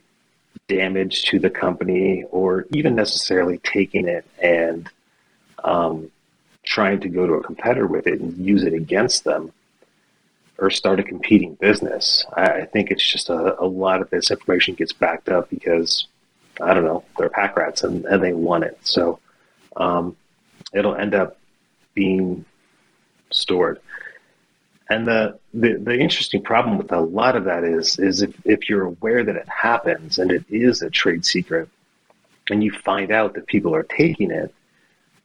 damage 0.68 1.24
to 1.26 1.40
the 1.40 1.50
company 1.50 2.24
or 2.32 2.66
even 2.72 2.96
necessarily 2.96 3.58
taking 3.60 4.08
it 4.08 4.26
and 4.42 4.90
um, 5.64 6.10
trying 6.64 7.00
to 7.00 7.10
go 7.10 7.28
to 7.28 7.34
a 7.34 7.44
competitor 7.44 7.88
with 7.88 8.08
it 8.08 8.20
and 8.20 8.38
use 8.38 8.64
it 8.64 8.74
against 8.74 9.24
them 9.24 9.52
or 10.58 10.70
start 10.70 11.00
a 11.00 11.04
competing 11.04 11.56
business. 11.56 12.26
I, 12.34 12.44
I 12.44 12.66
think 12.66 12.92
it's 12.92 13.04
just 13.04 13.30
a, 13.30 13.60
a, 13.60 13.66
lot 13.66 14.02
of 14.02 14.10
this 14.12 14.32
information 14.32 14.76
gets 14.76 14.94
backed 14.94 15.28
up 15.30 15.50
because 15.50 16.08
I 16.62 16.74
don't 16.74 16.86
know 16.86 17.04
they're 17.18 17.30
pack 17.30 17.58
rats 17.58 17.84
and, 17.84 18.06
and 18.06 18.24
they 18.24 18.34
want 18.34 18.64
it, 18.64 18.78
so 18.82 19.20
um, 19.76 20.16
it'll 20.74 20.96
end 20.96 21.16
up 21.16 21.38
being 21.94 22.46
stored. 23.32 23.80
And 24.92 25.08
the, 25.08 25.40
the, 25.54 25.76
the 25.76 25.98
interesting 25.98 26.42
problem 26.42 26.78
with 26.78 26.92
a 26.92 27.00
lot 27.00 27.38
of 27.38 27.46
that 27.46 27.64
is 27.64 27.98
is 27.98 28.22
if, 28.22 28.36
if 28.46 28.70
you're 28.70 28.84
aware 28.84 29.24
that 29.24 29.38
it 29.38 29.48
happens 29.48 30.20
and 30.20 30.30
it 30.32 30.44
is 30.50 30.82
a 30.82 30.90
trade 30.90 31.26
secret, 31.26 31.70
and 32.50 32.62
you 32.62 32.72
find 32.72 33.10
out 33.10 33.36
that 33.36 33.48
people 33.48 33.74
are 33.74 33.84
taking 33.84 34.32
it, 34.32 34.54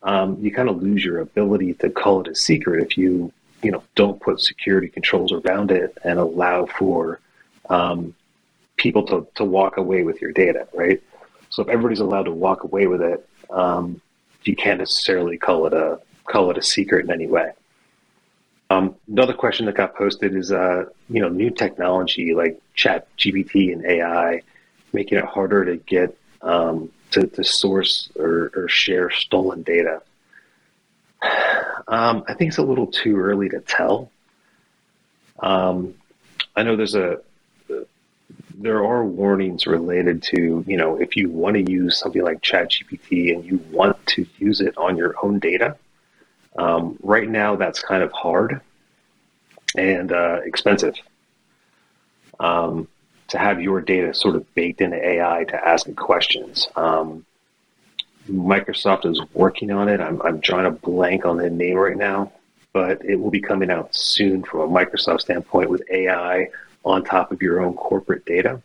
um, 0.05 0.39
you 0.41 0.53
kind 0.53 0.69
of 0.69 0.81
lose 0.81 1.05
your 1.05 1.19
ability 1.19 1.75
to 1.75 1.91
call 1.91 2.21
it 2.21 2.29
a 2.29 2.35
secret 2.37 2.81
if 2.81 2.97
you 2.97 3.33
you 3.61 3.73
know 3.73 3.83
don't 3.97 4.21
put 4.21 4.41
security 4.41 4.87
controls 4.87 5.33
around 5.33 5.73
it 5.73 5.99
and 6.05 6.21
allow 6.21 6.67
for 6.67 7.19
um, 7.69 8.15
people 8.77 9.03
to, 9.07 9.27
to 9.35 9.45
walk 9.45 9.79
away 9.79 10.05
with 10.05 10.21
your 10.21 10.31
data, 10.31 10.69
right? 10.75 11.03
So 11.51 11.63
if 11.63 11.69
everybody's 11.69 11.99
allowed 11.99 12.27
to 12.27 12.33
walk 12.47 12.63
away 12.63 12.87
with 12.87 13.03
it, 13.03 13.29
um, 13.51 14.01
you 14.45 14.55
can't 14.55 14.79
necessarily 14.79 15.39
call 15.39 15.67
it 15.67 15.73
a 15.73 15.99
call 16.25 16.53
it 16.53 16.57
a 16.57 16.63
secret 16.63 17.05
in 17.07 17.11
any 17.11 17.27
way. 17.27 17.51
Um, 18.69 18.97
another 19.09 19.33
question 19.33 19.67
that 19.67 19.77
got 19.77 19.95
posted 19.95 20.35
is, 20.35 20.51
uh, 20.51 20.87
you 21.09 21.21
know, 21.21 21.29
new 21.29 21.51
technology 21.51 22.35
like 22.35 22.61
Chat 22.75 23.09
GPT 23.17 23.73
and 23.73 23.85
AI 23.85 24.43
making 24.93 25.19
it 25.19 25.25
harder 25.25 25.65
to 25.65 25.77
get 25.77 26.17
um, 26.43 26.91
to, 27.13 27.27
to 27.27 27.45
source 27.45 28.11
or, 28.17 28.51
or 28.55 28.69
share 28.69 29.11
stolen 29.11 29.63
data. 29.63 30.03
Um, 31.89 32.25
I 32.27 32.35
think 32.35 32.49
it's 32.49 32.59
a 32.59 32.63
little 32.63 32.89
too 32.89 33.17
early 33.17 33.49
to 33.51 33.61
tell. 33.61 34.11
Um, 35.41 35.95
I 36.57 36.63
know 36.63 36.75
there's 36.75 36.97
a 36.97 37.21
there 38.59 38.85
are 38.85 39.05
warnings 39.05 39.67
related 39.67 40.23
to 40.23 40.65
you 40.67 40.77
know 40.77 40.97
if 40.97 41.17
you 41.17 41.29
want 41.29 41.55
to 41.55 41.71
use 41.71 41.99
something 41.99 42.23
like 42.23 42.41
ChatGPT 42.41 43.35
and 43.35 43.45
you 43.45 43.59
want 43.71 44.05
to 44.07 44.27
use 44.39 44.61
it 44.61 44.77
on 44.77 44.97
your 44.97 45.15
own 45.23 45.39
data. 45.39 45.77
Um, 46.59 46.99
right 47.03 47.29
now, 47.29 47.57
that's 47.57 47.81
kind 47.83 48.03
of 48.03 48.13
hard 48.13 48.61
and 49.77 50.13
uh, 50.13 50.41
expensive 50.45 50.95
um, 52.41 52.89
to 53.29 53.39
have 53.39 53.61
your 53.61 53.81
data 53.81 54.15
sort 54.15 54.37
of 54.37 54.55
baked 54.55 54.81
into 54.81 54.97
AI 54.97 55.45
to 55.45 55.69
ask 55.69 55.89
it 55.89 55.97
questions. 55.97 56.69
Um, 56.77 57.27
Microsoft 58.29 59.07
is 59.07 59.21
working 59.35 59.71
on 59.71 59.89
it. 59.89 60.01
I'm, 60.01 60.21
I'm 60.23 60.41
drawing 60.41 60.67
a 60.67 60.71
blank 60.71 61.25
on 61.25 61.37
the 61.37 61.51
name 61.51 61.77
right 61.77 61.97
now, 61.97 62.33
but 62.73 63.05
it 63.05 63.17
will 63.17 63.31
be 63.31 63.41
coming 63.41 63.71
out 63.71 63.95
soon 63.95 64.43
from 64.43 64.61
a 64.61 64.69
Microsoft 64.69 65.21
standpoint 65.21 65.71
with 65.71 65.83
AI 65.91 66.49
on 66.85 67.05
top 67.05 67.33
of 67.33 67.43
your 67.43 67.61
own 67.61 67.75
corporate 67.75 68.25
data. 68.25 68.61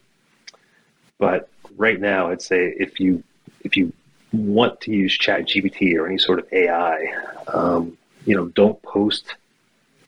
But 1.17 1.49
right 1.77 1.99
now, 1.99 2.31
I'd 2.31 2.41
say 2.41 2.73
if 2.79 2.99
you 2.99 3.23
if 3.63 3.77
you 3.77 3.93
want 4.33 4.79
to 4.81 4.91
use 4.91 5.17
ChatGPT 5.17 5.95
or 5.95 6.07
any 6.07 6.17
sort 6.17 6.39
of 6.39 6.51
AI, 6.51 7.13
um, 7.47 7.97
you 8.25 8.35
know, 8.35 8.47
don't 8.49 8.81
post 8.81 9.35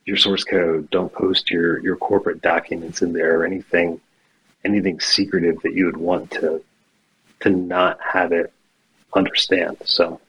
your 0.05 0.17
source 0.17 0.43
code, 0.43 0.89
don't 0.89 1.11
post 1.13 1.49
your 1.49 1.79
your 1.79 1.95
corporate 1.95 2.41
documents 2.41 3.01
in 3.01 3.13
there 3.13 3.39
or 3.39 3.45
anything 3.45 3.99
anything 4.65 4.99
secretive 4.99 5.61
that 5.61 5.73
you 5.73 5.85
would 5.85 5.97
want 5.97 6.31
to 6.31 6.63
to 7.41 7.49
not 7.49 7.99
have 8.01 8.31
it 8.31 8.53
understand. 9.13 9.77
So. 9.83 10.19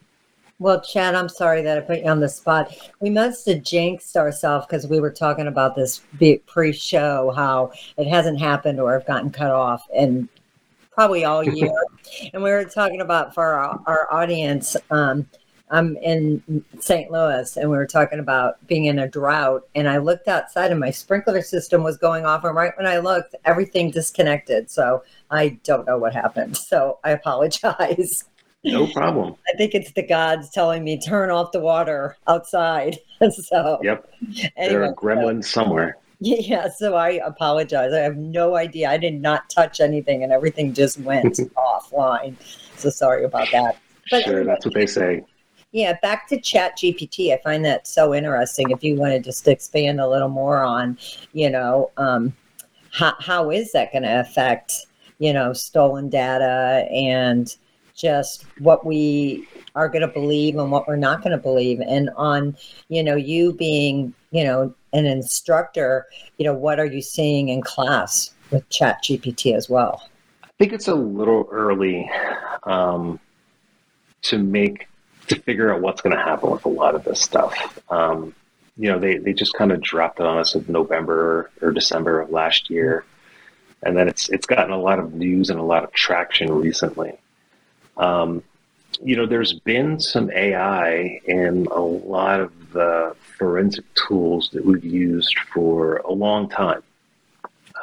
Well, 0.60 0.80
Chad, 0.80 1.14
I'm 1.14 1.28
sorry 1.28 1.62
that 1.62 1.78
I 1.78 1.80
put 1.80 2.00
you 2.00 2.08
on 2.08 2.20
the 2.20 2.28
spot. 2.28 2.74
We 3.00 3.10
must 3.10 3.46
have 3.46 3.62
jinxed 3.62 4.16
ourselves 4.16 4.66
because 4.66 4.86
we 4.86 5.00
were 5.00 5.10
talking 5.10 5.48
about 5.48 5.74
this 5.74 6.02
pre-show 6.46 7.32
how 7.34 7.72
it 7.96 8.06
hasn't 8.06 8.38
happened 8.38 8.80
or 8.80 8.92
have 8.92 9.06
gotten 9.06 9.30
cut 9.30 9.50
off, 9.50 9.84
and 9.96 10.28
probably 10.94 11.24
all 11.24 11.42
year. 11.48 11.74
and 12.32 12.42
we 12.42 12.50
were 12.50 12.64
talking 12.64 13.00
about 13.00 13.34
for 13.34 13.44
our, 13.44 13.80
our 13.86 14.12
audience. 14.12 14.76
Um, 14.90 15.26
I'm 15.70 15.96
in 15.96 16.64
St. 16.78 17.10
Louis, 17.10 17.56
and 17.56 17.70
we 17.70 17.76
were 17.76 17.86
talking 17.86 18.20
about 18.20 18.64
being 18.66 18.84
in 18.84 18.98
a 19.00 19.08
drought. 19.08 19.62
And 19.74 19.88
I 19.88 19.96
looked 19.96 20.28
outside, 20.28 20.70
and 20.70 20.78
my 20.78 20.90
sprinkler 20.90 21.42
system 21.42 21.82
was 21.82 21.96
going 21.96 22.24
off. 22.24 22.44
And 22.44 22.54
right 22.54 22.72
when 22.76 22.86
I 22.86 22.98
looked, 22.98 23.34
everything 23.44 23.90
disconnected. 23.90 24.70
So 24.70 25.02
I 25.30 25.58
don't 25.64 25.86
know 25.86 25.98
what 25.98 26.14
happened. 26.14 26.56
So 26.56 26.98
I 27.02 27.10
apologize. 27.10 28.24
No 28.62 28.86
problem. 28.86 29.36
I 29.52 29.56
think 29.56 29.74
it's 29.74 29.92
the 29.92 30.06
gods 30.06 30.50
telling 30.50 30.84
me 30.84 31.00
turn 31.00 31.30
off 31.30 31.52
the 31.52 31.60
water 31.60 32.16
outside. 32.28 32.98
so 33.30 33.78
yep, 33.82 34.08
anyway, 34.56 34.68
there 34.68 34.84
are 34.84 34.94
gremlins 34.94 35.44
so, 35.44 35.62
somewhere. 35.62 35.98
Yeah, 36.20 36.68
so 36.68 36.94
I 36.94 37.20
apologize. 37.24 37.92
I 37.92 38.00
have 38.00 38.16
no 38.16 38.56
idea. 38.56 38.90
I 38.90 38.96
did 38.96 39.20
not 39.20 39.50
touch 39.50 39.80
anything, 39.80 40.22
and 40.22 40.32
everything 40.32 40.72
just 40.72 40.98
went 41.00 41.34
offline. 41.56 42.36
So 42.76 42.90
sorry 42.90 43.24
about 43.24 43.48
that. 43.52 43.78
But 44.10 44.24
sure, 44.24 44.44
that's 44.44 44.64
what 44.64 44.74
they 44.74 44.86
say. 44.86 45.24
Yeah, 45.72 45.98
back 46.02 46.28
to 46.28 46.40
Chat 46.40 46.78
GPT. 46.78 47.32
I 47.32 47.40
find 47.42 47.64
that 47.64 47.86
so 47.86 48.14
interesting. 48.14 48.70
If 48.70 48.84
you 48.84 48.94
want 48.94 49.12
to 49.12 49.18
just 49.18 49.48
expand 49.48 50.00
a 50.00 50.08
little 50.08 50.28
more 50.28 50.62
on, 50.62 50.96
you 51.32 51.50
know, 51.50 51.90
um, 51.96 52.32
how, 52.92 53.14
how 53.18 53.50
is 53.50 53.72
that 53.72 53.90
going 53.90 54.04
to 54.04 54.20
affect, 54.20 54.86
you 55.18 55.32
know, 55.32 55.52
stolen 55.52 56.08
data 56.08 56.86
and 56.92 57.56
just 57.96 58.44
what 58.58 58.86
we 58.86 59.48
are 59.74 59.88
going 59.88 60.02
to 60.02 60.08
believe 60.08 60.56
and 60.56 60.70
what 60.70 60.86
we're 60.86 60.96
not 60.96 61.22
going 61.22 61.30
to 61.32 61.42
believe 61.42 61.80
and 61.80 62.10
on 62.16 62.56
you 62.88 63.04
know 63.04 63.14
you 63.14 63.52
being 63.52 64.12
you 64.32 64.42
know 64.42 64.74
an 64.94 65.06
instructor 65.06 66.06
you 66.38 66.44
know 66.44 66.54
what 66.54 66.80
are 66.80 66.86
you 66.86 67.02
seeing 67.02 67.48
in 67.48 67.60
class 67.60 68.30
with 68.50 68.68
chat 68.70 69.02
gpt 69.02 69.54
as 69.54 69.68
well? 69.68 70.08
I 70.42 70.48
think 70.58 70.72
it's 70.72 70.88
a 70.88 70.94
little 70.94 71.48
early 71.50 72.10
um, 72.62 73.18
to 74.22 74.38
make 74.38 74.88
to 75.26 75.40
figure 75.40 75.72
out 75.72 75.80
what's 75.80 76.00
going 76.00 76.16
to 76.16 76.22
happen 76.22 76.50
with 76.50 76.64
a 76.64 76.68
lot 76.68 76.94
of 76.94 77.04
this 77.04 77.20
stuff. 77.20 77.82
Um, 77.90 78.34
you 78.76 78.90
know 78.90 78.98
they, 78.98 79.18
they 79.18 79.32
just 79.32 79.54
kind 79.54 79.72
of 79.72 79.80
dropped 79.80 80.20
it 80.20 80.26
on 80.26 80.38
us 80.38 80.54
in 80.54 80.64
november 80.68 81.50
or 81.60 81.70
december 81.72 82.20
of 82.20 82.30
last 82.30 82.70
year. 82.70 83.04
And 83.82 83.96
then 83.96 84.08
it's 84.08 84.30
it's 84.30 84.46
gotten 84.46 84.72
a 84.72 84.80
lot 84.80 84.98
of 84.98 85.12
news 85.12 85.50
and 85.50 85.60
a 85.60 85.62
lot 85.62 85.84
of 85.84 85.92
traction 85.92 86.50
recently. 86.50 87.18
Um, 87.96 88.42
you 89.02 89.16
know, 89.16 89.26
there's 89.26 89.52
been 89.52 89.98
some 90.00 90.30
AI 90.30 91.20
in 91.24 91.66
a 91.70 91.80
lot 91.80 92.40
of 92.40 92.72
the 92.72 93.14
forensic 93.38 93.84
tools 93.94 94.50
that 94.52 94.64
we've 94.64 94.84
used 94.84 95.36
for 95.52 95.96
a 95.98 96.12
long 96.12 96.48
time. 96.48 96.82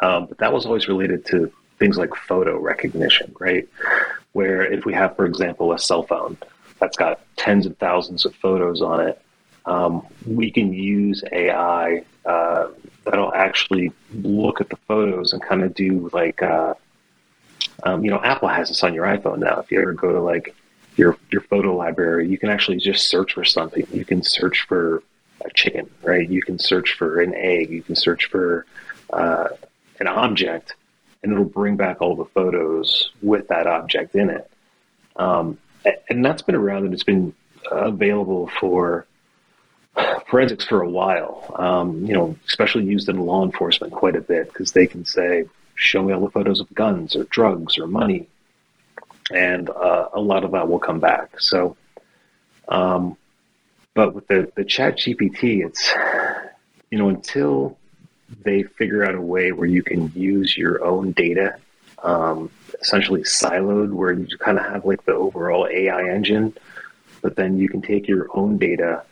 Um, 0.01 0.25
but 0.25 0.37
that 0.39 0.51
was 0.51 0.65
always 0.65 0.87
related 0.87 1.25
to 1.27 1.51
things 1.77 1.97
like 1.97 2.13
photo 2.15 2.59
recognition, 2.59 3.33
right? 3.39 3.67
Where 4.33 4.63
if 4.63 4.85
we 4.85 4.93
have, 4.93 5.15
for 5.15 5.25
example, 5.25 5.73
a 5.73 5.79
cell 5.79 6.03
phone 6.03 6.37
that's 6.79 6.97
got 6.97 7.21
tens 7.35 7.65
of 7.65 7.77
thousands 7.77 8.25
of 8.25 8.35
photos 8.35 8.81
on 8.81 9.07
it, 9.07 9.21
um, 9.65 10.05
we 10.25 10.49
can 10.49 10.73
use 10.73 11.23
AI 11.31 12.03
uh, 12.25 12.67
that'll 13.05 13.33
actually 13.33 13.91
look 14.13 14.61
at 14.61 14.69
the 14.69 14.77
photos 14.87 15.33
and 15.33 15.41
kind 15.41 15.63
of 15.63 15.73
do 15.75 16.09
like 16.13 16.41
uh, 16.41 16.73
um, 17.83 18.03
you 18.03 18.11
know, 18.11 18.21
Apple 18.21 18.47
has 18.47 18.69
this 18.69 18.83
on 18.83 18.93
your 18.93 19.05
iPhone 19.05 19.39
now. 19.39 19.59
If 19.59 19.71
you 19.71 19.81
ever 19.81 19.93
go 19.93 20.11
to 20.11 20.19
like 20.19 20.55
your 20.97 21.17
your 21.31 21.41
photo 21.41 21.75
library, 21.75 22.27
you 22.29 22.37
can 22.37 22.49
actually 22.49 22.77
just 22.77 23.09
search 23.09 23.33
for 23.33 23.43
something. 23.43 23.85
You 23.91 24.05
can 24.05 24.23
search 24.23 24.65
for 24.67 25.03
a 25.43 25.49
chicken, 25.53 25.89
right? 26.03 26.29
You 26.29 26.41
can 26.41 26.59
search 26.59 26.93
for 26.93 27.21
an 27.21 27.33
egg. 27.33 27.69
You 27.69 27.81
can 27.81 27.95
search 27.95 28.25
for 28.25 28.65
uh, 29.11 29.49
an 29.99 30.07
object, 30.07 30.75
and 31.23 31.31
it'll 31.31 31.45
bring 31.45 31.77
back 31.77 32.01
all 32.01 32.15
the 32.15 32.25
photos 32.25 33.11
with 33.21 33.47
that 33.47 33.67
object 33.67 34.15
in 34.15 34.29
it. 34.29 34.49
Um, 35.15 35.57
and 36.09 36.23
that's 36.23 36.41
been 36.41 36.55
around 36.55 36.85
and 36.85 36.93
it's 36.93 37.03
been 37.03 37.33
available 37.71 38.49
for 38.59 39.05
forensics 40.27 40.65
for 40.65 40.81
a 40.81 40.89
while. 40.89 41.53
Um, 41.57 42.05
you 42.05 42.13
know, 42.13 42.35
especially 42.47 42.85
used 42.85 43.09
in 43.09 43.17
law 43.17 43.43
enforcement 43.43 43.93
quite 43.93 44.15
a 44.15 44.21
bit 44.21 44.47
because 44.47 44.71
they 44.71 44.87
can 44.87 45.05
say, 45.05 45.45
show 45.75 46.03
me 46.03 46.13
all 46.13 46.21
the 46.21 46.31
photos 46.31 46.59
of 46.59 46.73
guns 46.73 47.15
or 47.15 47.23
drugs 47.25 47.77
or 47.77 47.87
money, 47.87 48.27
and 49.33 49.69
uh, 49.69 50.09
a 50.13 50.19
lot 50.19 50.43
of 50.43 50.51
that 50.51 50.67
will 50.67 50.79
come 50.79 50.99
back. 50.99 51.39
So, 51.39 51.75
um, 52.67 53.17
but 53.93 54.13
with 54.13 54.27
the 54.27 54.51
the 54.55 54.63
Chat 54.65 54.97
GPT, 54.97 55.65
it's 55.65 55.93
you 56.89 56.97
know 56.97 57.09
until 57.09 57.77
they 58.43 58.63
figure 58.63 59.03
out 59.03 59.15
a 59.15 59.21
way 59.21 59.51
where 59.51 59.67
you 59.67 59.83
can 59.83 60.11
use 60.15 60.55
your 60.55 60.83
own 60.83 61.11
data, 61.11 61.57
um, 62.03 62.49
essentially 62.81 63.21
siloed, 63.21 63.91
where 63.91 64.13
you 64.13 64.37
kind 64.37 64.57
of 64.57 64.65
have 64.65 64.85
like 64.85 65.03
the 65.05 65.13
overall 65.13 65.67
AI 65.69 66.09
engine, 66.09 66.53
but 67.21 67.35
then 67.35 67.57
you 67.57 67.67
can 67.67 67.81
take 67.81 68.07
your 68.07 68.27
own 68.33 68.57
data 68.57 69.03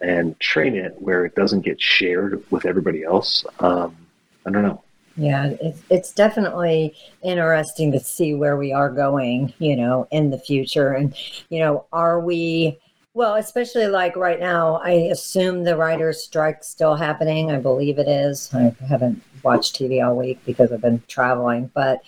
and 0.00 0.38
train 0.40 0.74
it 0.74 1.00
where 1.00 1.24
it 1.24 1.34
doesn't 1.34 1.60
get 1.60 1.80
shared 1.80 2.42
with 2.50 2.66
everybody 2.66 3.04
else. 3.04 3.44
Um, 3.60 3.96
I 4.44 4.50
don't 4.50 4.62
know. 4.62 4.82
Yeah, 5.16 5.54
it's, 5.60 5.82
it's 5.90 6.12
definitely 6.12 6.94
interesting 7.22 7.92
to 7.92 8.00
see 8.00 8.34
where 8.34 8.56
we 8.56 8.72
are 8.72 8.90
going, 8.90 9.52
you 9.58 9.76
know, 9.76 10.08
in 10.10 10.30
the 10.30 10.38
future. 10.38 10.92
And, 10.92 11.14
you 11.50 11.58
know, 11.58 11.84
are 11.92 12.20
we, 12.20 12.78
well, 13.14 13.34
especially 13.34 13.88
like 13.88 14.16
right 14.16 14.40
now, 14.40 14.76
I 14.76 14.92
assume 15.12 15.64
the 15.64 15.76
writer's 15.76 16.22
strike 16.22 16.64
still 16.64 16.96
happening. 16.96 17.50
I 17.50 17.58
believe 17.58 17.98
it 17.98 18.08
is. 18.08 18.52
I 18.54 18.74
haven't 18.88 19.22
watched 19.42 19.76
TV 19.76 20.04
all 20.04 20.16
week 20.16 20.40
because 20.46 20.72
I've 20.72 20.80
been 20.80 21.02
traveling, 21.08 21.70
but 21.74 22.02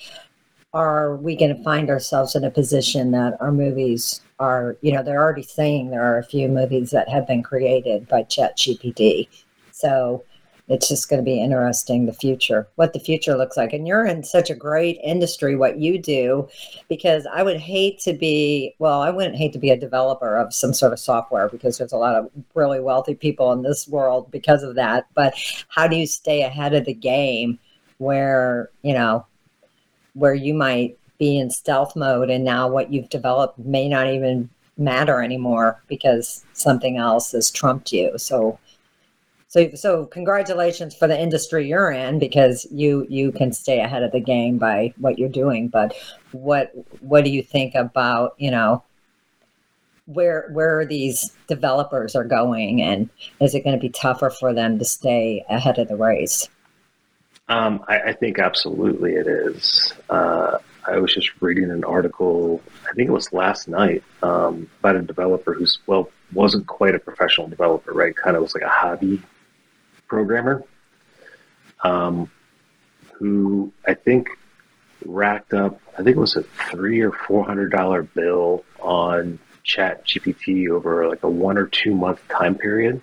are 0.73 1.17
we 1.17 1.37
going 1.37 1.55
to 1.55 1.63
find 1.63 1.91
ourselves 1.91 2.35
in 2.35 2.43
a 2.43 2.51
position 2.51 3.13
that 3.13 3.37
our 3.41 3.53
movies 3.53 4.23
are, 4.41 4.77
you 4.81 4.93
know, 4.93 5.03
they're 5.03 5.23
already 5.23 5.43
saying 5.43 5.91
there 5.91 6.05
are 6.05 6.19
a 6.19 6.25
few 6.25 6.49
movies 6.49 6.91
that 6.91 7.09
have 7.09 7.27
been 7.27 7.43
created 7.43 8.09
by 8.09 8.23
Chat 8.25 8.57
GPT. 8.57 9.29
So, 9.71 10.25
it's 10.69 10.89
just 10.89 11.11
going 11.11 11.21
to 11.21 11.25
be 11.25 11.41
interesting 11.43 12.07
the 12.07 12.13
future 12.13 12.67
what 12.77 12.93
the 12.93 13.01
future 13.01 13.37
looks 13.37 13.57
like. 13.57 13.73
And 13.73 13.87
you're 13.87 14.07
in 14.07 14.23
such 14.23 14.51
a 14.51 14.55
great 14.55 14.99
industry 15.03 15.57
what 15.57 15.79
you 15.79 15.99
do 15.99 16.49
because 16.89 17.27
i 17.33 17.43
would 17.43 17.59
hate 17.59 17.99
to 18.01 18.13
be 18.13 18.75
well 18.79 19.01
i 19.03 19.11
wouldn't 19.11 19.37
hate 19.37 19.53
to 19.53 19.59
be 19.59 19.71
a 19.71 19.77
developer 19.77 20.37
of 20.37 20.55
some 20.55 20.73
sort 20.73 20.93
of 20.93 20.99
software 20.99 21.49
because 21.49 21.79
there's 21.79 21.93
a 21.93 21.97
lot 21.97 22.15
of 22.15 22.31
really 22.55 22.81
wealthy 22.81 23.15
people 23.15 23.53
in 23.53 23.63
this 23.63 23.89
world 23.89 24.31
because 24.31 24.63
of 24.63 24.75
that. 24.75 25.07
But 25.15 25.35
how 25.69 25.87
do 25.87 25.97
you 25.97 26.07
stay 26.07 26.43
ahead 26.43 26.75
of 26.75 26.85
the 26.85 26.95
game 26.95 27.59
where 27.99 28.71
you 28.83 28.95
know 28.95 29.27
where 30.15 30.35
you 30.35 30.55
might 30.55 30.99
be 31.19 31.39
in 31.39 31.51
stealth 31.51 31.97
mode 31.97 32.31
and 32.31 32.45
now 32.45 32.69
what 32.69 32.93
you've 32.93 33.09
developed 33.09 33.59
may 33.59 33.89
not 33.89 34.09
even 34.09 34.49
matter 34.77 35.23
anymore 35.23 35.81
because 35.89 36.45
something 36.53 36.97
else 36.97 37.33
has 37.33 37.51
trumped 37.51 37.93
you? 37.93 38.17
So 38.19 38.59
so, 39.55 39.71
so 39.77 40.07
congratulations 40.07 40.97
for 40.97 41.07
the 41.07 41.17
industry 41.17 41.69
you're 41.69 41.93
in 41.93 42.19
because 42.19 42.67
you 42.73 43.07
you 43.09 43.31
can 43.31 43.53
stay 43.53 43.79
ahead 43.79 44.03
of 44.03 44.11
the 44.11 44.19
game 44.19 44.59
by 44.59 44.93
what 44.99 45.17
you're 45.17 45.29
doing. 45.29 45.69
But 45.69 45.95
what 46.33 46.73
what 47.01 47.23
do 47.23 47.31
you 47.31 47.41
think 47.41 47.77
about 47.77 48.35
you 48.37 48.51
know 48.51 48.83
where 50.07 50.49
where 50.51 50.85
these 50.85 51.37
developers 51.47 52.17
are 52.17 52.25
going, 52.25 52.83
and 52.83 53.09
is 53.41 53.55
it 53.55 53.63
going 53.63 53.77
to 53.77 53.81
be 53.81 53.91
tougher 53.91 54.29
for 54.29 54.53
them 54.53 54.81
to 54.81 54.85
stay 54.85 55.45
ahead 55.49 55.79
of 55.79 55.87
the 55.87 55.95
race? 55.95 56.49
Um, 57.49 57.85
I, 57.87 58.01
I, 58.01 58.13
think 58.15 58.41
absolutely 58.41 59.13
it 59.13 59.27
is. 59.27 59.93
Uh, 60.09 60.59
I 60.85 60.99
was 60.99 61.15
just 61.15 61.31
reading 61.41 61.71
an 61.71 61.85
article, 61.85 62.63
I 62.91 62.95
think 62.95 63.09
it 63.09 63.13
was 63.13 63.35
last 63.35 63.69
night, 63.69 64.03
um, 64.23 64.67
about 64.81 64.97
a 64.97 65.03
developer 65.03 65.53
who's 65.53 65.79
well 65.87 66.11
wasn't 66.33 66.67
quite 66.67 66.95
a 66.95 66.99
professional 66.99 67.47
developer, 67.47 67.93
right? 67.93 68.17
Kind 68.17 68.35
of 68.35 68.43
was 68.43 68.55
like 68.55 68.65
a 68.65 68.69
hobby 68.69 69.23
programmer 70.07 70.65
um, 71.83 72.31
who 73.13 73.73
I 73.87 73.95
think 73.95 74.29
racked 75.05 75.55
up, 75.55 75.81
I 75.95 76.03
think 76.03 76.17
it 76.17 76.21
was 76.21 76.37
a 76.37 76.43
three 76.71 77.01
or 77.01 77.13
four 77.13 77.45
hundred 77.45 77.71
dollar 77.71 78.03
bill 78.03 78.65
on 78.81 79.39
Chat 79.63 80.07
GPT 80.07 80.69
over 80.69 81.09
like 81.09 81.23
a 81.23 81.29
one 81.29 81.57
or 81.57 81.67
two 81.67 81.95
month 81.95 82.27
time 82.29 82.55
period, 82.55 83.01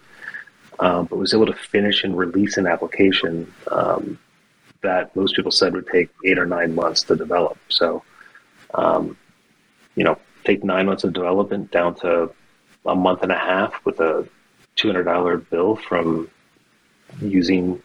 um, 0.79 1.05
but 1.05 1.17
was 1.17 1.33
able 1.33 1.45
to 1.45 1.53
finish 1.53 2.03
and 2.03 2.17
release 2.17 2.57
an 2.57 2.67
application 2.67 3.51
um, 3.71 4.19
that 4.81 5.15
most 5.15 5.35
people 5.35 5.51
said 5.51 5.73
would 5.73 5.87
take 5.87 6.09
eight 6.25 6.37
or 6.37 6.45
nine 6.45 6.73
months 6.73 7.03
to 7.03 7.15
develop. 7.15 7.57
So, 7.69 8.03
um, 8.73 9.17
you 9.95 10.03
know, 10.03 10.17
take 10.43 10.63
nine 10.63 10.87
months 10.87 11.03
of 11.03 11.13
development 11.13 11.71
down 11.71 11.95
to 11.95 12.31
a 12.85 12.95
month 12.95 13.21
and 13.21 13.31
a 13.31 13.37
half 13.37 13.73
with 13.85 13.99
a 13.99 14.27
two 14.75 14.87
hundred 14.87 15.03
dollar 15.03 15.37
bill 15.37 15.75
from 15.75 16.29
using 17.20 17.82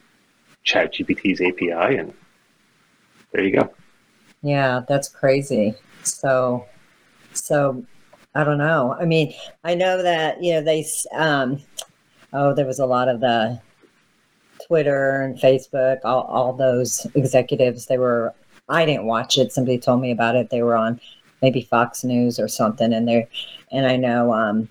ChatGPT's 0.67 1.41
API, 1.41 1.97
and 1.97 2.13
there 3.33 3.45
you 3.45 3.53
go. 3.53 3.73
Yeah, 4.43 4.83
that's 4.89 5.09
crazy. 5.09 5.75
So, 6.03 6.67
so 7.33 7.85
I 8.35 8.45
don't 8.45 8.59
know. 8.59 8.97
I 8.99 9.05
mean, 9.05 9.35
I 9.65 9.75
know 9.75 10.03
that 10.03 10.43
you 10.43 10.55
know 10.55 10.63
they. 10.63 10.87
Um, 11.13 11.61
oh, 12.33 12.55
there 12.55 12.67
was 12.67 12.79
a 12.79 12.87
lot 12.87 13.09
of 13.09 13.21
the 13.21 13.61
Twitter 14.67 15.23
and 15.23 15.39
Facebook, 15.39 15.99
all, 16.05 16.23
all 16.23 16.53
those 16.53 17.07
executives. 17.15 17.87
They 17.87 17.99
were. 17.99 18.35
I 18.69 18.85
didn't 18.85 19.07
watch 19.07 19.39
it. 19.39 19.53
Somebody 19.53 19.79
told 19.79 20.01
me 20.01 20.11
about 20.11 20.35
it. 20.37 20.51
They 20.51 20.63
were 20.63 20.77
on 20.77 21.01
maybe 21.41 21.63
Fox 21.63 22.05
News 22.05 22.39
or 22.39 22.49
something, 22.49 22.93
and 22.93 23.07
they 23.07 23.29
and 23.71 23.87
I 23.87 23.97
know 23.97 24.33
um, 24.33 24.69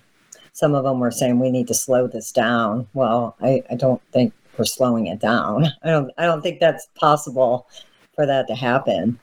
some 0.52 0.74
of 0.74 0.84
them 0.84 1.00
were 1.00 1.10
saying 1.10 1.38
we 1.38 1.50
need 1.50 1.68
to 1.68 1.74
slow 1.74 2.06
this 2.06 2.32
down. 2.32 2.86
Well, 2.94 3.36
I, 3.40 3.62
I 3.70 3.74
don't 3.74 4.02
think 4.12 4.32
we're 4.58 4.64
slowing 4.64 5.06
it 5.06 5.20
down. 5.20 5.66
I 5.82 5.90
don't 5.90 6.10
I 6.18 6.24
don't 6.24 6.42
think 6.42 6.60
that's 6.60 6.88
possible 6.94 7.68
for 8.14 8.26
that 8.26 8.46
to 8.48 8.54
happen. 8.54 9.18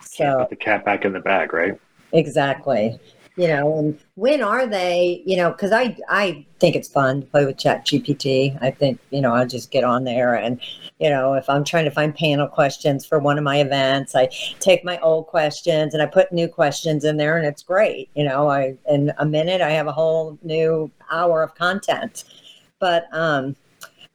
So 0.00 0.40
put 0.40 0.50
the 0.50 0.56
cat 0.56 0.84
back 0.84 1.04
in 1.04 1.12
the 1.12 1.20
bag, 1.20 1.52
right? 1.52 1.78
Exactly. 2.12 2.98
You 3.36 3.46
know, 3.46 3.78
and 3.78 3.98
when 4.16 4.42
are 4.42 4.66
they? 4.66 5.22
You 5.24 5.36
know, 5.36 5.52
because 5.52 5.70
I 5.70 5.96
I 6.08 6.44
think 6.58 6.74
it's 6.74 6.88
fun 6.88 7.20
to 7.20 7.26
play 7.28 7.46
with 7.46 7.56
Chat 7.56 7.86
GPT. 7.86 8.60
I 8.60 8.72
think 8.72 8.98
you 9.10 9.20
know 9.20 9.32
I 9.32 9.44
just 9.44 9.70
get 9.70 9.84
on 9.84 10.02
there 10.02 10.34
and 10.34 10.60
you 10.98 11.08
know 11.08 11.34
if 11.34 11.48
I'm 11.48 11.62
trying 11.62 11.84
to 11.84 11.92
find 11.92 12.12
panel 12.12 12.48
questions 12.48 13.06
for 13.06 13.20
one 13.20 13.38
of 13.38 13.44
my 13.44 13.60
events, 13.60 14.16
I 14.16 14.26
take 14.58 14.84
my 14.84 14.98
old 14.98 15.28
questions 15.28 15.94
and 15.94 16.02
I 16.02 16.06
put 16.06 16.32
new 16.32 16.48
questions 16.48 17.04
in 17.04 17.16
there, 17.16 17.36
and 17.36 17.46
it's 17.46 17.62
great. 17.62 18.10
You 18.16 18.24
know, 18.24 18.48
I 18.48 18.76
in 18.88 19.12
a 19.18 19.26
minute 19.26 19.60
I 19.60 19.70
have 19.70 19.86
a 19.86 19.92
whole 19.92 20.36
new 20.42 20.90
hour 21.08 21.44
of 21.44 21.54
content. 21.54 22.24
But 22.80 23.06
um, 23.12 23.56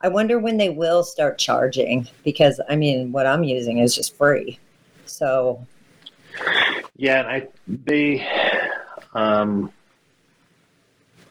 I 0.03 0.09
wonder 0.09 0.37
when 0.37 0.57
they 0.57 0.69
will 0.69 1.01
start 1.01 1.37
charging 1.37 2.09
because 2.25 2.59
I 2.69 2.75
mean, 2.75 3.13
what 3.13 3.25
I'm 3.25 3.45
using 3.45 3.77
is 3.77 3.95
just 3.95 4.17
free. 4.17 4.59
So, 5.05 5.65
yeah, 6.97 7.19
and 7.19 7.27
I 7.27 7.47
they, 7.67 8.27
um, 9.13 9.71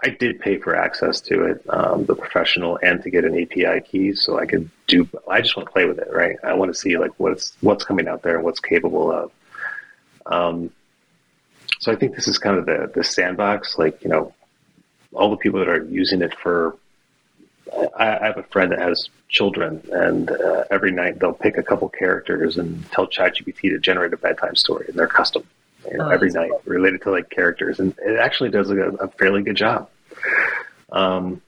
I 0.03 0.09
did 0.09 0.41
pay 0.41 0.57
for 0.57 0.75
access 0.75 1.21
to 1.23 1.45
it, 1.45 1.63
um, 1.69 2.07
the 2.07 2.15
professional, 2.15 2.79
and 2.83 3.03
to 3.03 3.11
get 3.11 3.27
an 3.27 3.39
API 3.39 3.83
key, 3.83 4.15
so 4.15 4.39
I 4.39 4.47
could 4.47 4.71
do. 4.87 5.07
I 5.29 5.43
just 5.43 5.55
want 5.55 5.69
to 5.69 5.73
play 5.73 5.85
with 5.85 5.99
it, 5.99 6.09
right? 6.11 6.37
I 6.43 6.55
want 6.55 6.73
to 6.73 6.79
see 6.79 6.97
like 6.97 7.13
what's 7.19 7.55
what's 7.61 7.85
coming 7.85 8.09
out 8.09 8.23
there 8.23 8.37
and 8.37 8.45
what's 8.45 8.61
capable 8.61 9.13
of. 9.13 9.31
Um, 10.25 10.71
so 11.79 11.93
I 11.93 11.97
think 11.97 12.15
this 12.17 12.27
is 12.27 12.39
kind 12.39 12.57
of 12.57 12.65
the 12.65 12.91
the 12.95 13.05
sandbox, 13.05 13.79
like 13.79 14.03
you 14.03 14.09
know, 14.09 14.33
all 15.13 15.31
the 15.31 15.37
people 15.37 15.59
that 15.59 15.69
are 15.69 15.85
using 15.85 16.23
it 16.23 16.35
for 16.39 16.75
I, 17.99 18.19
I 18.19 18.27
have 18.27 18.39
a 18.39 18.43
friend 18.45 18.73
that 18.73 18.79
has 18.79 19.09
children, 19.29 19.83
and 19.93 20.31
uh, 20.31 20.65
every 20.71 20.93
night 20.93 21.19
they'll 21.19 21.33
pick 21.33 21.57
a 21.57 21.63
couple 21.63 21.89
characters 21.89 22.59
and 22.59 22.91
tell 22.91 23.07
ChatGPT 23.07 23.71
to 23.71 23.79
generate 23.79 24.13
a 24.13 24.17
bedtime 24.17 24.57
story, 24.57 24.87
and 24.89 24.97
they're 24.97 25.07
custom. 25.07 25.45
You 25.91 25.99
know, 25.99 26.07
oh, 26.07 26.11
every 26.11 26.31
night 26.31 26.51
cool. 26.51 26.63
related 26.65 27.03
to 27.03 27.11
like 27.11 27.31
characters, 27.31 27.81
and 27.81 27.95
it 28.05 28.19
actually 28.19 28.51
does 28.51 28.71
a, 28.71 28.77
a 28.77 29.09
fairly 29.09 29.43
good 29.43 29.57
job. 29.57 29.89
Um, 30.91 31.43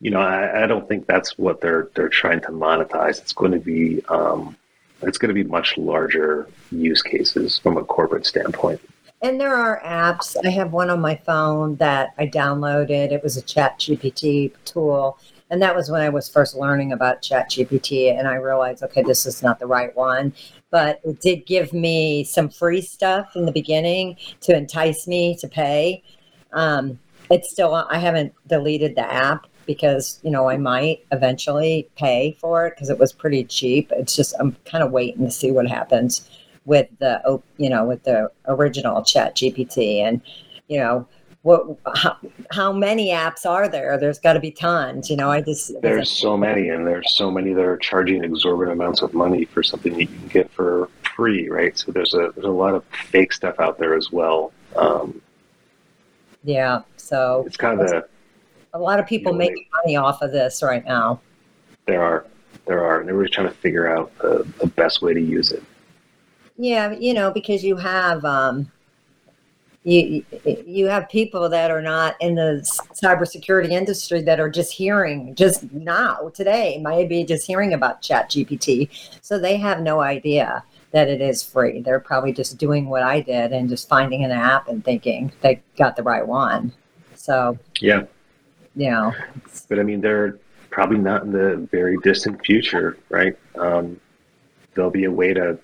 you 0.00 0.10
know, 0.10 0.20
I, 0.20 0.64
I, 0.64 0.66
don't 0.66 0.88
think 0.88 1.06
that's 1.06 1.36
what 1.38 1.60
they're 1.60 1.88
they're 1.94 2.08
trying 2.08 2.40
to 2.42 2.48
monetize. 2.48 3.20
It's 3.20 3.32
going 3.32 3.52
to 3.52 3.58
be 3.58 4.02
um, 4.08 4.56
it's 5.02 5.18
going 5.18 5.28
to 5.28 5.34
be 5.34 5.44
much 5.44 5.76
larger 5.76 6.48
use 6.70 7.02
cases 7.02 7.58
from 7.58 7.76
a 7.76 7.84
corporate 7.84 8.26
standpoint. 8.26 8.80
And 9.22 9.40
there 9.40 9.54
are 9.54 9.80
apps. 9.84 10.36
I 10.44 10.50
have 10.50 10.72
one 10.72 10.90
on 10.90 11.00
my 11.00 11.14
phone 11.14 11.76
that 11.76 12.12
I 12.18 12.26
downloaded. 12.26 13.12
It 13.12 13.22
was 13.22 13.36
a 13.36 13.42
Chat 13.42 13.78
GPT 13.78 14.52
tool. 14.64 15.16
And 15.50 15.62
that 15.62 15.76
was 15.76 15.90
when 15.90 16.00
I 16.00 16.08
was 16.08 16.28
first 16.28 16.56
learning 16.56 16.92
about 16.92 17.22
Chat 17.22 17.48
GPT. 17.50 18.18
And 18.18 18.26
I 18.26 18.34
realized, 18.34 18.82
okay, 18.82 19.02
this 19.02 19.24
is 19.24 19.40
not 19.40 19.60
the 19.60 19.66
right 19.66 19.94
one. 19.94 20.34
But 20.70 21.00
it 21.04 21.20
did 21.20 21.46
give 21.46 21.72
me 21.72 22.24
some 22.24 22.48
free 22.48 22.80
stuff 22.80 23.36
in 23.36 23.46
the 23.46 23.52
beginning 23.52 24.16
to 24.40 24.56
entice 24.56 25.06
me 25.06 25.36
to 25.36 25.46
pay. 25.46 26.02
Um, 26.52 26.98
it's 27.30 27.48
still, 27.48 27.74
I 27.74 27.98
haven't 27.98 28.34
deleted 28.48 28.96
the 28.96 29.10
app 29.10 29.46
because, 29.66 30.18
you 30.24 30.32
know, 30.32 30.48
I 30.48 30.56
might 30.56 31.06
eventually 31.12 31.88
pay 31.96 32.36
for 32.40 32.66
it 32.66 32.74
because 32.74 32.90
it 32.90 32.98
was 32.98 33.12
pretty 33.12 33.44
cheap. 33.44 33.92
It's 33.94 34.16
just, 34.16 34.34
I'm 34.40 34.56
kind 34.64 34.82
of 34.82 34.90
waiting 34.90 35.24
to 35.26 35.30
see 35.30 35.52
what 35.52 35.68
happens 35.68 36.28
with 36.64 36.88
the 36.98 37.40
you 37.56 37.68
know 37.68 37.84
with 37.84 38.02
the 38.04 38.30
original 38.46 39.02
chat 39.02 39.34
gpt 39.34 39.98
and 39.98 40.20
you 40.68 40.78
know 40.78 41.06
what 41.42 41.76
how, 41.96 42.16
how 42.52 42.72
many 42.72 43.08
apps 43.08 43.44
are 43.44 43.68
there? 43.68 43.98
There's 43.98 44.20
got 44.20 44.34
to 44.34 44.40
be 44.40 44.52
tons 44.52 45.10
you 45.10 45.16
know 45.16 45.30
i 45.30 45.40
just 45.40 45.72
there's 45.82 46.10
so 46.10 46.36
many 46.36 46.68
and 46.68 46.86
there's 46.86 47.12
so 47.12 47.30
many 47.30 47.52
that 47.52 47.64
are 47.64 47.76
charging 47.76 48.22
exorbitant 48.22 48.80
amounts 48.80 49.02
of 49.02 49.12
money 49.12 49.44
for 49.44 49.62
something 49.62 49.92
that 49.94 50.00
you 50.00 50.06
can 50.06 50.28
get 50.28 50.50
for 50.50 50.88
free 51.16 51.48
right? 51.48 51.76
So 51.76 51.92
there's 51.92 52.14
a 52.14 52.32
there's 52.34 52.46
a 52.46 52.50
lot 52.50 52.74
of 52.74 52.84
fake 53.10 53.32
stuff 53.32 53.58
out 53.58 53.78
there 53.78 53.94
as 53.94 54.10
well 54.12 54.52
um, 54.76 55.20
yeah 56.44 56.82
so 56.96 57.42
it's 57.46 57.56
kind 57.56 57.80
of 57.80 57.90
a, 57.90 58.04
a 58.74 58.78
lot 58.78 58.98
of 58.98 59.06
people 59.06 59.32
you 59.32 59.38
know, 59.38 59.44
making 59.44 59.66
money 59.84 59.96
off 59.96 60.22
of 60.22 60.32
this 60.32 60.62
right 60.62 60.84
now. 60.84 61.20
There 61.86 62.02
are 62.02 62.24
there 62.66 62.84
are 62.84 63.00
and 63.00 63.08
everybody's 63.08 63.34
trying 63.34 63.48
to 63.48 63.54
figure 63.54 63.94
out 63.94 64.16
the, 64.18 64.48
the 64.60 64.68
best 64.68 65.02
way 65.02 65.12
to 65.12 65.20
use 65.20 65.50
it 65.50 65.62
yeah, 66.62 66.92
you 66.92 67.12
know, 67.12 67.30
because 67.32 67.64
you 67.64 67.76
have 67.76 68.24
um, 68.24 68.70
you 69.84 70.24
you 70.64 70.86
have 70.86 71.08
people 71.08 71.48
that 71.48 71.70
are 71.70 71.82
not 71.82 72.14
in 72.20 72.36
the 72.36 72.60
cybersecurity 72.94 73.70
industry 73.70 74.22
that 74.22 74.38
are 74.38 74.48
just 74.48 74.72
hearing 74.72 75.34
just 75.34 75.64
now 75.72 76.30
today 76.34 76.78
maybe 76.80 77.24
just 77.24 77.44
hearing 77.44 77.74
about 77.74 78.00
chat 78.00 78.30
gpt 78.30 78.88
so 79.20 79.40
they 79.40 79.56
have 79.56 79.80
no 79.80 80.00
idea 80.00 80.62
that 80.92 81.08
it 81.08 81.20
is 81.20 81.42
free. 81.42 81.80
They're 81.80 82.00
probably 82.00 82.32
just 82.32 82.58
doing 82.58 82.88
what 82.88 83.02
i 83.02 83.20
did 83.20 83.52
and 83.52 83.68
just 83.68 83.88
finding 83.88 84.24
an 84.24 84.30
app 84.30 84.68
and 84.68 84.84
thinking 84.84 85.32
they 85.40 85.60
got 85.76 85.96
the 85.96 86.02
right 86.02 86.26
one. 86.26 86.72
So 87.14 87.58
yeah. 87.80 88.04
you 88.76 88.90
know. 88.90 89.14
But 89.68 89.80
i 89.80 89.82
mean 89.82 90.00
they're 90.00 90.38
probably 90.70 90.98
not 90.98 91.24
in 91.24 91.32
the 91.32 91.66
very 91.72 91.96
distant 92.02 92.44
future 92.44 92.98
right? 93.08 93.36
Um, 93.56 94.00
there'll 94.74 94.90
be 94.90 95.04
a 95.04 95.10
way 95.10 95.34
to 95.34 95.58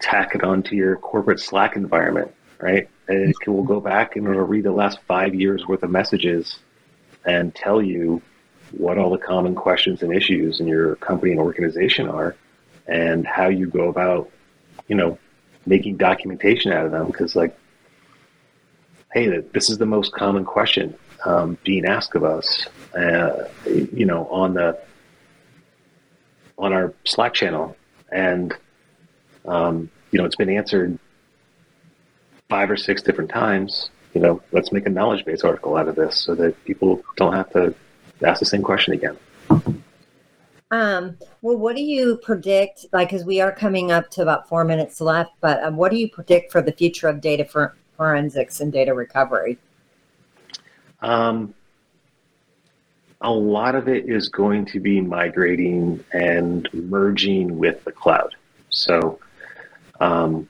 tack 0.00 0.34
it 0.34 0.44
onto 0.44 0.76
your 0.76 0.96
corporate 0.96 1.40
Slack 1.40 1.76
environment, 1.76 2.32
right? 2.60 2.88
It 3.08 3.34
will 3.46 3.62
go 3.62 3.80
back 3.80 4.16
and 4.16 4.26
it'll 4.26 4.44
read 4.44 4.64
the 4.64 4.72
last 4.72 5.00
five 5.06 5.34
years 5.34 5.66
worth 5.66 5.82
of 5.82 5.90
messages 5.90 6.58
and 7.24 7.54
tell 7.54 7.82
you 7.82 8.22
what 8.72 8.98
all 8.98 9.10
the 9.10 9.18
common 9.18 9.54
questions 9.54 10.02
and 10.02 10.14
issues 10.14 10.60
in 10.60 10.66
your 10.66 10.96
company 10.96 11.32
and 11.32 11.40
organization 11.40 12.08
are, 12.08 12.36
and 12.86 13.26
how 13.26 13.48
you 13.48 13.66
go 13.66 13.88
about, 13.88 14.30
you 14.88 14.94
know, 14.94 15.18
making 15.66 15.96
documentation 15.96 16.72
out 16.72 16.84
of 16.84 16.92
them. 16.92 17.06
Because 17.06 17.34
like, 17.34 17.56
hey, 19.12 19.40
this 19.52 19.70
is 19.70 19.78
the 19.78 19.86
most 19.86 20.12
common 20.12 20.44
question 20.44 20.94
um, 21.24 21.58
being 21.64 21.86
asked 21.86 22.14
of 22.14 22.24
us, 22.24 22.68
uh, 22.94 23.48
you 23.66 24.04
know, 24.04 24.26
on 24.28 24.54
the 24.54 24.78
on 26.58 26.72
our 26.72 26.92
Slack 27.04 27.34
channel, 27.34 27.76
and 28.12 28.54
um, 29.48 29.90
you 30.10 30.18
know, 30.18 30.24
it's 30.24 30.36
been 30.36 30.50
answered 30.50 30.98
five 32.48 32.70
or 32.70 32.76
six 32.76 33.02
different 33.02 33.30
times. 33.30 33.90
You 34.14 34.20
know, 34.20 34.42
let's 34.52 34.72
make 34.72 34.86
a 34.86 34.90
knowledge 34.90 35.24
base 35.24 35.42
article 35.44 35.76
out 35.76 35.88
of 35.88 35.96
this 35.96 36.16
so 36.16 36.34
that 36.36 36.64
people 36.64 37.02
don't 37.16 37.32
have 37.32 37.50
to 37.52 37.74
ask 38.22 38.40
the 38.40 38.46
same 38.46 38.62
question 38.62 38.94
again. 38.94 39.16
Um, 40.70 41.16
well, 41.40 41.56
what 41.56 41.76
do 41.76 41.82
you 41.82 42.18
predict? 42.18 42.86
Like, 42.92 43.08
because 43.08 43.24
we 43.24 43.40
are 43.40 43.52
coming 43.52 43.90
up 43.90 44.10
to 44.10 44.22
about 44.22 44.48
four 44.48 44.64
minutes 44.64 45.00
left, 45.00 45.32
but 45.40 45.62
um, 45.62 45.76
what 45.76 45.90
do 45.90 45.96
you 45.96 46.08
predict 46.08 46.52
for 46.52 46.60
the 46.60 46.72
future 46.72 47.08
of 47.08 47.20
data 47.20 47.44
for 47.44 47.74
forensics 47.96 48.60
and 48.60 48.72
data 48.72 48.92
recovery? 48.92 49.58
Um, 51.00 51.54
a 53.20 53.30
lot 53.30 53.74
of 53.74 53.88
it 53.88 54.08
is 54.08 54.28
going 54.28 54.66
to 54.66 54.80
be 54.80 55.00
migrating 55.00 56.04
and 56.12 56.68
merging 56.72 57.58
with 57.58 57.82
the 57.84 57.92
cloud. 57.92 58.34
So, 58.70 59.18
um, 60.00 60.48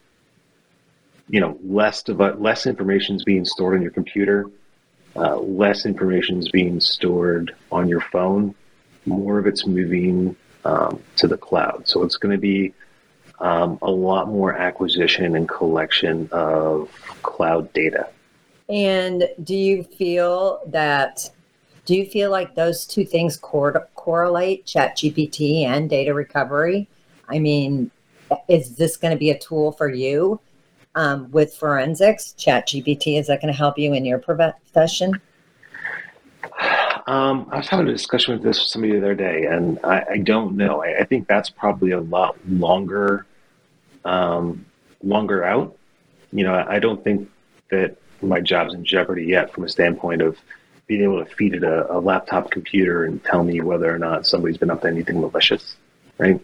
you 1.28 1.40
know, 1.40 1.58
less 1.62 2.02
dev- 2.02 2.40
less 2.40 2.66
information 2.66 3.16
is 3.16 3.24
being 3.24 3.44
stored 3.44 3.76
on 3.76 3.82
your 3.82 3.90
computer, 3.90 4.50
uh, 5.16 5.36
less 5.36 5.84
information 5.84 6.38
is 6.38 6.48
being 6.48 6.80
stored 6.80 7.54
on 7.70 7.88
your 7.88 8.00
phone. 8.00 8.54
More 9.06 9.38
of 9.38 9.46
it's 9.46 9.66
moving 9.66 10.36
um, 10.64 11.02
to 11.16 11.26
the 11.26 11.36
cloud. 11.36 11.86
So 11.86 12.02
it's 12.02 12.16
going 12.16 12.32
to 12.32 12.40
be 12.40 12.74
um, 13.40 13.78
a 13.82 13.90
lot 13.90 14.28
more 14.28 14.54
acquisition 14.54 15.36
and 15.36 15.48
collection 15.48 16.28
of 16.32 16.90
cloud 17.22 17.72
data. 17.72 18.08
And 18.68 19.28
do 19.42 19.54
you 19.54 19.82
feel 19.82 20.60
that? 20.66 21.30
Do 21.86 21.94
you 21.94 22.04
feel 22.04 22.30
like 22.30 22.54
those 22.54 22.86
two 22.86 23.06
things 23.06 23.38
cor- 23.38 23.88
correlate, 23.94 24.66
ChatGPT 24.66 25.64
and 25.64 25.88
data 25.88 26.12
recovery? 26.12 26.86
I 27.30 27.38
mean, 27.38 27.90
is 28.48 28.76
this 28.76 28.96
going 28.96 29.12
to 29.12 29.18
be 29.18 29.30
a 29.30 29.38
tool 29.38 29.72
for 29.72 29.88
you 29.88 30.40
um, 30.94 31.30
with 31.30 31.54
forensics? 31.54 32.34
ChatGPT 32.38 33.18
is 33.18 33.26
that 33.28 33.40
going 33.40 33.52
to 33.52 33.58
help 33.58 33.78
you 33.78 33.92
in 33.94 34.04
your 34.04 34.18
profession? 34.18 35.20
Um, 37.06 37.48
I 37.50 37.56
was 37.56 37.68
having 37.68 37.88
a 37.88 37.92
discussion 37.92 38.34
with 38.34 38.42
this 38.42 38.58
with 38.58 38.68
somebody 38.68 38.92
the 38.92 38.98
other 38.98 39.14
day, 39.14 39.46
and 39.46 39.78
I, 39.82 40.04
I 40.10 40.18
don't 40.18 40.56
know. 40.56 40.82
I, 40.82 40.98
I, 40.98 41.04
think 41.04 41.26
that's 41.26 41.48
probably 41.48 41.92
a 41.92 42.00
lot 42.00 42.36
longer, 42.46 43.24
um, 44.04 44.66
longer 45.02 45.42
out. 45.42 45.74
You 46.32 46.44
know, 46.44 46.52
I, 46.52 46.74
I 46.74 46.78
don't 46.78 47.02
think 47.02 47.30
that 47.70 47.96
my 48.20 48.40
job's 48.40 48.74
in 48.74 48.84
jeopardy 48.84 49.24
yet 49.24 49.54
from 49.54 49.64
a 49.64 49.70
standpoint 49.70 50.20
of 50.20 50.36
being 50.86 51.02
able 51.02 51.24
to 51.24 51.34
feed 51.34 51.54
it 51.54 51.62
a, 51.62 51.90
a, 51.92 51.98
laptop 51.98 52.50
computer 52.50 53.04
and 53.04 53.22
tell 53.24 53.42
me 53.42 53.60
whether 53.62 53.94
or 53.94 53.98
not 53.98 54.26
somebody's 54.26 54.58
been 54.58 54.70
up 54.70 54.82
to 54.82 54.88
anything 54.88 55.20
malicious, 55.20 55.76
right? 56.18 56.40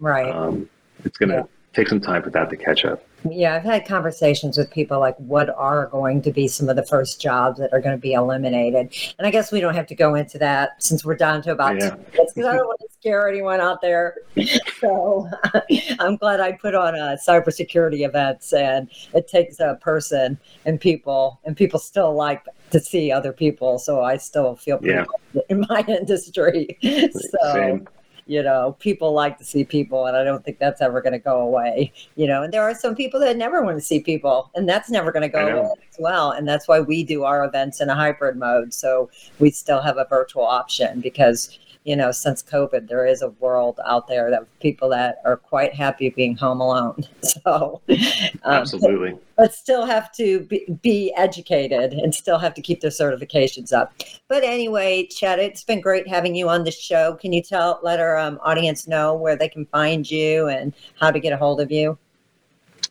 Right. 0.00 0.30
Um, 0.30 0.68
it's 1.06 1.18
going 1.18 1.30
to 1.30 1.36
yeah. 1.36 1.42
take 1.72 1.88
some 1.88 2.00
time 2.00 2.22
for 2.22 2.30
that 2.30 2.50
to 2.50 2.56
catch 2.56 2.84
up. 2.84 3.02
Yeah, 3.30 3.54
I've 3.54 3.64
had 3.64 3.86
conversations 3.86 4.56
with 4.56 4.70
people 4.70 5.00
like, 5.00 5.16
what 5.16 5.48
are 5.50 5.86
going 5.86 6.22
to 6.22 6.32
be 6.32 6.48
some 6.48 6.68
of 6.68 6.76
the 6.76 6.84
first 6.84 7.20
jobs 7.20 7.58
that 7.58 7.72
are 7.72 7.80
going 7.80 7.96
to 7.96 8.00
be 8.00 8.12
eliminated? 8.12 8.94
And 9.18 9.26
I 9.26 9.30
guess 9.30 9.50
we 9.50 9.60
don't 9.60 9.74
have 9.74 9.86
to 9.88 9.94
go 9.94 10.14
into 10.14 10.38
that 10.38 10.82
since 10.82 11.04
we're 11.04 11.16
down 11.16 11.42
to 11.42 11.52
about 11.52 11.80
yeah. 11.80 11.96
because 12.12 12.32
I 12.36 12.56
don't 12.56 12.66
want 12.66 12.80
to 12.80 12.88
scare 13.00 13.28
anyone 13.28 13.60
out 13.60 13.80
there. 13.80 14.16
so 14.80 15.28
I'm 15.98 16.16
glad 16.16 16.40
I 16.40 16.52
put 16.52 16.74
on 16.74 16.94
a 16.94 17.16
cybersecurity 17.26 18.06
events, 18.06 18.52
and 18.52 18.88
it 19.14 19.28
takes 19.28 19.60
a 19.60 19.78
person 19.80 20.38
and 20.64 20.80
people, 20.80 21.40
and 21.44 21.56
people 21.56 21.80
still 21.80 22.14
like 22.14 22.44
to 22.70 22.80
see 22.80 23.10
other 23.10 23.32
people. 23.32 23.78
So 23.78 24.02
I 24.02 24.18
still 24.18 24.56
feel 24.56 24.78
yeah. 24.82 25.04
in 25.48 25.64
my 25.68 25.84
industry. 25.88 26.78
so. 26.82 27.52
Same 27.52 27.88
you 28.26 28.42
know 28.42 28.76
people 28.80 29.12
like 29.12 29.38
to 29.38 29.44
see 29.44 29.64
people 29.64 30.06
and 30.06 30.16
i 30.16 30.24
don't 30.24 30.44
think 30.44 30.58
that's 30.58 30.80
ever 30.80 31.00
going 31.00 31.12
to 31.12 31.18
go 31.18 31.40
away 31.40 31.92
you 32.16 32.26
know 32.26 32.42
and 32.42 32.52
there 32.52 32.62
are 32.62 32.74
some 32.74 32.94
people 32.94 33.20
that 33.20 33.36
never 33.36 33.62
want 33.62 33.76
to 33.76 33.80
see 33.80 34.00
people 34.00 34.50
and 34.54 34.68
that's 34.68 34.90
never 34.90 35.12
going 35.12 35.22
to 35.22 35.28
go 35.28 35.46
away 35.46 35.70
as 35.88 35.96
well 35.98 36.32
and 36.32 36.46
that's 36.46 36.66
why 36.66 36.80
we 36.80 37.04
do 37.04 37.22
our 37.22 37.44
events 37.44 37.80
in 37.80 37.88
a 37.88 37.94
hybrid 37.94 38.36
mode 38.36 38.74
so 38.74 39.08
we 39.38 39.50
still 39.50 39.80
have 39.80 39.96
a 39.96 40.06
virtual 40.10 40.44
option 40.44 41.00
because 41.00 41.58
you 41.86 41.94
know, 41.94 42.10
since 42.10 42.42
COVID, 42.42 42.88
there 42.88 43.06
is 43.06 43.22
a 43.22 43.28
world 43.28 43.78
out 43.86 44.08
there 44.08 44.28
that 44.28 44.44
people 44.58 44.88
that 44.88 45.22
are 45.24 45.36
quite 45.36 45.72
happy 45.72 46.10
being 46.10 46.36
home 46.36 46.60
alone. 46.60 47.04
So, 47.46 47.80
um, 47.88 47.98
absolutely, 48.44 49.12
but, 49.12 49.22
but, 49.36 49.54
still 49.54 49.84
have 49.84 50.10
to 50.12 50.40
be, 50.40 50.64
be, 50.82 51.12
educated 51.16 51.92
and 51.92 52.14
still 52.14 52.38
have 52.38 52.54
to 52.54 52.62
keep 52.62 52.80
their 52.80 52.90
certifications 52.90 53.72
up. 53.72 53.92
But 54.28 54.42
anyway, 54.42 55.06
Chad, 55.06 55.38
it's 55.38 55.62
been 55.62 55.80
great 55.80 56.08
having 56.08 56.34
you 56.34 56.48
on 56.48 56.64
the 56.64 56.70
show. 56.70 57.14
Can 57.14 57.32
you 57.32 57.42
tell, 57.42 57.78
let 57.82 58.00
our 58.00 58.16
um, 58.16 58.38
audience 58.42 58.88
know 58.88 59.14
where 59.14 59.36
they 59.36 59.48
can 59.48 59.66
find 59.66 60.10
you 60.10 60.48
and 60.48 60.72
how 60.98 61.10
to 61.10 61.20
get 61.20 61.32
a 61.32 61.36
hold 61.36 61.60
of 61.60 61.70
you? 61.70 61.98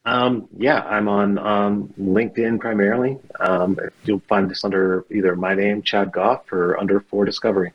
Um, 0.06 0.48
yeah, 0.58 0.82
I'm 0.82 1.08
on 1.08 1.38
um, 1.40 1.94
LinkedIn 2.00 2.60
primarily. 2.60 3.18
Um, 3.40 3.78
you'll 4.04 4.22
find 4.30 4.50
this 4.50 4.64
under 4.64 5.06
either 5.12 5.36
my 5.36 5.56
name, 5.56 5.82
Chad 5.82 6.12
Gough, 6.12 6.52
or 6.52 6.80
under 6.80 7.00
4Discovery. 7.00 7.72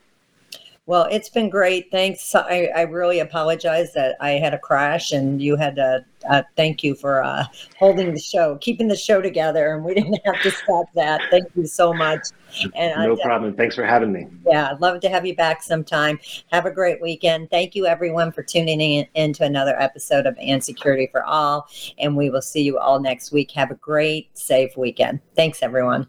Well, 0.90 1.06
it's 1.08 1.28
been 1.28 1.50
great. 1.50 1.88
Thanks. 1.92 2.34
I, 2.34 2.68
I 2.74 2.80
really 2.80 3.20
apologize 3.20 3.92
that 3.92 4.16
I 4.18 4.30
had 4.30 4.54
a 4.54 4.58
crash 4.58 5.12
and 5.12 5.40
you 5.40 5.54
had 5.54 5.76
to 5.76 6.04
uh, 6.28 6.42
thank 6.56 6.82
you 6.82 6.96
for 6.96 7.22
uh, 7.22 7.44
holding 7.78 8.12
the 8.12 8.18
show, 8.18 8.56
keeping 8.56 8.88
the 8.88 8.96
show 8.96 9.22
together, 9.22 9.72
and 9.72 9.84
we 9.84 9.94
didn't 10.00 10.18
have 10.24 10.42
to 10.42 10.50
stop 10.50 10.86
that. 10.96 11.20
Thank 11.30 11.46
you 11.54 11.64
so 11.64 11.94
much. 11.94 12.26
And 12.74 13.04
no 13.04 13.16
problem. 13.18 13.54
Thanks 13.54 13.76
for 13.76 13.84
having 13.84 14.10
me. 14.10 14.26
Yeah, 14.44 14.72
I'd 14.72 14.80
love 14.80 14.98
to 15.02 15.08
have 15.08 15.24
you 15.24 15.36
back 15.36 15.62
sometime. 15.62 16.18
Have 16.50 16.66
a 16.66 16.72
great 16.72 17.00
weekend. 17.00 17.50
Thank 17.50 17.76
you, 17.76 17.86
everyone, 17.86 18.32
for 18.32 18.42
tuning 18.42 19.06
in 19.14 19.32
to 19.34 19.44
another 19.44 19.80
episode 19.80 20.26
of 20.26 20.36
And 20.40 20.62
Security 20.62 21.08
for 21.12 21.22
All. 21.22 21.68
And 22.00 22.16
we 22.16 22.30
will 22.30 22.42
see 22.42 22.62
you 22.62 22.78
all 22.78 22.98
next 22.98 23.30
week. 23.30 23.52
Have 23.52 23.70
a 23.70 23.76
great, 23.76 24.36
safe 24.36 24.76
weekend. 24.76 25.20
Thanks, 25.36 25.62
everyone. 25.62 26.08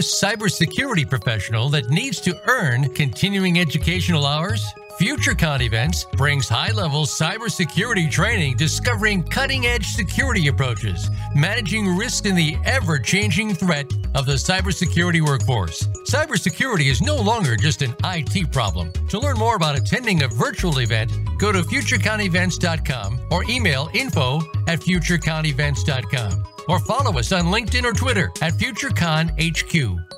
Cybersecurity 0.00 1.08
professional 1.08 1.68
that 1.70 1.90
needs 1.90 2.20
to 2.22 2.40
earn 2.48 2.88
continuing 2.94 3.60
educational 3.60 4.26
hours? 4.26 4.64
FutureCon 5.00 5.62
Events 5.62 6.04
brings 6.12 6.46
high 6.46 6.72
level 6.72 7.06
cybersecurity 7.06 8.10
training 8.10 8.58
discovering 8.58 9.22
cutting 9.22 9.64
edge 9.64 9.86
security 9.86 10.48
approaches, 10.48 11.08
managing 11.34 11.96
risk 11.96 12.26
in 12.26 12.34
the 12.34 12.54
ever 12.66 12.98
changing 12.98 13.54
threat 13.54 13.86
of 14.14 14.26
the 14.26 14.34
cybersecurity 14.34 15.22
workforce. 15.22 15.86
Cybersecurity 16.06 16.90
is 16.90 17.00
no 17.00 17.16
longer 17.16 17.56
just 17.56 17.80
an 17.80 17.94
IT 18.04 18.52
problem. 18.52 18.92
To 19.08 19.18
learn 19.18 19.38
more 19.38 19.56
about 19.56 19.78
attending 19.78 20.22
a 20.22 20.28
virtual 20.28 20.80
event, 20.80 21.10
go 21.38 21.50
to 21.50 21.62
futureconevents.com 21.62 23.20
or 23.30 23.44
email 23.44 23.88
info 23.94 24.40
at 24.68 24.80
futureconevents.com 24.80 26.44
or 26.68 26.78
follow 26.80 27.18
us 27.18 27.32
on 27.32 27.44
LinkedIn 27.46 27.84
or 27.84 27.94
Twitter 27.94 28.30
at 28.42 28.52
FutureCon 28.52 29.30
HQ. 29.40 30.09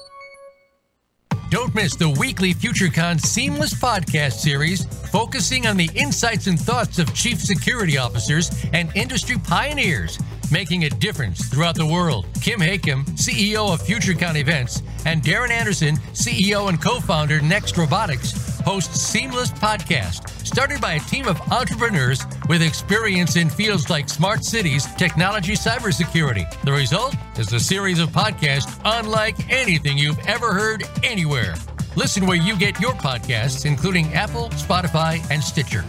Don't 1.53 1.74
miss 1.74 1.94
the 1.94 2.09
weekly 2.09 2.55
FutureCon 2.55 3.20
Seamless 3.20 3.74
podcast 3.74 4.40
series 4.40 4.86
focusing 5.11 5.66
on 5.66 5.76
the 5.76 5.90
insights 5.94 6.46
and 6.46 6.59
thoughts 6.59 6.98
of 6.98 7.12
chief 7.12 7.38
security 7.42 7.98
officers 7.98 8.50
and 8.72 8.90
industry 8.96 9.36
pioneers 9.36 10.18
making 10.50 10.84
a 10.84 10.88
difference 10.88 11.50
throughout 11.50 11.74
the 11.74 11.84
world. 11.84 12.26
Kim 12.40 12.59
Hakim, 12.59 13.05
CEO 13.05 13.70
of 13.70 13.82
FutureCon 13.82 14.36
Events, 14.36 14.82
and 15.05 15.22
Darren 15.22 15.50
Anderson, 15.50 15.96
CEO 16.14 16.70
and 16.70 16.80
co-founder 16.80 17.42
Next 17.42 17.76
Robotics, 17.76 18.32
host 18.63 18.95
Seamless 18.95 19.51
Podcast, 19.51 20.29
started 20.47 20.81
by 20.81 20.95
a 20.95 21.01
team 21.01 21.27
of 21.27 21.41
entrepreneurs 21.53 22.25
with 22.49 22.63
experience 22.63 23.37
in 23.37 23.51
fields 23.51 23.91
like 23.91 24.09
smart 24.09 24.45
cities, 24.45 24.87
technology, 24.95 25.55
cybersecurity. 25.55 26.49
The 26.63 26.73
result 26.73 27.15
is 27.39 27.53
a 27.53 27.61
series 27.61 27.99
of 27.99 28.11
podcasts 28.11 28.81
unlike 28.85 29.51
anything 29.51 29.99
you've 29.99 30.19
ever 30.27 30.53
heard 30.53 30.85
anywhere. 31.03 31.55
Listen 31.97 32.27
where 32.27 32.37
you 32.37 32.57
get 32.57 32.81
your 32.81 32.93
podcasts, 32.93 33.67
including 33.67 34.13
Apple, 34.15 34.49
Spotify, 34.51 35.21
and 35.31 35.43
Stitcher. 35.43 35.85